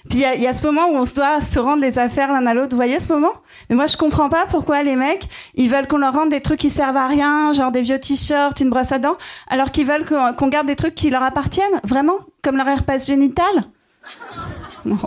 Puis 0.09 0.19
il 0.37 0.43
y, 0.43 0.47
a- 0.47 0.53
ce 0.53 0.65
moment 0.65 0.89
où 0.89 0.95
on 0.97 1.05
se 1.05 1.15
doit 1.15 1.41
se 1.41 1.59
rendre 1.59 1.83
les 1.83 1.99
affaires 1.99 2.33
l'un 2.33 2.47
à 2.47 2.55
l'autre. 2.55 2.71
Vous 2.71 2.77
voyez 2.77 3.01
ce 3.01 3.13
moment? 3.13 3.33
Mais 3.69 3.77
moi, 3.77 3.87
je 3.87 3.97
comprends 3.97 4.29
pas 4.29 4.47
pourquoi 4.49 4.83
les 4.83 4.97
mecs, 4.97 5.29
ils 5.55 5.69
veulent 5.71 5.87
qu'on 5.89 5.99
leur 5.99 6.15
rende 6.15 6.31
des 6.31 6.41
trucs 6.41 6.61
qui 6.61 6.71
servent 6.71 6.97
à 6.97 7.07
rien, 7.07 7.53
genre 7.53 7.73
des 7.73 7.83
vieux 7.83 7.99
t-shirts, 7.99 8.61
une 8.61 8.71
brosse 8.71 8.93
à 8.93 8.99
dents, 8.99 9.17
alors 9.49 9.71
qu'ils 9.71 9.87
veulent 9.87 10.05
qu'on 10.07 10.33
qu'on 10.35 10.49
garde 10.49 10.67
des 10.67 10.77
trucs 10.77 10.95
qui 10.95 11.11
leur 11.11 11.23
appartiennent, 11.23 11.81
vraiment, 11.85 12.19
comme 12.43 12.57
leur 12.57 12.69
herpès 12.69 13.05
génital? 13.07 13.47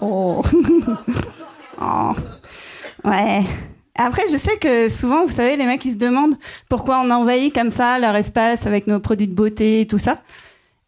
Oh. 0.01 0.41
Oh. 1.81 2.11
Ouais. 3.05 3.41
Après, 3.95 4.23
je 4.29 4.35
sais 4.35 4.57
que 4.57 4.89
souvent, 4.89 5.23
vous 5.23 5.31
savez, 5.31 5.55
les 5.55 5.65
mecs, 5.65 5.85
ils 5.85 5.93
se 5.93 5.97
demandent 5.97 6.35
pourquoi 6.67 6.99
on 7.01 7.09
envahit 7.09 7.53
comme 7.55 7.69
ça 7.69 7.99
leur 7.99 8.17
espace 8.17 8.65
avec 8.67 8.85
nos 8.85 8.99
produits 8.99 9.29
de 9.29 9.33
beauté 9.33 9.79
et 9.79 9.87
tout 9.87 9.97
ça. 9.97 10.21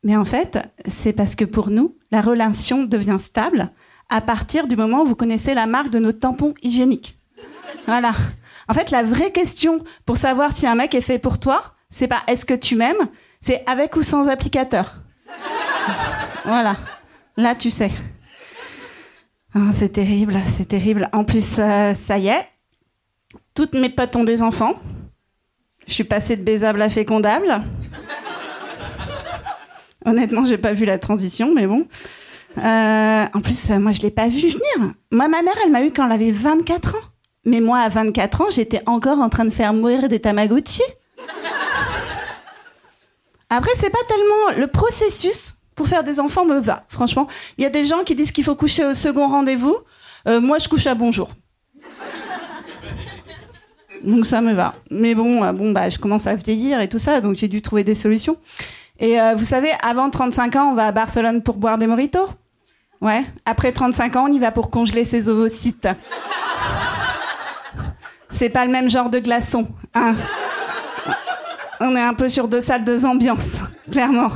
Mais 0.03 0.17
en 0.17 0.25
fait, 0.25 0.59
c'est 0.85 1.13
parce 1.13 1.35
que 1.35 1.45
pour 1.45 1.69
nous, 1.69 1.95
la 2.11 2.19
relation 2.19 2.83
devient 2.83 3.17
stable 3.19 3.71
à 4.11 4.21
partir 4.21 4.67
du 4.67 4.75
moment 4.75 5.01
où 5.01 5.05
vous 5.05 5.15
connaissez 5.15 5.55
la 5.55 5.65
marque 5.65 5.89
de 5.89 5.97
nos 5.97 6.11
tampons 6.11 6.53
hygiéniques. 6.61 7.17
Voilà. 7.87 8.11
En 8.67 8.73
fait, 8.73 8.91
la 8.91 9.01
vraie 9.01 9.31
question 9.31 9.83
pour 10.05 10.17
savoir 10.17 10.51
si 10.51 10.67
un 10.67 10.75
mec 10.75 10.93
est 10.93 11.01
fait 11.01 11.17
pour 11.17 11.39
toi, 11.39 11.73
c'est 11.89 12.07
pas 12.07 12.21
est-ce 12.27 12.45
que 12.45 12.53
tu 12.53 12.75
m'aimes, 12.75 13.07
c'est 13.39 13.63
avec 13.65 13.95
ou 13.95 14.03
sans 14.03 14.29
applicateur. 14.29 14.95
Voilà. 16.45 16.75
Là, 17.37 17.55
tu 17.55 17.71
sais. 17.71 17.91
Ah, 19.55 19.71
c'est 19.71 19.89
terrible, 19.89 20.37
c'est 20.45 20.67
terrible. 20.67 21.09
En 21.13 21.23
plus, 21.23 21.57
euh, 21.59 21.93
ça 21.93 22.17
y 22.17 22.27
est, 22.27 22.47
toutes 23.53 23.73
mes 23.73 23.89
potes 23.89 24.15
ont 24.15 24.23
des 24.23 24.41
enfants. 24.41 24.75
Je 25.87 25.93
suis 25.93 26.03
passée 26.03 26.35
de 26.35 26.43
baisable 26.43 26.81
à 26.81 26.89
fécondable. 26.89 27.61
Honnêtement, 30.05 30.45
j'ai 30.45 30.57
pas 30.57 30.73
vu 30.73 30.85
la 30.85 30.97
transition, 30.97 31.53
mais 31.53 31.67
bon. 31.67 31.87
Euh, 32.57 33.25
en 33.33 33.41
plus, 33.41 33.71
euh, 33.71 33.79
moi, 33.79 33.91
je 33.91 34.01
l'ai 34.01 34.11
pas 34.11 34.27
vu 34.27 34.39
venir. 34.39 34.93
Moi, 35.11 35.27
ma 35.27 35.41
mère, 35.41 35.53
elle 35.63 35.71
m'a 35.71 35.83
eu 35.83 35.91
quand 35.91 36.05
elle 36.05 36.11
avait 36.11 36.31
24 36.31 36.95
ans. 36.95 36.99
Mais 37.45 37.59
moi, 37.59 37.79
à 37.79 37.89
24 37.89 38.41
ans, 38.41 38.49
j'étais 38.51 38.81
encore 38.85 39.19
en 39.19 39.29
train 39.29 39.45
de 39.45 39.49
faire 39.49 39.73
mourir 39.73 40.07
des 40.09 40.19
Tamagotchi. 40.19 40.83
Après, 43.49 43.71
c'est 43.75 43.89
pas 43.89 43.99
tellement 44.07 44.59
le 44.59 44.67
processus 44.67 45.55
pour 45.75 45.87
faire 45.87 46.03
des 46.03 46.19
enfants 46.19 46.45
me 46.45 46.59
va. 46.59 46.85
Franchement, 46.87 47.27
il 47.57 47.63
y 47.63 47.67
a 47.67 47.69
des 47.69 47.85
gens 47.85 48.03
qui 48.03 48.15
disent 48.15 48.31
qu'il 48.31 48.43
faut 48.43 48.55
coucher 48.55 48.85
au 48.85 48.93
second 48.93 49.27
rendez-vous. 49.27 49.75
Euh, 50.27 50.39
moi, 50.39 50.59
je 50.59 50.69
couche 50.69 50.87
à 50.87 50.93
bonjour. 50.93 51.31
Donc 54.03 54.25
ça 54.25 54.41
me 54.41 54.53
va. 54.53 54.73
Mais 54.89 55.15
bon, 55.15 55.51
bon 55.53 55.71
bah, 55.71 55.89
je 55.89 55.97
commence 55.97 56.27
à 56.27 56.35
vieillir 56.35 56.81
et 56.81 56.89
tout 56.89 56.97
ça, 56.99 57.21
donc 57.21 57.37
j'ai 57.37 57.47
dû 57.47 57.61
trouver 57.61 57.83
des 57.83 57.93
solutions. 57.93 58.37
Et 58.99 59.17
vous 59.35 59.45
savez, 59.45 59.69
avant 59.83 60.09
35 60.09 60.55
ans, 60.55 60.71
on 60.71 60.73
va 60.75 60.87
à 60.87 60.91
Barcelone 60.91 61.41
pour 61.41 61.57
boire 61.57 61.77
des 61.77 61.87
mojitos. 61.87 62.29
Ouais. 63.01 63.25
Après 63.45 63.71
35 63.71 64.15
ans, 64.15 64.25
on 64.29 64.31
y 64.31 64.39
va 64.39 64.51
pour 64.51 64.69
congeler 64.69 65.03
ses 65.03 65.27
ovocytes. 65.27 65.87
C'est 68.29 68.49
pas 68.49 68.65
le 68.65 68.71
même 68.71 68.89
genre 68.89 69.09
de 69.09 69.19
glaçon, 69.19 69.67
hein. 69.93 70.15
On 71.79 71.95
est 71.95 72.01
un 72.01 72.13
peu 72.13 72.29
sur 72.29 72.47
deux 72.47 72.61
salles, 72.61 72.83
deux 72.83 73.05
ambiances, 73.05 73.63
clairement. 73.91 74.29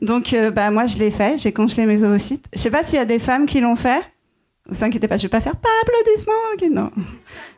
Donc, 0.00 0.32
euh, 0.32 0.50
bah, 0.50 0.70
moi, 0.70 0.86
je 0.86 0.96
l'ai 0.96 1.10
fait. 1.10 1.38
J'ai 1.38 1.52
congelé 1.52 1.84
mes 1.84 2.02
ovocytes. 2.02 2.46
Je 2.54 2.58
sais 2.58 2.70
pas 2.70 2.82
s'il 2.82 2.96
y 2.96 3.02
a 3.02 3.04
des 3.04 3.18
femmes 3.18 3.44
qui 3.46 3.60
l'ont 3.60 3.76
fait. 3.76 4.02
Vous 4.68 4.82
inquiétez 4.82 5.06
pas, 5.06 5.16
je 5.16 5.22
vais 5.24 5.28
pas 5.28 5.40
faire 5.40 5.56
pas 5.56 5.68
applaudissements. 5.82 6.32
ok, 6.54 6.68
non. 6.70 6.90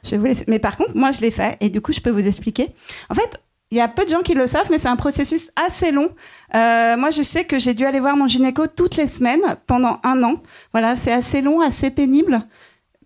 Je 0.03 0.11
vais 0.11 0.19
vous 0.19 0.25
laisser. 0.25 0.45
Mais 0.49 0.59
par 0.59 0.77
contre, 0.77 0.97
moi, 0.97 1.13
je 1.13 1.21
l'ai 1.21 1.31
fait. 1.31 1.57
Et 1.61 1.71
du 1.71 1.81
coup, 1.81 1.93
je 1.93 2.01
peux 2.01 2.11
vous 2.11 2.27
expliquer. 2.27 2.75
En 3.09 3.15
fait, 3.15 3.41
il 3.71 3.79
y 3.79 3.81
a 3.81 3.89
peu 3.89 4.05
de 4.05 4.11
gens 4.11 4.21
qui 4.23 4.35
le 4.35 4.47
savent, 4.47 4.69
mais 4.71 4.79
c'est 4.79 4.89
un 4.89 4.97
processus 4.97 5.51
assez 5.57 5.91
long. 5.91 6.09
Euh, 6.55 6.97
moi, 6.97 7.11
je 7.11 7.23
sais 7.23 7.45
que 7.45 7.59
j'ai 7.59 7.75
dû 7.75 7.85
aller 7.85 7.99
voir 8.01 8.17
mon 8.17 8.29
gynéco 8.29 8.67
toutes 8.69 8.97
les 8.97 9.07
semaines 9.09 9.43
pendant 9.67 9.99
un 10.05 10.23
an. 10.23 10.35
Voilà, 10.73 10.95
c'est 10.97 11.13
assez 11.13 11.43
long, 11.43 11.61
assez 11.61 11.91
pénible. 11.91 12.41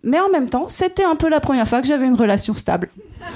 Mais 0.03 0.19
en 0.19 0.29
même 0.29 0.49
temps, 0.49 0.67
c'était 0.67 1.03
un 1.03 1.15
peu 1.15 1.29
la 1.29 1.39
première 1.39 1.67
fois 1.67 1.81
que 1.81 1.87
j'avais 1.87 2.05
une 2.05 2.15
relation 2.15 2.53
stable. 2.53 2.89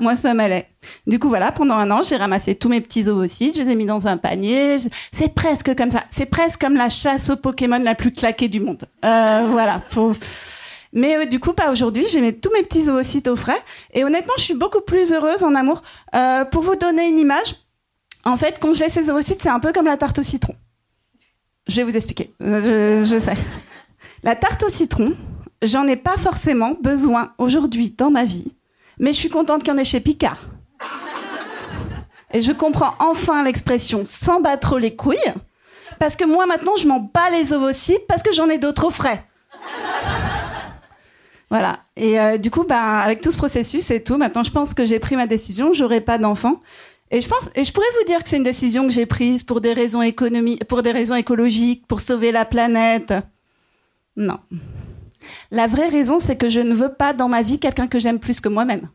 Moi, 0.00 0.14
ça 0.14 0.32
m'allait. 0.32 0.68
Du 1.08 1.18
coup, 1.18 1.28
voilà, 1.28 1.50
pendant 1.50 1.74
un 1.74 1.90
an, 1.90 2.02
j'ai 2.04 2.14
ramassé 2.16 2.54
tous 2.54 2.68
mes 2.68 2.80
petits 2.80 3.08
ovocytes, 3.08 3.56
je 3.56 3.62
les 3.62 3.70
ai 3.70 3.74
mis 3.74 3.84
dans 3.86 4.06
un 4.06 4.16
panier. 4.16 4.76
C'est 5.12 5.34
presque 5.34 5.74
comme 5.74 5.90
ça. 5.90 6.04
C'est 6.08 6.26
presque 6.26 6.60
comme 6.60 6.76
la 6.76 6.88
chasse 6.88 7.30
aux 7.30 7.36
Pokémon 7.36 7.80
la 7.80 7.96
plus 7.96 8.12
claquée 8.12 8.46
du 8.48 8.60
monde. 8.60 8.84
Euh, 9.04 9.48
voilà. 9.50 9.80
Faut- 9.90 10.14
Mais 10.92 11.16
euh, 11.16 11.24
du 11.26 11.40
coup, 11.40 11.52
pas 11.52 11.70
aujourd'hui. 11.70 12.06
J'ai 12.10 12.20
mis 12.20 12.38
tous 12.38 12.52
mes 12.52 12.62
petits 12.62 12.88
ovocytes 12.88 13.28
au 13.28 13.36
frais. 13.36 13.60
Et 13.92 14.04
honnêtement, 14.04 14.34
je 14.38 14.42
suis 14.42 14.54
beaucoup 14.54 14.80
plus 14.80 15.12
heureuse 15.12 15.42
en 15.42 15.54
amour. 15.54 15.82
Euh, 16.14 16.44
pour 16.44 16.62
vous 16.62 16.76
donner 16.76 17.08
une 17.08 17.18
image, 17.18 17.56
en 18.24 18.36
fait, 18.36 18.58
congeler 18.58 18.88
ses 18.88 19.10
ovocytes, 19.10 19.42
c'est 19.42 19.48
un 19.48 19.60
peu 19.60 19.72
comme 19.72 19.86
la 19.86 19.96
tarte 19.96 20.18
au 20.18 20.22
citron. 20.22 20.54
Je 21.66 21.76
vais 21.76 21.84
vous 21.84 21.96
expliquer. 21.96 22.34
Je, 22.40 23.02
je 23.04 23.18
sais. 23.18 23.36
La 24.22 24.34
tarte 24.34 24.64
au 24.64 24.68
citron, 24.68 25.14
j'en 25.62 25.86
ai 25.86 25.96
pas 25.96 26.16
forcément 26.16 26.76
besoin 26.80 27.32
aujourd'hui 27.38 27.94
dans 27.96 28.10
ma 28.10 28.24
vie. 28.24 28.52
Mais 28.98 29.12
je 29.12 29.18
suis 29.18 29.28
contente 29.28 29.62
qu'il 29.62 29.72
y 29.72 29.76
en 29.76 29.78
ait 29.78 29.84
chez 29.84 30.00
Picard. 30.00 30.38
Et 32.32 32.42
je 32.42 32.52
comprends 32.52 32.94
enfin 32.98 33.42
l'expression 33.42 34.04
sans 34.06 34.40
battre 34.40 34.78
les 34.78 34.94
couilles. 34.94 35.16
Parce 35.98 36.16
que 36.16 36.24
moi, 36.24 36.46
maintenant, 36.46 36.76
je 36.76 36.86
m'en 36.86 37.00
bats 37.00 37.30
les 37.30 37.52
ovocytes 37.52 38.06
parce 38.06 38.22
que 38.22 38.32
j'en 38.32 38.48
ai 38.48 38.58
d'autres 38.58 38.86
au 38.86 38.90
frais. 38.90 39.24
Voilà. 41.50 41.80
Et 41.96 42.20
euh, 42.20 42.36
du 42.36 42.50
coup, 42.50 42.64
bah, 42.64 43.00
avec 43.00 43.20
tout 43.20 43.30
ce 43.30 43.36
processus 43.36 43.90
et 43.90 44.02
tout, 44.02 44.16
maintenant, 44.16 44.44
je 44.44 44.50
pense 44.50 44.74
que 44.74 44.84
j'ai 44.84 44.98
pris 44.98 45.16
ma 45.16 45.26
décision. 45.26 45.72
J'aurai 45.72 46.00
pas 46.00 46.18
d'enfant. 46.18 46.60
Et 47.10 47.22
je 47.22 47.28
pense, 47.28 47.50
et 47.54 47.64
je 47.64 47.72
pourrais 47.72 47.86
vous 47.98 48.06
dire 48.06 48.22
que 48.22 48.28
c'est 48.28 48.36
une 48.36 48.42
décision 48.42 48.84
que 48.86 48.92
j'ai 48.92 49.06
prise 49.06 49.42
pour 49.42 49.62
des 49.62 49.72
raisons 49.72 50.02
économiques, 50.02 50.64
pour 50.66 50.82
des 50.82 50.92
raisons 50.92 51.14
écologiques, 51.14 51.86
pour 51.86 52.00
sauver 52.00 52.32
la 52.32 52.44
planète. 52.44 53.14
Non. 54.16 54.38
La 55.50 55.66
vraie 55.66 55.88
raison, 55.88 56.18
c'est 56.18 56.36
que 56.36 56.50
je 56.50 56.60
ne 56.60 56.74
veux 56.74 56.92
pas 56.92 57.14
dans 57.14 57.28
ma 57.28 57.40
vie 57.40 57.58
quelqu'un 57.58 57.86
que 57.86 57.98
j'aime 57.98 58.18
plus 58.18 58.40
que 58.40 58.48
moi-même. 58.50 58.88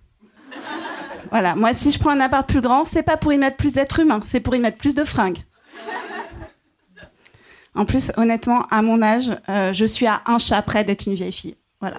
Voilà. 1.32 1.56
Moi, 1.56 1.74
si 1.74 1.89
je 1.89 1.97
prends 1.97 2.12
un 2.12 2.20
appart 2.20 2.47
plus 2.47 2.62
grand, 2.62 2.86
c'est 2.86 3.01
pas 3.01 3.18
pour 3.18 3.34
y 3.34 3.39
mettre 3.39 3.58
plus 3.58 3.74
d'êtres 3.74 3.99
humains, 3.99 4.20
c'est 4.24 4.39
pour 4.39 4.56
y 4.56 4.60
mettre 4.60 4.78
plus 4.78 4.93
de 4.93 5.04
fringues. 5.04 5.39
En 7.74 7.86
plus, 7.86 8.12
honnêtement, 8.18 8.68
à 8.70 8.84
mon 8.84 9.01
âge, 9.01 9.32
euh, 9.49 9.74
je 9.74 9.86
suis 9.86 10.06
à 10.06 10.22
un 10.28 10.38
chat 10.38 10.62
près 10.62 10.84
d'être 10.84 11.08
une 11.08 11.16
vieille 11.16 11.32
fille. 11.32 11.56
Voilà. 11.82 11.97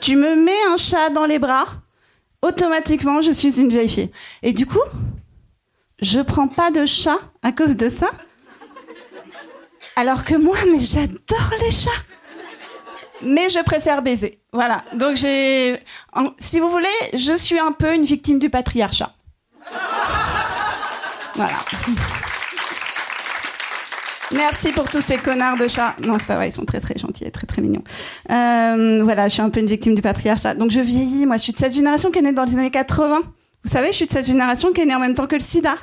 Tu 0.00 0.16
me 0.16 0.36
mets 0.36 0.62
un 0.68 0.76
chat 0.76 1.10
dans 1.10 1.26
les 1.26 1.38
bras, 1.38 1.66
automatiquement, 2.42 3.22
je 3.22 3.30
suis 3.30 3.60
une 3.60 3.70
vieille 3.70 3.88
fille. 3.88 4.10
Et 4.42 4.52
du 4.52 4.66
coup, 4.66 4.78
je 6.00 6.20
prends 6.20 6.48
pas 6.48 6.70
de 6.70 6.86
chat 6.86 7.18
à 7.42 7.52
cause 7.52 7.76
de 7.76 7.88
ça. 7.88 8.10
Alors 9.96 10.24
que 10.24 10.34
moi, 10.34 10.56
mais 10.70 10.78
j'adore 10.78 11.50
les 11.60 11.70
chats. 11.70 11.90
Mais 13.22 13.48
je 13.48 13.62
préfère 13.64 14.02
baiser. 14.02 14.40
Voilà. 14.52 14.84
Donc 14.92 15.16
j'ai, 15.16 15.80
si 16.38 16.60
vous 16.60 16.68
voulez, 16.68 16.88
je 17.14 17.32
suis 17.32 17.58
un 17.58 17.72
peu 17.72 17.94
une 17.94 18.04
victime 18.04 18.38
du 18.38 18.50
patriarcat. 18.50 19.14
Voilà. 21.34 21.56
Merci 24.32 24.72
pour 24.72 24.90
tous 24.90 25.00
ces 25.00 25.18
connards 25.18 25.56
de 25.56 25.68
chats. 25.68 25.94
Non, 26.04 26.18
c'est 26.18 26.26
pas 26.26 26.34
vrai, 26.36 26.48
ils 26.48 26.52
sont 26.52 26.64
très 26.64 26.80
très 26.80 26.98
gentils 26.98 27.24
et 27.24 27.30
très 27.30 27.46
très 27.46 27.62
mignons. 27.62 27.84
Euh, 28.30 29.00
voilà, 29.04 29.28
je 29.28 29.34
suis 29.34 29.42
un 29.42 29.50
peu 29.50 29.60
une 29.60 29.66
victime 29.66 29.94
du 29.94 30.02
patriarcat. 30.02 30.54
Donc 30.54 30.70
je 30.72 30.80
vieillis, 30.80 31.26
moi 31.26 31.36
je 31.36 31.42
suis 31.44 31.52
de 31.52 31.58
cette 31.58 31.72
génération 31.72 32.10
qui 32.10 32.18
est 32.18 32.22
née 32.22 32.32
dans 32.32 32.44
les 32.44 32.54
années 32.54 32.70
80. 32.70 33.20
Vous 33.64 33.70
savez, 33.70 33.88
je 33.88 33.92
suis 33.92 34.06
de 34.06 34.12
cette 34.12 34.26
génération 34.26 34.72
qui 34.72 34.80
est 34.80 34.84
née 34.84 34.94
en 34.94 35.00
même 35.00 35.14
temps 35.14 35.26
que 35.26 35.36
le 35.36 35.40
sida. 35.40 35.74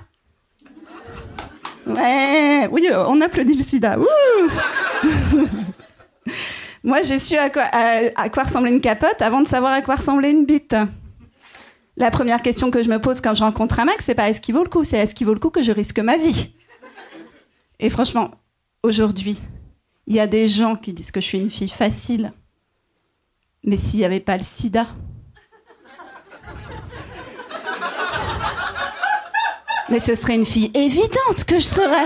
Ouais, 1.88 2.68
oui, 2.72 2.90
on 3.08 3.20
applaudit 3.22 3.56
le 3.56 3.64
sida. 3.64 3.98
Moi 6.84 7.02
j'ai 7.02 7.20
su 7.20 7.36
à 7.38 7.50
quoi, 7.50 7.64
à, 7.72 8.00
à 8.16 8.30
quoi 8.30 8.44
ressemblait 8.44 8.72
une 8.72 8.82
capote 8.82 9.22
avant 9.22 9.42
de 9.42 9.48
savoir 9.48 9.72
à 9.72 9.82
quoi 9.82 9.96
ressemblait 9.96 10.32
une 10.32 10.46
bite. 10.46 10.76
La 11.96 12.12
première 12.12 12.42
question 12.42 12.72
que 12.72 12.84
je 12.84 12.90
me 12.90 13.00
pose 13.00 13.22
quand 13.22 13.36
je 13.36 13.44
rencontre 13.44 13.80
un 13.80 13.86
mec, 13.86 14.02
c'est 14.02 14.16
pas 14.16 14.30
est-ce 14.30 14.42
qu'il 14.42 14.56
vaut 14.56 14.64
le 14.64 14.70
coup, 14.70 14.84
c'est 14.84 14.98
est-ce 14.98 15.16
qu'il 15.16 15.28
vaut 15.28 15.34
le 15.34 15.40
coup 15.40 15.50
que 15.50 15.62
je 15.62 15.72
risque 15.72 16.00
ma 16.00 16.18
vie? 16.18 16.54
Et 17.84 17.90
franchement, 17.90 18.32
aujourd'hui, 18.82 19.42
il 20.08 20.16
y 20.16 20.22
a 20.22 20.26
des 20.26 20.48
gens 20.48 20.78
qui 20.78 20.94
disent 20.94 21.12
que 21.12 21.20
je 21.20 21.26
suis 21.26 21.38
une 21.38 21.50
fille 21.50 21.68
facile. 21.68 22.32
Mais 23.66 23.76
s'il 23.76 24.00
n'y 24.00 24.06
avait 24.06 24.22
pas 24.22 24.38
le 24.38 24.44
sida. 24.44 24.88
Mais 29.90 30.00
ce 30.00 30.16
serait 30.16 30.36
une 30.36 30.46
fille 30.46 30.72
évidente 30.74 31.44
que 31.46 31.60
je 31.60 31.66
serais. 31.66 32.06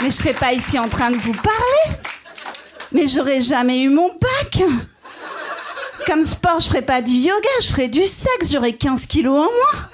Mais 0.00 0.10
je 0.10 0.16
serais 0.16 0.34
pas 0.34 0.52
ici 0.52 0.78
en 0.78 0.88
train 0.88 1.10
de 1.10 1.16
vous 1.16 1.32
parler. 1.32 1.98
Mais 2.92 3.08
j'aurais 3.08 3.40
jamais 3.40 3.82
eu 3.82 3.88
mon 3.88 4.08
bac. 4.08 4.62
Comme 6.06 6.24
sport, 6.24 6.60
je 6.60 6.68
ferais 6.68 6.82
pas 6.82 7.02
du 7.02 7.12
yoga, 7.12 7.48
je 7.60 7.66
ferais 7.66 7.88
du 7.88 8.06
sexe, 8.06 8.50
j'aurais 8.50 8.72
15 8.72 9.06
kilos 9.06 9.36
en 9.36 9.42
moins. 9.42 9.88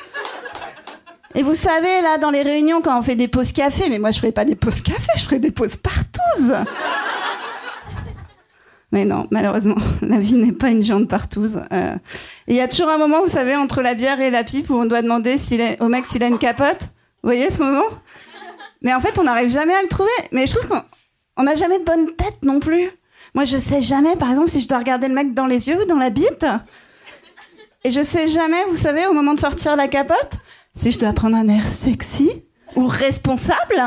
Et 1.35 1.43
vous 1.43 1.55
savez, 1.55 2.01
là, 2.03 2.19
dans 2.19 2.31
les 2.31 2.43
réunions, 2.43 2.81
quand 2.81 2.97
on 2.97 3.03
fait 3.03 3.17
des 3.17 3.27
pauses 3.27 3.51
café, 3.51 3.89
mais 3.89 3.99
moi, 3.99 4.13
je 4.13 4.19
ferais 4.21 4.31
pas 4.31 4.45
des 4.45 4.55
pauses 4.55 4.81
café, 4.81 5.11
je 5.17 5.25
ferais 5.25 5.41
des 5.41 5.51
pauses 5.51 5.75
partouze. 5.75 6.55
Mais 8.95 9.05
non, 9.05 9.27
malheureusement, 9.33 9.75
la 10.03 10.19
vie 10.19 10.35
n'est 10.35 10.53
pas 10.53 10.69
une 10.69 10.85
jante 10.85 11.09
partouze. 11.09 11.61
Euh, 11.73 11.97
il 12.47 12.55
y 12.55 12.61
a 12.61 12.69
toujours 12.69 12.89
un 12.89 12.97
moment, 12.97 13.23
vous 13.23 13.29
savez, 13.29 13.57
entre 13.57 13.83
la 13.83 13.95
bière 13.95 14.21
et 14.21 14.31
la 14.31 14.45
pipe, 14.45 14.71
où 14.71 14.75
on 14.75 14.85
doit 14.85 15.03
demander 15.03 15.35
au 15.81 15.89
mec 15.89 16.07
s'il 16.07 16.23
a 16.23 16.29
une 16.29 16.39
capote. 16.39 16.81
Vous 17.25 17.29
voyez 17.31 17.51
ce 17.51 17.59
moment? 17.59 17.83
Mais 18.83 18.95
en 18.95 19.01
fait, 19.01 19.19
on 19.19 19.25
n'arrive 19.25 19.49
jamais 19.51 19.75
à 19.75 19.83
le 19.83 19.89
trouver. 19.89 20.13
Mais 20.31 20.47
je 20.47 20.53
trouve 20.55 20.69
qu'on 20.69 20.83
on 21.37 21.43
n'a 21.43 21.57
jamais 21.57 21.81
de 21.81 21.85
bonne 21.85 22.15
tête 22.15 22.45
non 22.45 22.61
plus. 22.61 22.89
Moi, 23.35 23.43
je 23.43 23.57
sais 23.57 23.83
jamais, 23.83 24.15
par 24.15 24.31
exemple, 24.31 24.49
si 24.49 24.61
je 24.61 24.69
dois 24.69 24.79
regarder 24.79 25.09
le 25.09 25.15
mec 25.15 25.35
dans 25.35 25.47
les 25.47 25.69
yeux 25.69 25.83
ou 25.83 25.87
dans 25.87 25.99
la 25.99 26.11
bite. 26.11 26.47
Et 27.83 27.91
je 27.91 28.01
sais 28.01 28.29
jamais, 28.29 28.63
vous 28.69 28.77
savez, 28.77 29.09
au 29.09 29.13
moment 29.13 29.35
de 29.35 29.41
sortir 29.41 29.75
la 29.75 29.89
capote, 29.89 30.35
si 30.73 30.93
je 30.93 31.01
dois 31.01 31.13
prendre 31.13 31.37
un 31.37 31.49
air 31.49 31.69
sexy 31.69 32.31
ou 32.77 32.87
responsable. 32.87 33.83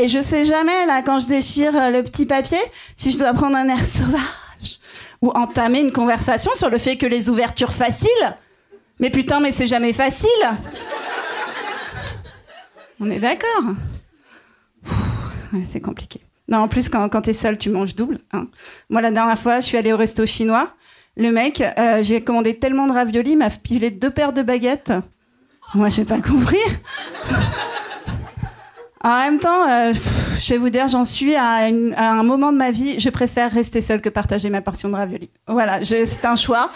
Et 0.00 0.08
je 0.08 0.22
sais 0.22 0.46
jamais, 0.46 0.86
là, 0.86 1.02
quand 1.02 1.18
je 1.18 1.26
déchire 1.26 1.76
euh, 1.76 1.90
le 1.90 2.02
petit 2.02 2.24
papier, 2.24 2.58
si 2.96 3.12
je 3.12 3.18
dois 3.18 3.34
prendre 3.34 3.54
un 3.56 3.68
air 3.68 3.84
sauvage 3.86 4.80
ou 5.20 5.28
entamer 5.32 5.80
une 5.80 5.92
conversation 5.92 6.50
sur 6.54 6.70
le 6.70 6.78
fait 6.78 6.96
que 6.96 7.04
les 7.04 7.28
ouvertures 7.28 7.74
faciles. 7.74 8.08
Mais 8.98 9.10
putain, 9.10 9.40
mais 9.40 9.52
c'est 9.52 9.66
jamais 9.66 9.92
facile. 9.92 10.30
On 12.98 13.10
est 13.10 13.18
d'accord 13.18 13.74
C'est 15.64 15.80
compliqué. 15.82 16.20
Non, 16.48 16.58
en 16.60 16.68
plus, 16.68 16.88
quand, 16.88 17.06
quand 17.10 17.20
t'es 17.22 17.34
seul, 17.34 17.58
tu 17.58 17.68
manges 17.68 17.94
double. 17.94 18.20
hein. 18.32 18.46
Moi, 18.88 19.02
la 19.02 19.10
dernière 19.10 19.38
fois, 19.38 19.60
je 19.60 19.66
suis 19.66 19.76
allée 19.76 19.92
au 19.92 19.98
resto 19.98 20.24
chinois. 20.24 20.70
Le 21.18 21.30
mec, 21.30 21.60
euh, 21.60 22.02
j'ai 22.02 22.22
commandé 22.24 22.58
tellement 22.58 22.86
de 22.86 22.92
raviolis, 22.92 23.32
il 23.32 23.38
m'a 23.38 23.50
pilé 23.50 23.90
deux 23.90 24.10
paires 24.10 24.32
de 24.32 24.40
baguettes. 24.40 24.92
Moi, 25.74 25.90
j'ai 25.90 26.06
pas 26.06 26.22
compris. 26.22 26.56
En 29.02 29.16
même 29.18 29.38
temps, 29.38 29.66
euh, 29.68 29.92
je 30.40 30.50
vais 30.52 30.58
vous 30.58 30.68
dire, 30.68 30.86
j'en 30.88 31.04
suis 31.04 31.34
à, 31.34 31.64
un 31.96 32.22
moment 32.22 32.52
de 32.52 32.58
ma 32.58 32.70
vie, 32.70 33.00
je 33.00 33.08
préfère 33.08 33.50
rester 33.50 33.80
seule 33.80 34.00
que 34.00 34.10
partager 34.10 34.50
ma 34.50 34.60
portion 34.60 34.90
de 34.90 34.94
raviolis. 34.96 35.30
Voilà, 35.48 35.80
c'est 35.84 36.24
un 36.24 36.36
choix. 36.36 36.70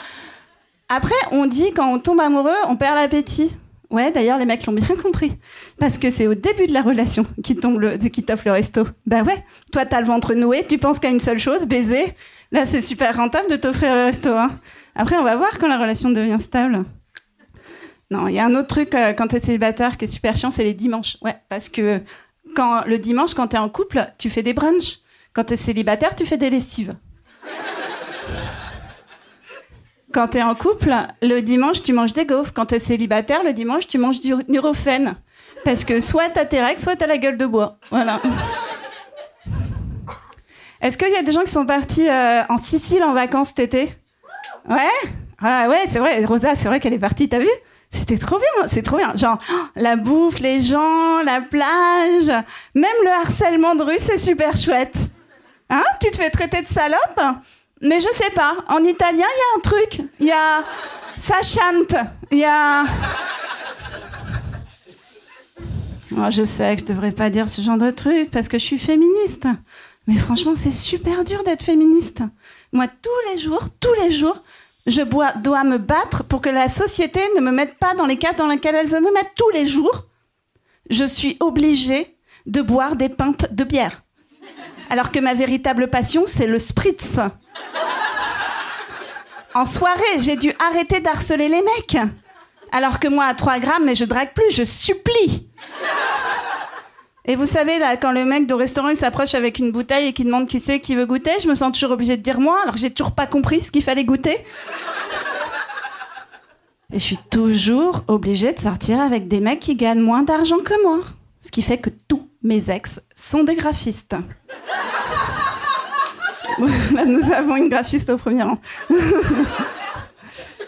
Après, 0.89 1.15
on 1.33 1.47
dit 1.47 1.73
quand 1.73 1.93
on 1.93 1.99
tombe 1.99 2.21
amoureux, 2.21 2.53
on 2.69 2.77
perd 2.77 2.97
l'appétit. 2.97 3.55
Ouais, 3.91 4.11
d'ailleurs, 4.11 4.39
les 4.39 4.47
mecs 4.47 4.65
l'ont 4.67 4.73
bien 4.73 4.97
compris. 5.03 5.37
Parce 5.79 5.99
que 5.99 6.09
c'est 6.11 6.27
au 6.27 6.35
début 6.35 6.67
de 6.67 6.73
la 6.73 6.83
relation 6.83 7.27
qui 7.43 7.57
tombe 7.57 7.79
le, 7.79 7.97
le 7.99 8.51
resto. 8.51 8.85
Bah 9.07 9.23
ouais, 9.23 9.45
toi 9.73 9.85
t'as 9.85 10.01
le 10.01 10.07
ventre 10.07 10.35
noué, 10.35 10.65
tu 10.67 10.79
penses 10.79 10.99
qu'à 10.99 11.11
une 11.11 11.21
seule 11.21 11.39
chose, 11.39 11.67
baiser. 11.67 12.15
Là, 12.53 12.65
c'est 12.65 12.81
super 12.81 13.17
rentable 13.17 13.51
de 13.51 13.57
t'offrir 13.57 13.95
le 13.95 14.05
resto. 14.05 14.31
hein. 14.31 14.59
Après, 14.95 15.17
on 15.17 15.25
va 15.25 15.37
voir 15.37 15.59
quand 15.59 15.69
la 15.69 15.79
relation 15.79 16.11
devient 16.11 16.41
stable. 16.41 16.85
Non, 18.15 18.29
il 18.29 18.35
y 18.35 18.39
a 18.39 18.45
un 18.45 18.55
autre 18.55 18.69
truc 18.69 18.95
euh, 18.95 19.13
quand 19.13 19.27
t'es 19.27 19.41
célibataire 19.41 19.97
qui 19.97 20.05
est 20.05 20.09
super 20.09 20.37
chiant, 20.37 20.53
c'est 20.53 20.63
les 20.63 20.73
dimanches. 20.73 21.17
Ouais, 21.21 21.35
parce 21.49 21.69
que 21.69 22.01
quand 22.55 22.85
le 22.87 23.01
dimanche, 23.01 23.35
quand 23.35 23.49
t'es 23.49 23.59
en 23.59 23.69
couple, 23.69 24.07
tu 24.19 24.31
fais 24.31 24.45
des 24.45 24.55
brunchs. 24.55 25.01
Quand 25.33 25.43
t'es 25.43 25.57
célibataire, 25.57 26.15
tu 26.15 26.25
fais 26.25 26.37
des 26.37 26.49
lessives. 26.49 26.95
Quand 30.13 30.29
t'es 30.29 30.43
en 30.43 30.55
couple, 30.55 30.95
le 31.23 31.41
dimanche, 31.41 31.83
tu 31.83 31.93
manges 31.93 32.13
des 32.13 32.25
gaufres. 32.25 32.53
Quand 32.55 32.67
t'es 32.67 32.79
célibataire, 32.79 33.43
le 33.43 33.53
dimanche, 33.53 33.89
tu 33.89 33.99
manges 33.99 34.21
du 34.21 34.33
Nurofen. 34.47 35.17
Parce 35.65 35.85
que 35.85 35.99
soit 35.99 36.29
t'as 36.29 36.45
tes 36.45 36.63
règles, 36.63 36.81
soit 36.81 36.95
t'as 36.95 37.09
la 37.09 37.19
gueule 37.19 37.37
de 37.37 37.47
bois. 37.47 37.79
Voilà. 37.91 38.21
Est-ce 40.81 40.97
qu'il 40.97 41.11
y 41.11 41.17
a 41.17 41.23
des 41.23 41.33
gens 41.33 41.43
qui 41.43 41.51
sont 41.51 41.67
partis 41.67 42.09
euh, 42.09 42.43
en 42.49 42.59
Sicile 42.59 43.03
en 43.03 43.13
vacances 43.13 43.49
cet 43.49 43.59
été? 43.59 43.93
Ouais? 44.71 45.11
Ah 45.41 45.67
ouais, 45.69 45.83
c'est 45.89 45.99
vrai, 45.99 46.25
Rosa, 46.25 46.55
c'est 46.55 46.69
vrai 46.69 46.79
qu'elle 46.79 46.93
est 46.93 46.99
partie, 47.01 47.29
t'as 47.29 47.41
vu? 47.41 47.49
C'était 47.95 48.19
trop 48.19 48.39
bien, 48.39 48.69
c'est 48.69 48.83
trop 48.83 48.97
bien. 48.97 49.15
Genre, 49.15 49.39
oh, 49.53 49.55
la 49.77 49.95
bouffe, 49.95 50.41
les 50.41 50.61
gens, 50.61 51.23
la 51.23 51.41
plage, 51.41 52.27
même 52.75 52.97
le 53.05 53.11
harcèlement 53.23 53.77
de 53.77 53.85
rue, 53.85 53.99
c'est 53.99 54.19
super 54.19 54.57
chouette. 54.57 55.11
Hein 55.71 55.85
Tu 56.01 56.11
te 56.11 56.17
fais 56.17 56.29
traiter 56.29 56.61
de 56.61 56.67
salope? 56.67 57.21
Mais 57.81 58.01
je 58.01 58.09
sais 58.11 58.31
pas, 58.31 58.57
en 58.69 58.83
italien, 58.83 59.25
il 59.25 59.39
y 59.39 59.43
a 59.43 59.57
un 59.57 59.61
truc. 59.61 60.01
Il 60.19 60.27
y 60.27 60.33
a... 60.33 60.65
Ça 61.17 61.37
chante. 61.43 61.95
Il 62.33 62.39
y 62.39 62.45
a... 62.45 62.85
Oh, 66.17 66.31
je 66.31 66.45
sais 66.45 66.75
que 66.75 66.83
je 66.83 66.87
devrais 66.87 67.13
pas 67.13 67.31
dire 67.31 67.49
ce 67.49 67.63
genre 67.63 67.79
de 67.79 67.91
truc 67.93 68.31
parce 68.33 68.49
que 68.49 68.59
je 68.59 68.65
suis 68.65 68.79
féministe. 68.79 69.47
Mais 70.09 70.17
franchement, 70.17 70.57
c'est 70.57 70.73
super 70.73 71.25
dur 71.25 71.45
d'être 71.45 71.63
féministe. 71.63 72.23
Moi, 72.73 72.87
tous 72.89 73.33
les 73.33 73.39
jours, 73.41 73.69
tous 73.79 73.95
les 74.03 74.11
jours, 74.11 74.43
je 74.87 75.03
dois, 75.03 75.65
me 75.65 75.79
battre 75.79 76.25
pour 76.25 76.41
que 76.43 76.51
la 76.51 76.69
société 76.69 77.21
ne 77.37 77.41
me 77.41 77.51
mette 77.51 77.79
pas 77.79 77.95
dans 77.95 78.07
les 78.07 78.19
cases 78.19 78.37
dans 78.37 78.47
lesquelles 78.47 78.75
elle 78.75 78.89
veut 78.89 79.01
me 79.01 79.13
mettre 79.13 79.33
tous 79.35 79.51
les 79.51 79.67
jours. 79.67 80.05
Je 80.91 81.05
suis 81.05 81.37
obligée 81.41 82.17
de 82.47 82.61
boire 82.61 82.97
des 82.97 83.09
pintes 83.09 83.53
de 83.53 83.65
bière. 83.65 84.03
Alors 84.91 85.11
que 85.11 85.19
ma 85.19 85.33
véritable 85.33 85.89
passion, 85.89 86.25
c'est 86.27 86.47
le 86.47 86.59
spritz. 86.59 87.19
En 89.55 89.65
soirée, 89.65 90.21
j'ai 90.21 90.37
dû 90.37 90.53
arrêter 90.59 91.01
d'harceler 91.01 91.49
les 91.49 91.63
mecs. 91.63 91.97
Alors 92.71 93.01
que 93.01 93.09
moi, 93.09 93.25
à 93.25 93.35
3 93.35 93.61
grammes, 93.61 93.85
mais 93.85 93.95
je 93.95 94.05
drague 94.05 94.35
plus, 94.35 94.51
je 94.51 94.65
supplie. 94.65 95.49
Et 97.27 97.37
vous 97.37 97.47
savez, 97.47 97.79
là, 97.79 97.97
quand 97.97 98.13
le 98.13 98.25
mec 98.27 98.47
de 98.47 98.53
restaurant 98.53 98.89
il 98.89 98.97
s'approche 98.97 99.35
avec 99.35 99.59
une 99.59 99.71
bouteille 99.71 100.09
et 100.09 100.13
qu'il 100.13 100.27
demande 100.27 100.47
qui 100.47 100.61
c'est 100.61 100.81
qui 100.81 100.95
veut 100.95 101.07
goûter, 101.07 101.33
je 101.43 101.49
me 101.49 101.55
sens 101.55 101.73
toujours 101.73 101.93
obligée 101.93 102.19
de 102.19 102.23
dire 102.23 102.39
moi, 102.39 102.61
alors 102.63 102.77
j'ai 102.77 102.91
toujours 102.91 103.13
pas 103.13 103.27
compris 103.27 103.63
ce 103.63 103.71
qu'il 103.71 103.83
fallait 103.83 104.05
goûter. 104.05 104.37
Et 106.93 106.99
je 106.99 107.05
suis 107.05 107.19
toujours 107.31 108.05
obligée 108.09 108.53
de 108.53 108.59
sortir 108.59 109.01
avec 109.01 109.27
des 109.27 109.41
mecs 109.41 109.61
qui 109.61 109.75
gagnent 109.75 110.01
moins 110.01 110.23
d'argent 110.23 110.59
que 110.59 110.81
moi. 110.83 111.01
Ce 111.41 111.51
qui 111.51 111.63
fait 111.63 111.79
que 111.79 111.91
tous 112.09 112.29
mes 112.43 112.71
ex 112.71 113.01
sont 113.15 113.43
des 113.43 113.55
graphistes. 113.55 114.17
Nous 117.07 117.33
avons 117.33 117.57
une 117.57 117.69
graphiste 117.69 118.11
au 118.11 118.17
premier 118.17 118.43
rang. 118.43 118.59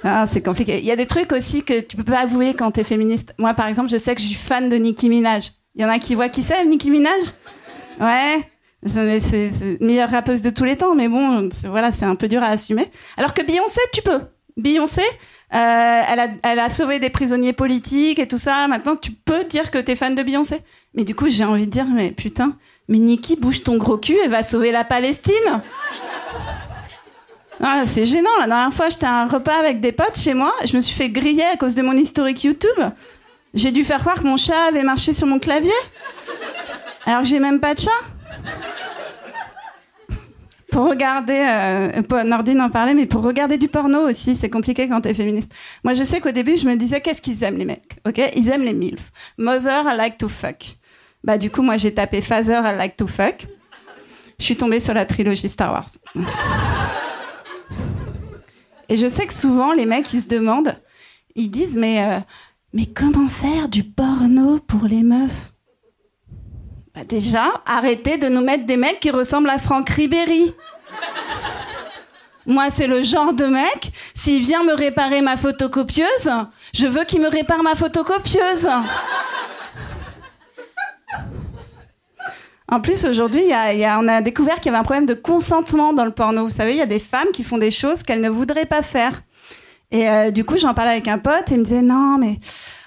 ah, 0.05 0.27
c'est 0.27 0.43
compliqué. 0.43 0.79
Il 0.79 0.85
y 0.85 0.91
a 0.91 0.97
des 0.97 1.07
trucs 1.07 1.33
aussi 1.33 1.63
que 1.63 1.81
tu 1.81 1.97
peux 1.97 2.05
pas 2.05 2.21
avouer 2.21 2.55
quand 2.55 2.73
tu 2.73 2.81
es 2.81 2.85
féministe. 2.85 3.35
Moi, 3.39 3.55
par 3.55 3.67
exemple, 3.67 3.91
je 3.91 3.99
sais 3.99 4.15
que 4.15 4.21
je 4.21 4.27
suis 4.27 4.35
fan 4.35 4.69
de 4.69 4.77
Nicki 4.77 5.09
Minaj. 5.09 5.53
Il 5.77 5.83
y 5.83 5.85
en 5.85 5.89
a 5.91 5.99
qui 5.99 6.15
voient 6.15 6.31
qui 6.31 6.43
c'est, 6.43 6.65
Nicki 6.65 6.91
Minaj? 6.91 7.21
Ouais. 8.01 8.49
C'est 8.87 9.81
meilleure 9.81 10.11
rappeuse 10.11 10.43
de 10.43 10.51
tous 10.51 10.65
les 10.65 10.77
temps, 10.77 10.95
mais 10.95 11.09
bon, 11.09 11.49
voilà, 11.65 11.93
c'est 11.93 12.05
un 12.05 12.15
peu 12.15 12.29
dur 12.29 12.43
à 12.43 12.49
assumer. 12.49 12.91
Alors 13.17 13.35
que 13.35 13.43
Beyoncé, 13.43 13.81
tu 13.93 14.01
peux. 14.01 14.21
Beyoncé, 14.57 15.03
euh, 15.03 16.03
elle, 16.09 16.21
a, 16.21 16.29
elle 16.43 16.59
a 16.59 16.71
sauvé 16.71 16.99
des 16.99 17.11
prisonniers 17.11 17.53
politiques 17.53 18.19
et 18.19 18.27
tout 18.27 18.39
ça. 18.39 18.67
Maintenant, 18.69 18.97
tu 18.97 19.13
peux 19.13 19.45
dire 19.45 19.71
que 19.71 19.79
t'es 19.79 19.97
fan 19.97 20.15
de 20.15 20.23
Beyoncé. 20.23 20.61
Mais 20.95 21.05
du 21.05 21.15
coup, 21.15 21.29
j'ai 21.29 21.45
envie 21.45 21.67
de 21.67 21.71
dire, 21.71 21.87
mais 21.87 22.11
putain, 22.11 22.57
mais 22.89 22.99
Nicki, 22.99 23.37
bouge 23.37 23.63
ton 23.63 23.77
gros 23.77 23.99
cul 23.99 24.17
et 24.25 24.29
va 24.29 24.43
sauver 24.43 24.71
la 24.71 24.85
Palestine. 24.85 25.63
Ah, 27.61 27.83
c'est 27.87 28.07
gênant. 28.07 28.31
La 28.41 28.47
dernière 28.47 28.73
fois, 28.73 28.89
j'étais 28.89 29.07
à 29.07 29.15
un 29.23 29.27
repas 29.27 29.59
avec 29.59 29.81
des 29.81 29.93
potes 29.93 30.19
chez 30.19 30.33
moi. 30.35 30.55
Je 30.65 30.77
me 30.77 30.81
suis 30.81 30.95
fait 30.95 31.11
griller 31.11 31.45
à 31.45 31.57
cause 31.57 31.75
de 31.75 31.83
mon 31.83 31.97
historique 31.97 32.45
YouTube. 32.45 32.79
J'ai 33.57 33.73
dû 33.73 33.85
faire 33.85 34.01
croire 34.01 34.21
que 34.21 34.27
mon 34.27 34.37
chat 34.37 34.67
avait 34.69 34.83
marché 34.83 35.15
sur 35.15 35.27
mon 35.27 35.39
clavier. 35.39 35.73
Alors 37.07 37.23
que 37.23 37.29
j'ai 37.29 37.41
même 37.41 37.59
pas 37.59 37.75
de 37.75 37.81
chat. 37.81 37.91
Pour 40.71 40.91
regarder, 40.91 41.47
euh, 41.49 42.23
Nordine 42.25 42.61
en 42.61 42.69
parlait, 42.69 42.93
mais 42.93 43.07
pour 43.07 43.23
regarder 43.23 43.57
du 43.57 43.69
porno 43.69 44.01
aussi, 44.01 44.37
c'est 44.37 44.51
compliqué 44.51 44.89
quand 44.89 45.01
t'es 45.01 45.15
féministe. 45.15 45.55
Moi, 45.85 45.95
je 45.95 46.05
sais 46.05 46.21
qu'au 46.21 46.33
début, 46.33 46.59
je 46.59 46.69
me 46.69 46.77
disais, 46.77 47.01
qu'est-ce 47.01 47.23
qu'ils 47.23 47.43
aiment 47.45 47.57
les 47.57 47.65
mecs 47.65 47.97
Ok, 48.07 48.21
ils 48.37 48.51
aiment 48.51 48.65
les 48.65 48.75
milfs. 48.75 49.11
Mother, 49.39 49.85
I 49.87 49.97
like 49.97 50.19
to 50.19 50.29
fuck. 50.29 50.77
Bah 51.25 51.39
du 51.39 51.51
coup, 51.51 51.63
moi, 51.63 51.79
j'ai 51.79 51.95
tapé 51.95 52.21
Father, 52.21 52.61
I 52.63 52.77
like 52.77 52.97
to 52.99 53.07
fuck. 53.07 53.47
Je 54.39 54.45
suis 54.45 54.57
tombée 54.57 54.81
sur 54.81 54.93
la 54.93 55.07
trilogie 55.07 55.49
Star 55.49 55.73
Wars. 55.73 55.89
Et 58.91 58.99
je 58.99 59.09
sais 59.09 59.27
que 59.27 59.33
souvent, 59.33 59.73
les 59.73 59.87
mecs, 59.87 60.13
ils 60.13 60.21
se 60.21 60.29
demandent, 60.29 60.77
ils 61.35 61.51
disent, 61.51 61.77
mais 61.77 62.03
euh, 62.03 62.21
mais 62.73 62.87
comment 62.87 63.29
faire 63.29 63.69
du 63.69 63.85
porno 63.85 64.59
pour 64.59 64.85
les 64.85 65.03
meufs? 65.03 65.53
Bah 66.95 67.05
Déjà, 67.05 67.63
arrêtez 67.67 68.19
de 68.19 68.29
nous 68.29 68.43
mettre 68.43 68.67
des 68.67 68.77
mecs 68.77 69.01
qui 69.01 69.11
ressemblent 69.11 69.51
à 69.51 69.59
Franck 69.59 69.89
Ribéry. 69.91 70.55
Moi, 72.47 72.71
c'est 72.71 72.87
le 72.87 73.03
genre 73.03 73.35
de 73.35 73.47
mec, 73.47 73.93
s'il 74.15 74.41
vient 74.43 74.63
me 74.63 74.73
réparer 74.73 75.21
ma 75.21 75.37
photocopieuse, 75.37 76.31
je 76.73 76.87
veux 76.87 77.05
qu'il 77.05 77.21
me 77.21 77.29
répare 77.29 77.63
ma 77.65 77.75
photocopieuse. 77.75 78.69
En 82.69 82.81
plus, 82.81 83.05
aujourd'hui, 83.05 83.45
on 83.51 84.09
a 84.09 84.23
découvert 84.23 84.57
qu'il 84.57 84.67
y 84.67 84.69
avait 84.71 84.79
un 84.79 84.85
problème 84.85 85.07
de 85.07 85.15
consentement 85.15 85.93
dans 85.93 86.05
le 86.05 86.11
porno. 86.13 86.45
Vous 86.45 86.51
savez, 86.51 86.73
il 86.73 86.79
y 86.79 86.83
a 86.83 86.87
des 86.87 86.99
femmes 86.99 87.31
qui 87.33 87.43
font 87.43 87.59
des 87.59 87.71
choses 87.71 88.03
qu'elles 88.03 88.21
ne 88.21 88.29
voudraient 88.29 88.67
pas 88.67 88.83
faire. 88.83 89.23
Et 89.91 90.09
euh, 90.09 90.31
du 90.31 90.45
coup, 90.45 90.57
j'en 90.57 90.75
parlais 90.75 90.93
avec 90.93 91.09
un 91.09 91.19
pote 91.19 91.51
et 91.51 91.55
il 91.55 91.59
me 91.59 91.65
disait 91.65 91.83
non, 91.83 92.19
mais 92.19 92.39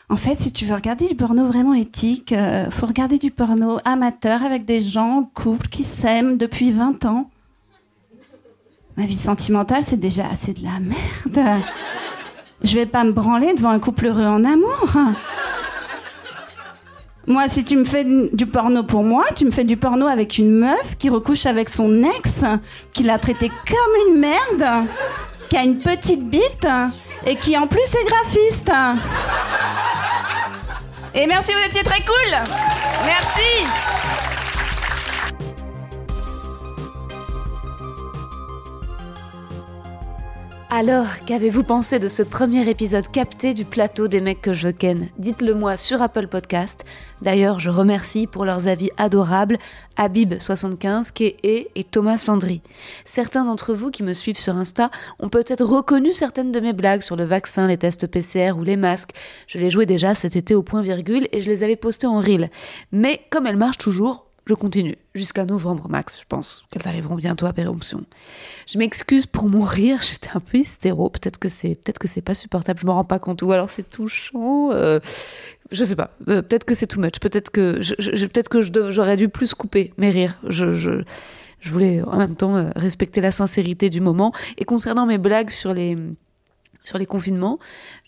en 0.10 0.18
fait, 0.18 0.38
si 0.38 0.52
tu 0.52 0.66
veux 0.66 0.76
regarder 0.76 1.08
du 1.08 1.16
porno 1.16 1.46
vraiment 1.46 1.74
éthique, 1.74 2.34
euh, 2.34 2.70
faut 2.72 2.88
regarder 2.88 3.18
du 3.18 3.32
porno 3.32 3.80
amateur 3.86 4.44
avec 4.44 4.66
des 4.66 4.82
gens, 4.82 5.30
couples 5.34 5.68
qui 5.68 5.84
s'aiment 5.84 6.38
depuis 6.38 6.72
20 6.72 7.06
ans. 7.06 7.30
Ma 8.98 9.06
vie 9.06 9.16
sentimentale, 9.16 9.84
c'est 9.86 10.00
déjà 10.00 10.28
assez 10.30 10.54
de 10.54 10.64
la 10.64 10.80
merde. 10.80 11.62
Je 12.64 12.76
vais 12.76 12.86
pas 12.86 13.06
me 13.06 13.12
branler 13.12 13.54
devant 13.54 13.70
un 13.70 13.80
couple 13.80 14.08
heureux 14.08 14.26
en 14.26 14.44
amour. 14.44 14.98
Moi, 17.28 17.48
si 17.48 17.64
tu 17.64 17.78
me 17.78 17.86
fais 17.86 18.06
du 18.34 18.48
porno 18.48 18.84
pour 18.84 19.04
moi, 19.04 19.24
tu 19.36 19.46
me 19.46 19.52
fais 19.52 19.64
du 19.64 19.78
porno 19.78 20.08
avec 20.08 20.40
une 20.40 20.52
meuf 20.52 20.98
qui 20.98 21.10
recouche 21.10 21.46
avec 21.46 21.70
son 21.70 22.04
ex, 22.04 22.44
qui 22.92 23.04
l'a 23.04 23.20
traité 23.20 23.50
comme 23.50 24.08
une 24.10 24.20
merde, 24.20 24.88
qui 25.50 25.58
a 25.58 25.64
une 25.64 25.80
petite 25.80 26.30
bite 26.30 26.68
et 27.26 27.36
qui 27.36 27.58
en 27.58 27.68
plus 27.68 27.94
est 27.96 28.08
graphiste. 28.08 28.72
Et 31.14 31.26
merci, 31.26 31.54
vous 31.54 31.66
étiez 31.68 31.84
très 31.84 32.02
cool. 32.02 32.38
Merci. 33.06 33.66
Alors, 40.72 41.08
qu'avez-vous 41.26 41.64
pensé 41.64 41.98
de 41.98 42.08
ce 42.08 42.22
premier 42.22 42.70
épisode 42.70 43.10
capté 43.10 43.56
du 43.56 43.66
plateau 43.66 44.08
des 44.08 44.22
mecs 44.22 44.40
que 44.40 44.54
je 44.54 44.70
ken 44.70 45.10
Dites-le 45.18 45.56
moi 45.56 45.78
sur 45.78 46.00
Apple 46.00 46.28
Podcast. 46.28 46.86
D'ailleurs, 47.24 47.60
je 47.60 47.72
remercie 47.72 48.28
pour 48.28 48.46
leurs 48.46 48.68
avis 48.68 48.92
adorables 48.96 49.58
Habib75, 49.98 51.12
Kéé 51.12 51.72
et 51.74 51.84
Thomas 51.84 52.20
Sandry. 52.20 52.62
Certains 53.04 53.46
d'entre 53.46 53.74
vous 53.74 53.90
qui 53.90 54.04
me 54.04 54.14
suivent 54.14 54.38
sur 54.38 54.58
Insta 54.58 54.92
ont 55.18 55.30
peut-être 55.30 55.66
reconnu 55.66 56.12
certaines 56.12 56.52
de 56.52 56.60
mes 56.60 56.74
blagues 56.74 57.02
sur 57.02 57.16
le 57.16 57.24
vaccin, 57.24 57.66
les 57.66 57.78
tests 57.78 58.06
PCR 58.06 58.52
ou 58.56 58.64
les 58.64 58.78
masques. 58.78 59.16
Je 59.48 59.58
les 59.58 59.72
jouais 59.72 59.88
déjà 59.88 60.14
cet 60.14 60.36
été 60.36 60.54
au 60.54 60.62
point 60.62 60.84
virgule 60.84 61.28
et 61.32 61.42
je 61.42 61.50
les 61.50 61.64
avais 61.64 61.78
postées 61.78 62.06
en 62.06 62.22
reel. 62.22 62.52
Mais 62.92 63.22
comme 63.32 63.48
elles 63.48 63.58
marchent 63.58 63.80
toujours, 63.80 64.29
je 64.50 64.56
continue. 64.56 64.96
Jusqu'à 65.14 65.46
novembre 65.46 65.88
max, 65.90 66.20
je 66.20 66.26
pense 66.28 66.66
qu'elles 66.72 66.88
arriveront 66.88 67.16
bientôt 67.16 67.46
à 67.46 67.54
péremption. 67.54 68.04
Je 68.66 68.80
m'excuse 68.80 69.28
pour 69.28 69.48
mon 69.48 69.64
rire, 69.64 70.00
j'étais 70.02 70.30
un 70.34 70.40
peu 70.40 70.58
hystéro, 70.58 71.10
peut-être 71.12 71.38
que 71.38 71.50
c'est 71.50 71.76
peut-être 71.76 72.00
que 72.00 72.08
c'est 72.08 72.22
pas 72.22 72.34
supportable, 72.34 72.80
je 72.80 72.88
me 72.88 72.92
rends 72.92 73.04
pas 73.04 73.20
compte. 73.20 73.44
Ou 73.44 73.52
alors 73.52 73.70
c'est 73.70 73.88
touchant, 73.88 74.72
euh, 74.72 75.00
je 75.72 75.84
sais 75.84 75.96
pas, 75.96 76.16
euh, 76.30 76.42
peut-être 76.42 76.66
que 76.66 76.74
c'est 76.74 76.88
too 76.88 77.00
much, 77.00 77.20
peut-être 77.20 77.52
que 77.52 77.78
peut-être 78.26 78.50
que 78.50 78.62
j'aurais 78.92 79.18
dû 79.18 79.30
plus 79.30 79.54
couper 79.54 79.94
mes 79.98 80.10
rires. 80.10 80.36
Je, 80.48 80.74
je, 80.74 81.04
je 81.60 81.72
voulais 81.72 82.02
en 82.02 82.18
même 82.18 82.36
temps 82.36 82.56
euh, 82.56 82.72
respecter 82.76 83.22
la 83.22 83.32
sincérité 83.32 83.92
du 83.92 84.02
moment. 84.02 84.34
Et 84.58 84.66
concernant 84.66 85.06
mes 85.06 85.20
blagues 85.20 85.52
sur 85.52 85.74
les 85.76 85.96
sur 86.84 86.98
les 86.98 87.06
confinements. 87.06 87.60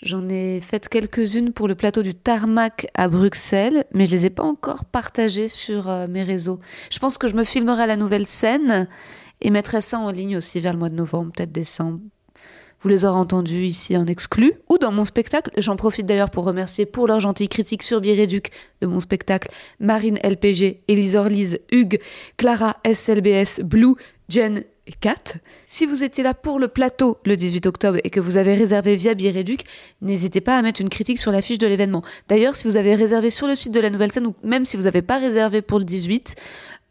J'en 0.02 0.28
ai 0.30 0.60
fait 0.60 0.88
quelques-unes 0.90 1.54
pour 1.54 1.68
le 1.68 1.76
plateau 1.76 2.02
du 2.02 2.16
Tarmac 2.16 2.88
à 2.94 3.08
Bruxelles, 3.08 3.86
mais 3.94 4.06
je 4.06 4.12
les 4.12 4.26
ai 4.26 4.30
pas 4.30 4.44
encore 4.44 4.86
partagées 4.86 5.50
sur 5.50 5.90
euh, 5.90 6.08
mes 6.08 6.24
réseaux. 6.24 6.60
Je 6.90 7.00
pense 7.00 7.18
que 7.18 7.28
je 7.28 7.36
me 7.36 7.44
filmerai 7.44 7.88
la 7.88 7.98
nouvelle 7.98 8.26
scène 8.26 8.88
et 9.42 9.50
mettrai 9.50 9.82
ça 9.82 10.00
en 10.00 10.12
ligne 10.12 10.38
aussi 10.38 10.60
vers 10.60 10.74
le 10.74 10.80
mois 10.80 10.90
de 10.90 10.96
novembre, 10.96 11.32
peut-être 11.36 11.52
décembre. 11.52 12.00
Vous 12.82 12.90
les 12.90 13.06
aurez 13.06 13.20
entendus 13.20 13.66
ici 13.66 13.96
en 13.96 14.08
exclu 14.08 14.54
ou 14.68 14.80
dans 14.80 14.92
mon 14.92 15.06
spectacle. 15.06 15.52
J'en 15.58 15.76
profite 15.76 16.08
d'ailleurs 16.08 16.32
pour 16.32 16.46
remercier 16.46 16.88
pour 16.88 17.06
leur 17.06 17.20
gentille 17.20 17.48
critique 17.48 17.84
sur 17.84 18.02
Biréduc 18.02 18.50
de 18.82 18.88
mon 18.88 19.00
spectacle 19.00 19.52
Marine 19.80 20.18
LPG, 20.24 20.82
Elise 20.88 21.16
Orlise, 21.16 21.60
Hugues, 21.72 22.00
Clara 22.38 22.78
SLBS, 22.84 23.62
Blue, 23.64 23.94
Jen, 24.30 24.64
et 24.88 24.94
Kat. 24.94 25.36
Si 25.66 25.86
vous 25.86 26.04
étiez 26.04 26.24
là 26.24 26.34
pour 26.34 26.60
le 26.60 26.68
plateau 26.68 27.20
le 27.26 27.38
18 27.38 27.66
octobre 27.68 28.00
et 28.04 28.10
que 28.10 28.20
vous 28.20 28.38
avez 28.38 28.56
réservé 28.56 28.96
via 28.96 29.14
Bireduc, 29.14 29.64
n'hésitez 30.02 30.42
pas 30.42 30.58
à 30.58 30.62
mettre 30.62 30.82
une 30.82 30.90
critique 30.90 31.20
sur 31.20 31.32
la 31.32 31.42
fiche 31.42 31.60
de 31.60 31.68
l'événement. 31.68 32.04
D'ailleurs, 32.28 32.56
si 32.56 32.68
vous 32.68 32.78
avez 32.78 32.96
réservé 32.96 33.30
sur 33.30 33.48
le 33.48 33.56
site 33.56 33.74
de 33.74 33.80
la 33.80 33.90
Nouvelle 33.90 34.12
Scène 34.12 34.28
ou 34.28 34.36
même 34.44 34.66
si 34.66 34.78
vous 34.78 34.84
n'avez 34.84 35.02
pas 35.02 35.20
réservé 35.20 35.62
pour 35.62 35.80
le 35.80 35.86
18, 35.86 36.36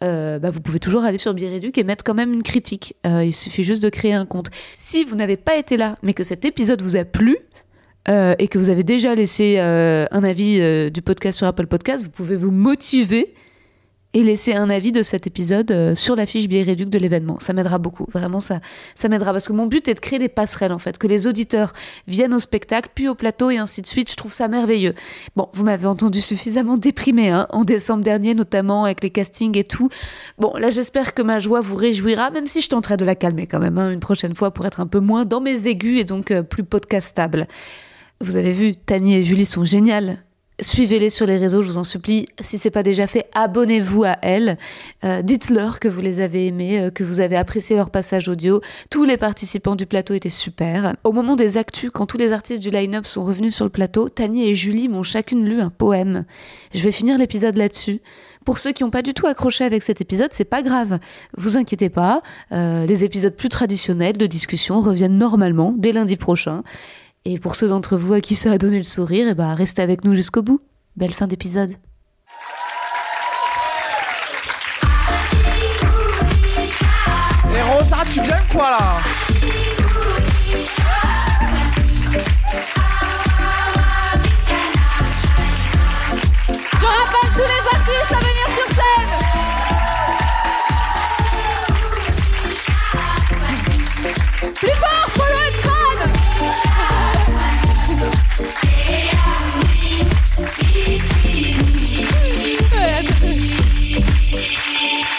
euh, 0.02 0.38
bah, 0.38 0.50
vous 0.50 0.60
pouvez 0.60 0.78
toujours 0.78 1.04
aller 1.04 1.18
sur 1.18 1.34
Bireduc 1.34 1.76
et 1.76 1.84
mettre 1.84 2.04
quand 2.04 2.14
même 2.14 2.32
une 2.32 2.42
critique. 2.42 2.94
Euh, 3.06 3.24
il 3.24 3.34
suffit 3.34 3.64
juste 3.64 3.82
de 3.82 3.90
créer 3.90 4.14
un 4.14 4.24
compte. 4.24 4.46
Si 4.74 5.04
vous 5.04 5.14
n'avez 5.14 5.36
pas 5.36 5.56
été 5.56 5.76
là, 5.76 5.98
mais 6.02 6.14
que 6.14 6.22
cet 6.22 6.44
épisode 6.44 6.80
vous 6.80 6.96
a 6.96 7.04
plu, 7.04 7.38
euh, 8.08 8.34
et 8.38 8.48
que 8.48 8.56
vous 8.56 8.70
avez 8.70 8.82
déjà 8.82 9.14
laissé 9.14 9.58
un 9.58 10.24
avis 10.24 10.90
du 10.90 11.02
podcast 11.02 11.36
sur 11.36 11.46
Apple 11.46 11.66
Podcast, 11.66 12.02
vous 12.04 12.10
pouvez 12.10 12.36
vous 12.36 12.50
motiver 12.50 13.34
et 14.12 14.22
laisser 14.22 14.54
un 14.54 14.70
avis 14.70 14.90
de 14.90 15.02
cet 15.02 15.26
épisode 15.26 15.70
euh, 15.70 15.94
sur 15.94 16.16
la 16.16 16.26
fiche 16.26 16.48
Bireduc 16.48 16.88
de 16.88 16.98
l'événement. 16.98 17.38
Ça 17.38 17.52
m'aidera 17.52 17.78
beaucoup, 17.78 18.06
vraiment 18.10 18.40
ça, 18.40 18.60
ça 18.94 19.08
m'aidera 19.08 19.32
parce 19.32 19.46
que 19.46 19.52
mon 19.52 19.66
but 19.66 19.86
est 19.86 19.94
de 19.94 20.00
créer 20.00 20.18
des 20.18 20.28
passerelles 20.28 20.72
en 20.72 20.78
fait, 20.78 20.98
que 20.98 21.06
les 21.06 21.26
auditeurs 21.26 21.72
viennent 22.08 22.34
au 22.34 22.40
spectacle, 22.40 22.90
puis 22.94 23.08
au 23.08 23.14
plateau 23.14 23.50
et 23.50 23.58
ainsi 23.58 23.82
de 23.82 23.86
suite. 23.86 24.10
Je 24.10 24.16
trouve 24.16 24.32
ça 24.32 24.48
merveilleux. 24.48 24.94
Bon, 25.36 25.48
vous 25.52 25.64
m'avez 25.64 25.86
entendu 25.86 26.20
suffisamment 26.20 26.76
déprimé 26.76 27.30
hein, 27.30 27.46
en 27.50 27.64
décembre 27.64 28.02
dernier, 28.02 28.34
notamment 28.34 28.84
avec 28.84 29.02
les 29.02 29.10
castings 29.10 29.56
et 29.56 29.64
tout. 29.64 29.88
Bon, 30.38 30.54
là 30.56 30.70
j'espère 30.70 31.14
que 31.14 31.22
ma 31.22 31.38
joie 31.38 31.60
vous 31.60 31.76
réjouira, 31.76 32.30
même 32.30 32.46
si 32.46 32.62
je 32.62 32.68
tenterai 32.68 32.96
de 32.96 33.04
la 33.04 33.14
calmer 33.14 33.46
quand 33.46 33.60
même 33.60 33.78
hein, 33.78 33.92
une 33.92 34.00
prochaine 34.00 34.34
fois 34.34 34.50
pour 34.50 34.66
être 34.66 34.80
un 34.80 34.86
peu 34.86 35.00
moins 35.00 35.24
dans 35.24 35.40
mes 35.40 35.68
aigus 35.68 36.00
et 36.00 36.04
donc 36.04 36.30
euh, 36.30 36.42
plus 36.42 36.64
podcastable. 36.64 37.46
Vous 38.20 38.36
avez 38.36 38.52
vu, 38.52 38.74
Tani 38.74 39.14
et 39.14 39.22
Julie 39.22 39.46
sont 39.46 39.64
géniales. 39.64 40.18
Suivez-les 40.62 41.10
sur 41.10 41.26
les 41.26 41.38
réseaux, 41.38 41.62
je 41.62 41.66
vous 41.66 41.78
en 41.78 41.84
supplie. 41.84 42.26
Si 42.42 42.58
c'est 42.58 42.70
pas 42.70 42.82
déjà 42.82 43.06
fait, 43.06 43.26
abonnez-vous 43.34 44.04
à 44.04 44.16
elles. 44.20 44.58
Euh, 45.04 45.22
Dites-leur 45.22 45.80
que 45.80 45.88
vous 45.88 46.00
les 46.00 46.20
avez 46.20 46.46
aimées, 46.46 46.80
euh, 46.80 46.90
que 46.90 47.02
vous 47.02 47.20
avez 47.20 47.36
apprécié 47.36 47.76
leur 47.76 47.90
passage 47.90 48.28
audio. 48.28 48.60
Tous 48.90 49.04
les 49.04 49.16
participants 49.16 49.74
du 49.74 49.86
plateau 49.86 50.12
étaient 50.12 50.28
super. 50.28 50.96
Au 51.04 51.12
moment 51.12 51.36
des 51.36 51.56
actus, 51.56 51.90
quand 51.92 52.06
tous 52.06 52.18
les 52.18 52.32
artistes 52.32 52.62
du 52.62 52.70
line-up 52.70 53.06
sont 53.06 53.24
revenus 53.24 53.54
sur 53.54 53.64
le 53.64 53.70
plateau, 53.70 54.08
Tani 54.08 54.48
et 54.48 54.54
Julie 54.54 54.88
m'ont 54.88 55.02
chacune 55.02 55.48
lu 55.48 55.60
un 55.60 55.70
poème. 55.70 56.24
Je 56.74 56.82
vais 56.82 56.92
finir 56.92 57.16
l'épisode 57.16 57.56
là-dessus. 57.56 58.00
Pour 58.44 58.58
ceux 58.58 58.72
qui 58.72 58.82
n'ont 58.82 58.90
pas 58.90 59.02
du 59.02 59.14
tout 59.14 59.26
accroché 59.26 59.64
avec 59.64 59.82
cet 59.82 60.00
épisode, 60.00 60.30
c'est 60.32 60.44
pas 60.44 60.62
grave. 60.62 60.98
Vous 61.36 61.56
inquiétez 61.56 61.88
pas. 61.88 62.22
Euh, 62.52 62.86
les 62.86 63.04
épisodes 63.04 63.34
plus 63.34 63.48
traditionnels 63.48 64.16
de 64.16 64.26
discussion 64.26 64.80
reviennent 64.80 65.18
normalement 65.18 65.74
dès 65.76 65.92
lundi 65.92 66.16
prochain. 66.16 66.62
Et 67.26 67.38
pour 67.38 67.54
ceux 67.54 67.68
d'entre 67.68 67.98
vous 67.98 68.14
à 68.14 68.20
qui 68.20 68.34
ça 68.34 68.52
a 68.52 68.58
donné 68.58 68.78
le 68.78 68.82
sourire, 68.82 69.26
eh 69.28 69.34
ben, 69.34 69.52
restez 69.54 69.82
avec 69.82 70.04
nous 70.04 70.14
jusqu'au 70.14 70.42
bout. 70.42 70.62
Belle 70.96 71.12
fin 71.12 71.26
d'épisode. 71.26 71.74
Et 77.54 77.62
Rosa, 77.62 78.04
tu 78.10 78.22
viens 78.22 78.40
quoi 78.50 78.70
là? 78.70 79.00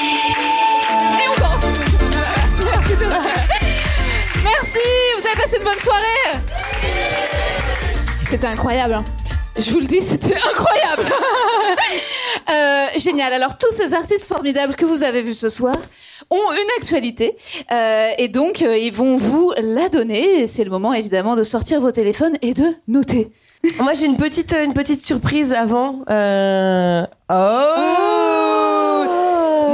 Et 0.02 1.28
on 1.30 1.40
danse. 1.40 1.66
Merci, 4.44 4.80
vous 5.18 5.26
avez 5.26 5.36
passé 5.42 5.58
une 5.58 5.64
bonne 5.64 5.80
soirée. 5.80 6.40
C'était 8.28 8.48
incroyable. 8.48 8.94
hein. 8.96 9.04
Je 9.58 9.70
vous 9.72 9.80
le 9.82 9.86
dis, 9.86 10.02
c'était 10.02 10.36
incroyable. 10.36 11.06
Euh, 12.50 12.86
génial. 12.98 13.32
Alors 13.34 13.58
tous 13.58 13.72
ces 13.72 13.94
artistes 13.94 14.26
formidables 14.26 14.76
que 14.76 14.86
vous 14.86 15.04
avez 15.04 15.22
vus 15.22 15.34
ce 15.36 15.48
soir 15.48 15.76
ont 16.30 16.52
une 16.52 16.70
actualité 16.78 17.38
euh, 17.72 18.10
et 18.18 18.28
donc 18.28 18.62
euh, 18.62 18.78
ils 18.78 18.92
vont 18.92 19.16
vous 19.16 19.54
la 19.62 19.88
donner. 19.90 20.48
C'est 20.48 20.64
le 20.66 20.70
moment 20.70 20.94
évidemment 20.94 21.36
de 21.36 21.44
sortir 21.44 21.80
vos 21.80 21.92
téléphones 21.92 22.36
et 22.42 22.54
de 22.54 22.66
noter. 22.88 23.32
Moi, 23.80 23.94
j'ai 23.94 24.06
une 24.06 24.18
petite, 24.18 24.54
une 24.54 24.74
petite 24.74 25.02
surprise 25.04 25.54
avant. 25.54 26.00
Oh, 26.10 27.04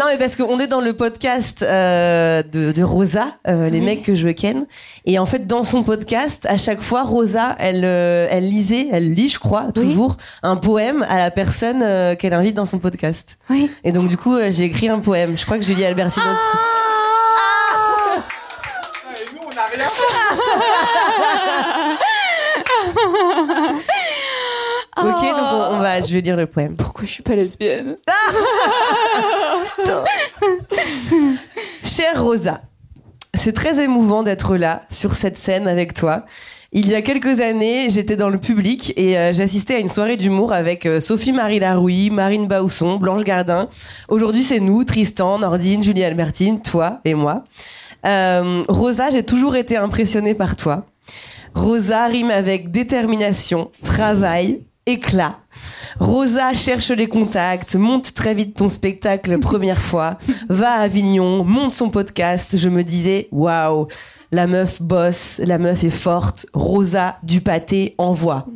mais 0.10 0.18
parce 0.18 0.36
qu'on 0.36 0.60
est 0.60 0.68
dans 0.68 0.82
le 0.82 0.94
podcast 0.94 1.64
euh, 1.64 2.44
de, 2.44 2.72
de 2.72 2.84
Rosa, 2.84 3.36
euh, 3.48 3.70
les 3.70 3.82
mecs 3.82 4.04
que 4.04 4.16
je 4.16 4.30
ken. 4.30 4.66
Et 5.06 5.20
en 5.20 5.26
fait, 5.26 5.48
dans 5.48 5.64
son 5.64 5.84
podcast, 5.84 6.46
à 6.50 6.58
chaque 6.58 6.82
fois, 6.82 7.04
Rosa, 7.04 7.56
elle, 7.60 7.84
euh, 7.84 8.28
elle 8.30 8.50
lisait, 8.50 8.88
elle 8.92 9.14
lit, 9.14 9.30
je 9.30 9.40
crois, 9.40 9.72
toujours, 9.74 10.18
un 10.44 10.56
poème 10.56 11.06
à 11.10 11.18
la 11.18 11.32
personne 11.32 11.82
euh, 11.84 12.16
qu'elle 12.16 12.34
invite 12.34 12.56
dans 12.56 12.66
son 12.66 12.80
podcast. 12.80 13.38
Oui. 13.50 13.72
Et 13.84 13.92
donc, 13.92 14.08
du 14.08 14.18
coup, 14.18 14.36
euh, 14.36 14.50
j'ai 14.50 14.66
écrit 14.66 14.90
un 14.90 15.00
poème. 15.00 15.38
Je 15.38 15.46
crois 15.46 15.58
que 15.58 15.64
Julie 15.66 15.86
Albertine 15.86 16.24
aussi. 16.24 16.58
Et 19.22 19.26
nous, 19.34 19.42
on 19.46 19.56
n'a 19.56 19.66
rien 19.74 19.86
Ok, 24.98 25.22
donc 25.22 25.48
on, 25.54 25.76
on 25.76 25.80
va, 25.80 26.02
je 26.02 26.14
vais 26.14 26.22
lire 26.22 26.36
le 26.36 26.48
poème. 26.48 26.76
Pourquoi 26.76 27.06
je 27.06 27.12
suis 27.12 27.24
pas 27.24 27.36
lesbienne 27.36 27.98
Chère 31.86 32.24
Rosa, 32.24 32.62
c'est 33.34 33.54
très 33.54 33.84
émouvant 33.84 34.24
d'être 34.24 34.56
là, 34.58 34.84
sur 34.90 35.14
cette 35.14 35.38
scène 35.38 35.68
avec 35.68 35.94
toi. 35.94 36.26
Il 36.74 36.90
y 36.90 36.96
a 36.96 37.02
quelques 37.02 37.40
années, 37.40 37.90
j'étais 37.90 38.18
dans 38.18 38.30
le 38.30 38.40
public 38.40 38.92
et 38.98 39.18
euh, 39.18 39.32
j'assistais 39.32 39.76
à 39.76 39.80
une 39.80 39.88
soirée 39.88 40.18
d'humour 40.18 40.52
avec 40.52 40.86
euh, 40.86 41.00
Sophie-Marie 41.00 41.60
Larouille, 41.60 42.10
Marine 42.10 42.48
Bausson, 42.48 42.98
Blanche 42.98 43.24
Gardin. 43.24 43.70
Aujourd'hui, 44.10 44.44
c'est 44.44 44.60
nous, 44.60 44.84
Tristan, 44.84 45.40
Nordine, 45.40 45.82
Julie 45.82 46.04
Albertine, 46.04 46.62
toi 46.62 47.00
et 47.06 47.14
moi. 47.14 47.46
Euh, 48.06 48.64
Rosa, 48.68 49.10
j'ai 49.12 49.24
toujours 49.24 49.56
été 49.56 49.78
impressionnée 49.78 50.34
par 50.34 50.58
toi. 50.58 50.86
Rosa 51.56 52.06
rime 52.08 52.32
avec 52.32 52.70
détermination, 52.70 53.72
travail, 53.84 54.62
éclat. 54.88 55.38
Rosa 56.00 56.54
cherche 56.54 56.90
les 56.90 57.08
contacts, 57.08 57.76
monte 57.76 58.14
très 58.16 58.34
vite 58.34 58.56
ton 58.56 58.70
spectacle 58.70 59.38
première 59.48 59.78
fois, 59.78 60.18
va 60.50 60.72
à 60.72 60.82
Avignon, 60.82 61.44
monte 61.44 61.74
son 61.74 61.90
podcast. 61.90 62.58
Je 62.58 62.70
me 62.70 62.84
disais, 62.84 63.28
waouh, 63.32 63.88
la 64.32 64.48
meuf 64.48 64.82
bosse, 64.82 65.40
la 65.44 65.60
meuf 65.60 65.84
est 65.84 65.90
forte. 65.90 66.48
Rosa 66.54 67.18
du 67.24 67.42
pâté 67.42 67.94
envoie. 67.98 68.48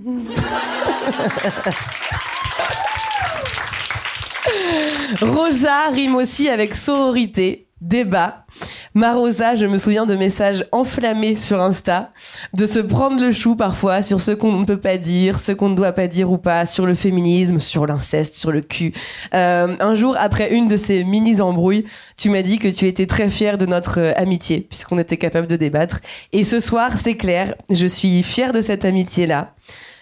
Rosa 5.21 5.89
rime 5.93 6.15
aussi 6.15 6.49
avec 6.49 6.75
sororité, 6.75 7.67
débat. 7.82 8.45
Ma 8.93 9.13
Rosa, 9.13 9.55
je 9.55 9.65
me 9.65 9.77
souviens 9.77 10.05
de 10.05 10.15
messages 10.15 10.65
enflammés 10.71 11.36
sur 11.36 11.61
Insta, 11.61 12.11
de 12.53 12.65
se 12.65 12.79
prendre 12.79 13.19
le 13.19 13.32
chou 13.32 13.55
parfois 13.55 14.01
sur 14.01 14.21
ce 14.21 14.32
qu'on 14.32 14.59
ne 14.59 14.65
peut 14.65 14.79
pas 14.79 14.97
dire, 14.97 15.39
ce 15.39 15.51
qu'on 15.51 15.69
ne 15.69 15.75
doit 15.75 15.91
pas 15.91 16.07
dire 16.07 16.32
ou 16.32 16.38
pas, 16.38 16.65
sur 16.65 16.86
le 16.86 16.93
féminisme, 16.93 17.59
sur 17.59 17.88
l'inceste, 17.88 18.36
sur 18.36 18.51
le 18.51 18.61
cul. 18.61 18.93
Euh, 19.34 19.75
un 19.79 19.95
jour, 19.95 20.15
après 20.19 20.53
une 20.53 20.67
de 20.67 20.77
ces 20.77 21.03
mini-embrouilles, 21.03 21.86
tu 22.17 22.29
m'as 22.29 22.43
dit 22.43 22.59
que 22.59 22.67
tu 22.67 22.88
étais 22.88 23.07
très 23.07 23.29
fière 23.29 23.57
de 23.57 23.65
notre 23.65 23.99
euh, 23.99 24.13
amitié, 24.15 24.61
puisqu'on 24.61 24.99
était 24.99 25.17
capable 25.17 25.47
de 25.47 25.55
débattre. 25.55 26.01
Et 26.34 26.43
ce 26.43 26.59
soir, 26.59 26.97
c'est 26.97 27.15
clair, 27.15 27.55
je 27.69 27.88
suis 27.88 28.21
fière 28.23 28.53
de 28.53 28.61
cette 28.61 28.86
amitié-là. 28.86 29.53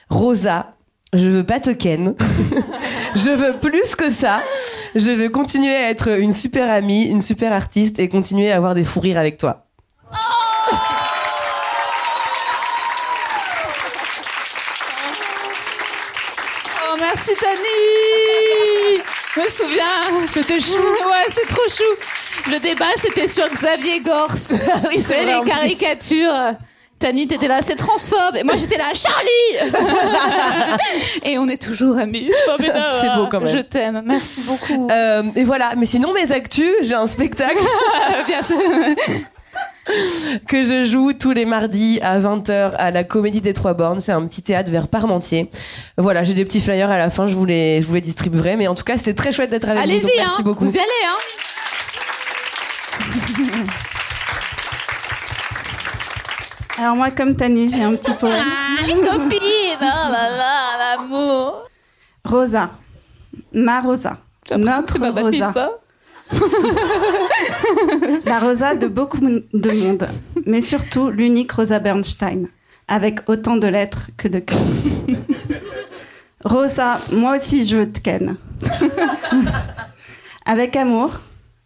Rosa, 0.09 0.73
je 1.14 1.28
veux 1.28 1.43
pas 1.43 1.60
te 1.60 1.72
ken. 1.72 2.16
je 3.16 3.30
veux 3.30 3.57
plus 3.60 3.95
que 3.95 4.10
ça. 4.10 4.41
Je 4.95 5.12
veux 5.12 5.30
continuer 5.30 5.76
à 5.76 5.89
être 5.89 6.10
une 6.20 6.34
super 6.34 6.70
amie, 6.70 7.05
une 7.05 7.22
super 7.22 7.53
artiste 7.53 7.99
et 7.99 8.10
continuer 8.10 8.51
à 8.51 8.57
avoir 8.57 8.76
des 8.76 8.84
fous 8.84 8.99
rires 8.99 9.18
avec 9.18 9.38
toi. 9.38 9.66
Oh 16.82 16.95
merci 16.99 17.32
Tani 17.39 19.03
Je 19.36 19.41
me 19.41 19.47
souviens. 19.47 20.28
C'était 20.30 20.60
chou. 20.60 20.78
ouais, 20.80 21.26
c'est 21.32 21.47
trop 21.47 21.68
chou. 21.70 22.51
Le 22.51 22.60
débat 22.60 22.86
c'était 22.97 23.28
sur 23.28 23.47
Xavier 23.49 24.01
Gors. 24.01 24.30
Ah 24.72 24.82
oui, 24.89 25.01
c'est 25.01 25.26
les 25.26 25.41
caricatures. 25.45 26.53
Tani, 26.99 27.27
t'étais 27.27 27.47
là, 27.47 27.61
c'est 27.61 27.75
transphobe. 27.77 28.35
Et 28.37 28.43
moi, 28.43 28.55
j'étais 28.57 28.77
là, 28.77 28.91
Charlie 28.93 29.73
Et 31.23 31.37
on 31.39 31.47
est 31.47 31.61
toujours 31.61 31.97
amis. 31.97 32.29
C'est. 32.29 32.65
C'est 32.65 33.15
beau 33.15 33.27
quand 33.31 33.39
même. 33.39 33.47
Je 33.47 33.59
t'aime. 33.59 34.03
Merci 34.05 34.41
beaucoup. 34.41 34.89
Euh, 34.91 35.23
et 35.35 35.45
voilà, 35.45 35.71
mais 35.77 35.85
sinon 35.85 36.13
mes 36.13 36.31
actus, 36.31 36.71
j'ai 36.81 36.95
un 36.95 37.07
spectacle 37.07 37.63
Bien 38.27 38.43
sûr. 38.43 38.57
que 40.47 40.63
je 40.63 40.83
joue 40.83 41.13
tous 41.13 41.31
les 41.31 41.45
mardis 41.45 41.99
à 42.01 42.19
20h 42.19 42.75
à 42.77 42.91
la 42.91 43.05
Comédie 43.05 43.41
des 43.41 43.53
Trois 43.53 43.73
Bornes. 43.73 44.01
C'est 44.01 44.11
un 44.11 44.25
petit 44.27 44.41
théâtre 44.41 44.69
vers 44.69 44.89
Parmentier. 44.89 45.49
Voilà, 45.97 46.23
j'ai 46.23 46.33
des 46.33 46.43
petits 46.43 46.59
flyers 46.59 46.91
à 46.91 46.97
la 46.97 47.09
fin, 47.09 47.27
je 47.27 47.35
vous 47.35 47.45
les, 47.45 47.81
je 47.81 47.87
vous 47.87 47.93
les 47.95 48.01
distribuerai. 48.01 48.57
Mais 48.57 48.67
en 48.67 48.75
tout 48.75 48.83
cas, 48.83 48.97
c'était 48.97 49.13
très 49.13 49.31
chouette 49.31 49.49
d'être 49.49 49.69
avec 49.69 49.81
vous. 49.83 49.89
Allez-y, 49.89 50.11
Merci 50.17 50.31
hein. 50.39 50.43
beaucoup. 50.43 50.65
Vous 50.65 50.75
y 50.75 50.79
allez, 50.79 51.05
hein 51.07 51.15
Alors 56.80 56.95
moi, 56.95 57.11
comme 57.11 57.36
Tani, 57.36 57.69
j'ai 57.69 57.84
un 57.84 57.93
petit 57.93 58.13
poème. 58.13 58.38
Ah, 58.39 58.88
les 58.88 58.93
copines 58.93 59.39
Oh 59.82 59.82
là 59.82 60.30
là, 60.38 60.95
l'amour 60.95 61.63
Rosa. 62.23 62.69
Ma 63.53 63.82
Rosa. 63.82 64.17
L'impression 64.49 64.84
que 64.84 64.91
c'est 64.91 64.99
ma 64.99 65.11
Notre 65.11 65.23
batterie, 65.23 65.43
Rosa. 65.43 65.71
La 68.25 68.39
Rosa 68.39 68.75
de 68.75 68.88
beaucoup 68.88 69.19
de 69.19 69.71
monde, 69.71 70.07
mais 70.45 70.61
surtout 70.61 71.09
l'unique 71.09 71.51
Rosa 71.51 71.80
Bernstein, 71.80 72.47
avec 72.88 73.27
autant 73.27 73.57
de 73.57 73.67
lettres 73.67 74.09
que 74.15 74.30
de 74.30 74.39
cœurs. 74.39 74.57
Rosa, 76.45 76.97
moi 77.11 77.36
aussi 77.36 77.67
je 77.67 77.84
te 77.84 77.99
ken. 77.99 78.38
avec 80.45 80.77
amour, 80.77 81.11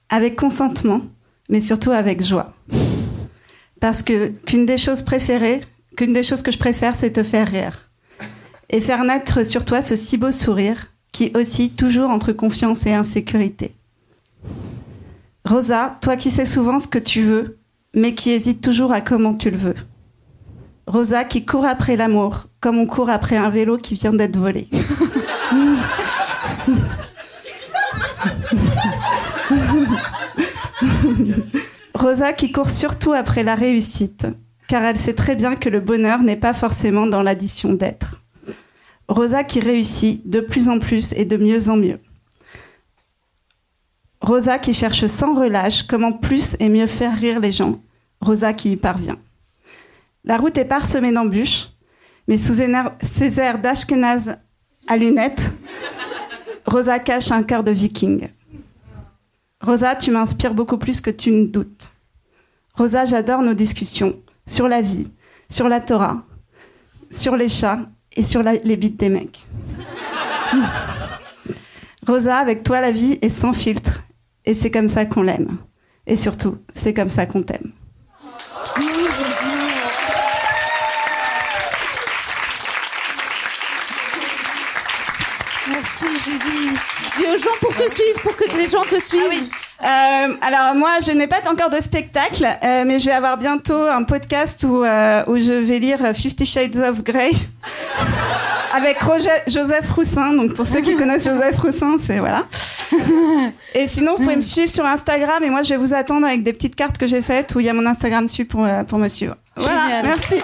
avec 0.10 0.36
consentement, 0.36 1.02
mais 1.50 1.62
surtout 1.62 1.92
avec 1.92 2.24
joie. 2.24 2.56
Parce 3.84 4.02
que 4.02 4.30
qu'une 4.30 4.66
des 4.66 4.78
choses 4.78 5.02
préférées, 5.02 5.60
qu'une 5.98 6.14
des 6.14 6.24
choses 6.24 6.42
que 6.42 6.54
je 6.54 6.58
préfère, 6.58 6.96
c'est 6.96 7.12
te 7.12 7.22
faire 7.22 7.50
rire. 7.50 7.90
Et 8.70 8.80
faire 8.80 9.04
naître 9.04 9.46
sur 9.46 9.66
toi 9.66 9.82
ce 9.82 9.98
si 9.98 10.16
beau 10.16 10.32
sourire 10.32 10.94
qui 11.12 11.32
oscille 11.34 11.72
toujours 11.72 12.10
entre 12.10 12.32
confiance 12.32 12.86
et 12.86 12.94
insécurité. 12.94 13.76
Rosa, 15.44 15.98
toi 16.00 16.16
qui 16.16 16.32
sais 16.32 16.46
souvent 16.46 16.80
ce 16.80 16.88
que 16.88 16.98
tu 16.98 17.24
veux, 17.24 17.58
mais 17.94 18.16
qui 18.16 18.32
hésite 18.32 18.62
toujours 18.62 18.94
à 18.94 19.02
comment 19.02 19.34
tu 19.34 19.52
le 19.52 19.58
veux. 19.58 19.76
Rosa 20.88 21.26
qui 21.26 21.44
court 21.44 21.66
après 21.66 21.98
l'amour, 21.98 22.46
comme 22.62 22.78
on 22.78 22.88
court 22.88 23.10
après 23.10 23.36
un 23.36 23.50
vélo 23.50 23.78
qui 23.78 23.96
vient 23.96 24.14
d'être 24.14 24.38
volé. 24.38 24.70
Rosa 32.04 32.34
qui 32.34 32.52
court 32.52 32.70
surtout 32.70 33.14
après 33.14 33.44
la 33.44 33.56
réussite, 33.56 34.28
car 34.68 34.84
elle 34.84 34.98
sait 34.98 35.16
très 35.16 35.38
bien 35.38 35.56
que 35.56 35.70
le 35.70 35.80
bonheur 35.80 36.20
n'est 36.20 36.36
pas 36.36 36.52
forcément 36.52 37.08
dans 37.08 37.24
l'addition 37.24 37.72
d'être. 37.72 38.22
Rosa 39.08 39.46
qui 39.46 39.62
réussit 39.62 40.30
de 40.30 40.42
plus 40.42 40.68
en 40.68 40.80
plus 40.80 41.14
et 41.14 41.24
de 41.24 41.38
mieux 41.38 41.70
en 41.70 41.78
mieux. 41.78 42.02
Rosa 44.20 44.60
qui 44.60 44.74
cherche 44.74 45.08
sans 45.08 45.34
relâche 45.34 45.84
comment 45.84 46.12
plus 46.12 46.58
et 46.60 46.68
mieux 46.68 46.88
faire 46.88 47.16
rire 47.16 47.40
les 47.40 47.54
gens. 47.54 47.82
Rosa 48.20 48.52
qui 48.52 48.72
y 48.72 48.76
parvient. 48.76 49.20
La 50.26 50.36
route 50.36 50.58
est 50.58 50.66
parsemée 50.66 51.14
d'embûches, 51.14 51.70
mais 52.28 52.38
sous 52.38 52.56
ses 53.02 53.40
airs 53.40 53.60
d'Ashkenaz 53.60 54.36
à 54.88 54.98
lunettes, 54.98 55.54
Rosa 56.66 57.00
cache 57.00 57.32
un 57.32 57.44
cœur 57.44 57.64
de 57.64 57.72
viking. 57.72 58.28
Rosa, 59.62 59.96
tu 59.96 60.12
m'inspires 60.12 60.54
beaucoup 60.54 60.78
plus 60.78 61.00
que 61.00 61.10
tu 61.10 61.32
ne 61.32 61.46
doutes. 61.46 61.93
Rosa, 62.76 63.06
j'adore 63.06 63.42
nos 63.44 63.54
discussions 63.54 64.20
sur 64.48 64.68
la 64.68 64.82
vie, 64.82 65.12
sur 65.50 65.70
la 65.70 65.80
Torah, 65.80 66.24
sur 67.12 67.36
les 67.38 67.50
chats 67.50 67.80
et 68.16 68.22
sur 68.24 68.42
la- 68.44 68.56
les 68.56 68.78
bites 68.78 68.98
des 69.00 69.10
mecs. 69.10 69.46
Rosa, 72.08 72.38
avec 72.38 72.64
toi, 72.64 72.82
la 72.82 72.92
vie 72.92 73.20
est 73.22 73.30
sans 73.30 73.54
filtre. 73.54 74.04
Et 74.46 74.54
c'est 74.56 74.72
comme 74.72 74.88
ça 74.90 75.06
qu'on 75.06 75.22
l'aime. 75.22 75.58
Et 76.06 76.16
surtout, 76.18 76.58
c'est 76.74 76.94
comme 76.94 77.10
ça 77.10 77.26
qu'on 77.26 77.44
t'aime. 77.44 77.72
Merci 85.70 86.06
Julie. 86.26 86.70
Dis 87.18 87.26
aux 87.26 87.38
gens 87.38 87.56
pour 87.62 87.74
te 87.76 87.90
suivre, 87.90 88.20
pour 88.22 88.36
que 88.36 88.44
les 88.58 88.68
gens 88.70 88.84
te 88.84 89.00
suivent. 89.00 89.50
Euh, 89.84 90.34
alors 90.42 90.76
moi, 90.76 90.92
je 91.06 91.12
n'ai 91.12 91.28
pas 91.28 91.42
encore 91.52 91.70
de 91.70 91.82
spectacle, 91.82 92.48
euh, 92.64 92.84
mais 92.86 93.00
je 93.00 93.06
vais 93.06 93.12
avoir 93.16 93.38
bientôt 93.38 93.82
un 93.84 94.04
podcast 94.04 94.66
où, 94.68 94.84
euh, 94.84 95.24
où 95.28 95.38
je 95.38 95.52
vais 95.52 95.80
lire 95.80 96.00
Fifty 96.14 96.46
Shades 96.46 96.78
of 96.78 97.04
Grey 97.04 97.32
avec 98.74 99.02
Roger, 99.02 99.30
Joseph 99.48 99.92
Roussin. 99.92 100.34
Donc 100.34 100.54
pour 100.54 100.66
ceux 100.66 100.82
qui 100.82 100.96
connaissent 100.96 101.26
Joseph 101.26 101.60
Roussin, 101.60 101.98
c'est 102.00 102.20
voilà. 102.20 102.46
Et 103.76 103.88
sinon, 103.88 104.16
vous 104.16 104.24
pouvez 104.24 104.36
me 104.36 104.42
suivre 104.42 104.70
sur 104.70 104.86
Instagram 104.86 105.44
et 105.44 105.50
moi, 105.50 105.64
je 105.64 105.70
vais 105.70 105.78
vous 105.78 105.94
attendre 105.94 106.26
avec 106.28 106.44
des 106.44 106.54
petites 106.54 106.76
cartes 106.76 106.98
que 106.98 107.08
j'ai 107.08 107.22
faites 107.22 107.54
où 107.56 107.60
il 107.60 107.66
y 107.66 107.70
a 107.70 107.74
mon 107.74 107.86
Instagram 107.86 108.26
dessus 108.26 108.46
pour, 108.46 108.64
euh, 108.64 108.84
pour 108.84 109.00
me 109.00 109.08
suivre. 109.08 109.36
Voilà, 109.56 109.84
Génial. 109.86 110.06
merci. 110.06 110.36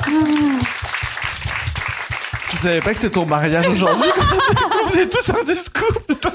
Je 2.52 2.58
savais 2.58 2.82
pas 2.82 2.90
que 2.92 2.98
c'était 2.98 3.14
ton 3.14 3.26
mariage 3.26 3.68
aujourd'hui? 3.68 4.10
Vous 4.92 4.98
avez 4.98 5.10
tous 5.10 5.30
un 5.30 5.44
discours, 5.44 6.02
putain. 6.08 6.32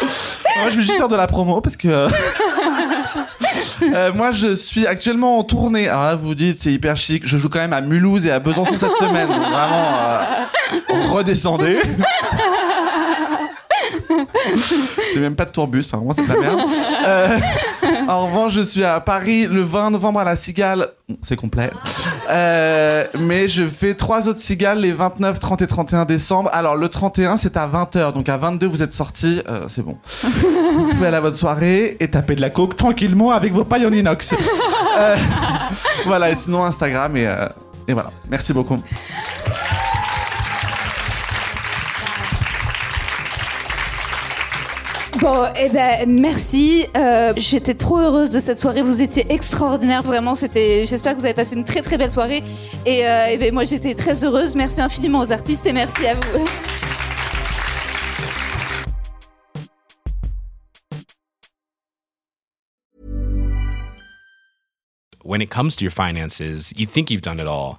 Moi, 0.00 0.70
je 0.70 0.76
vais 0.76 0.82
juste 0.82 0.96
faire 0.96 1.08
de 1.08 1.16
la 1.16 1.26
promo 1.26 1.60
parce 1.60 1.76
que. 1.76 1.88
euh, 1.88 2.08
euh, 3.82 4.12
moi, 4.12 4.30
je 4.32 4.54
suis 4.54 4.86
actuellement 4.86 5.38
en 5.38 5.44
tournée. 5.44 5.88
Alors 5.88 6.04
là, 6.04 6.14
vous 6.14 6.28
vous 6.28 6.34
dites, 6.34 6.62
c'est 6.62 6.72
hyper 6.72 6.96
chic. 6.96 7.22
Je 7.26 7.36
joue 7.38 7.48
quand 7.48 7.58
même 7.58 7.72
à 7.72 7.80
Mulhouse 7.80 8.26
et 8.26 8.30
à 8.30 8.38
Besançon 8.38 8.78
cette 8.78 8.96
semaine. 8.96 9.28
Donc 9.28 9.38
vraiment, 9.38 9.88
euh, 9.94 11.10
redescendez. 11.10 11.80
J'ai 15.14 15.20
même 15.20 15.36
pas 15.36 15.44
de 15.44 15.50
tourbus, 15.50 15.84
enfin, 15.86 15.98
vraiment, 15.98 16.12
c'est 16.14 16.22
de 16.22 16.28
la 16.28 16.40
merde. 16.40 17.42
En 18.08 18.26
revanche, 18.26 18.52
je 18.52 18.62
suis 18.62 18.84
à 18.84 19.00
Paris 19.00 19.46
le 19.46 19.62
20 19.62 19.90
novembre 19.90 20.20
à 20.20 20.24
la 20.24 20.36
Cigale. 20.36 20.88
C'est 21.22 21.36
complet. 21.36 21.70
Euh, 22.30 23.06
mais 23.18 23.48
je 23.48 23.66
fais 23.66 23.94
trois 23.94 24.28
autres 24.28 24.40
cigales 24.40 24.80
les 24.80 24.92
29, 24.92 25.38
30 25.38 25.62
et 25.62 25.66
31 25.66 26.04
décembre. 26.04 26.50
Alors, 26.52 26.76
le 26.76 26.88
31, 26.88 27.36
c'est 27.36 27.56
à 27.56 27.68
20h. 27.68 28.12
Donc, 28.12 28.28
à 28.28 28.36
22, 28.36 28.66
vous 28.66 28.82
êtes 28.82 28.94
sortis. 28.94 29.42
Euh, 29.48 29.66
c'est 29.68 29.82
bon. 29.82 29.98
Vous 30.22 30.88
pouvez 30.90 31.06
aller 31.06 31.16
à 31.16 31.20
votre 31.20 31.36
soirée 31.36 31.96
et 32.00 32.08
taper 32.08 32.34
de 32.36 32.40
la 32.40 32.50
coke 32.50 32.76
tranquillement 32.76 33.30
avec 33.30 33.52
vos 33.52 33.64
pailles 33.64 33.86
en 33.86 33.92
inox. 33.92 34.34
Euh, 34.98 35.16
voilà. 36.04 36.30
Et 36.30 36.34
sinon, 36.34 36.64
Instagram 36.64 37.16
et, 37.16 37.26
et 37.88 37.94
voilà. 37.94 38.10
Merci 38.30 38.52
beaucoup. 38.52 38.78
Bon, 45.22 45.44
eh 45.54 45.68
ben, 45.68 46.04
merci. 46.08 46.84
Euh, 46.96 47.32
J'étais 47.36 47.74
trop 47.74 47.98
heureuse 47.98 48.30
de 48.30 48.40
cette 48.40 48.58
soirée. 48.58 48.82
Vous 48.82 49.02
étiez 49.02 49.24
extraordinaire, 49.32 50.02
vraiment. 50.02 50.34
C'était. 50.34 50.84
J'espère 50.84 51.14
que 51.14 51.20
vous 51.20 51.24
avez 51.24 51.32
passé 51.32 51.54
une 51.54 51.62
très 51.62 51.80
très 51.80 51.96
belle 51.96 52.10
soirée. 52.10 52.42
Et, 52.86 53.06
euh, 53.06 53.26
eh 53.30 53.38
ben, 53.38 53.54
moi, 53.54 53.62
j'étais 53.62 53.94
très 53.94 54.24
heureuse. 54.24 54.56
Merci 54.56 54.80
infiniment 54.80 55.20
aux 55.20 55.30
artistes 55.30 55.64
et 55.64 55.72
merci 55.72 56.08
à 56.08 56.14
vous. 56.14 56.44
when 65.24 65.40
it 65.40 65.50
comes 65.50 65.76
to 65.76 65.84
your 65.84 65.92
finances, 65.92 66.40
you 66.76 66.84
think 66.84 67.10
you've 67.10 67.22
done 67.22 67.38
it 67.38 67.46
all. 67.46 67.78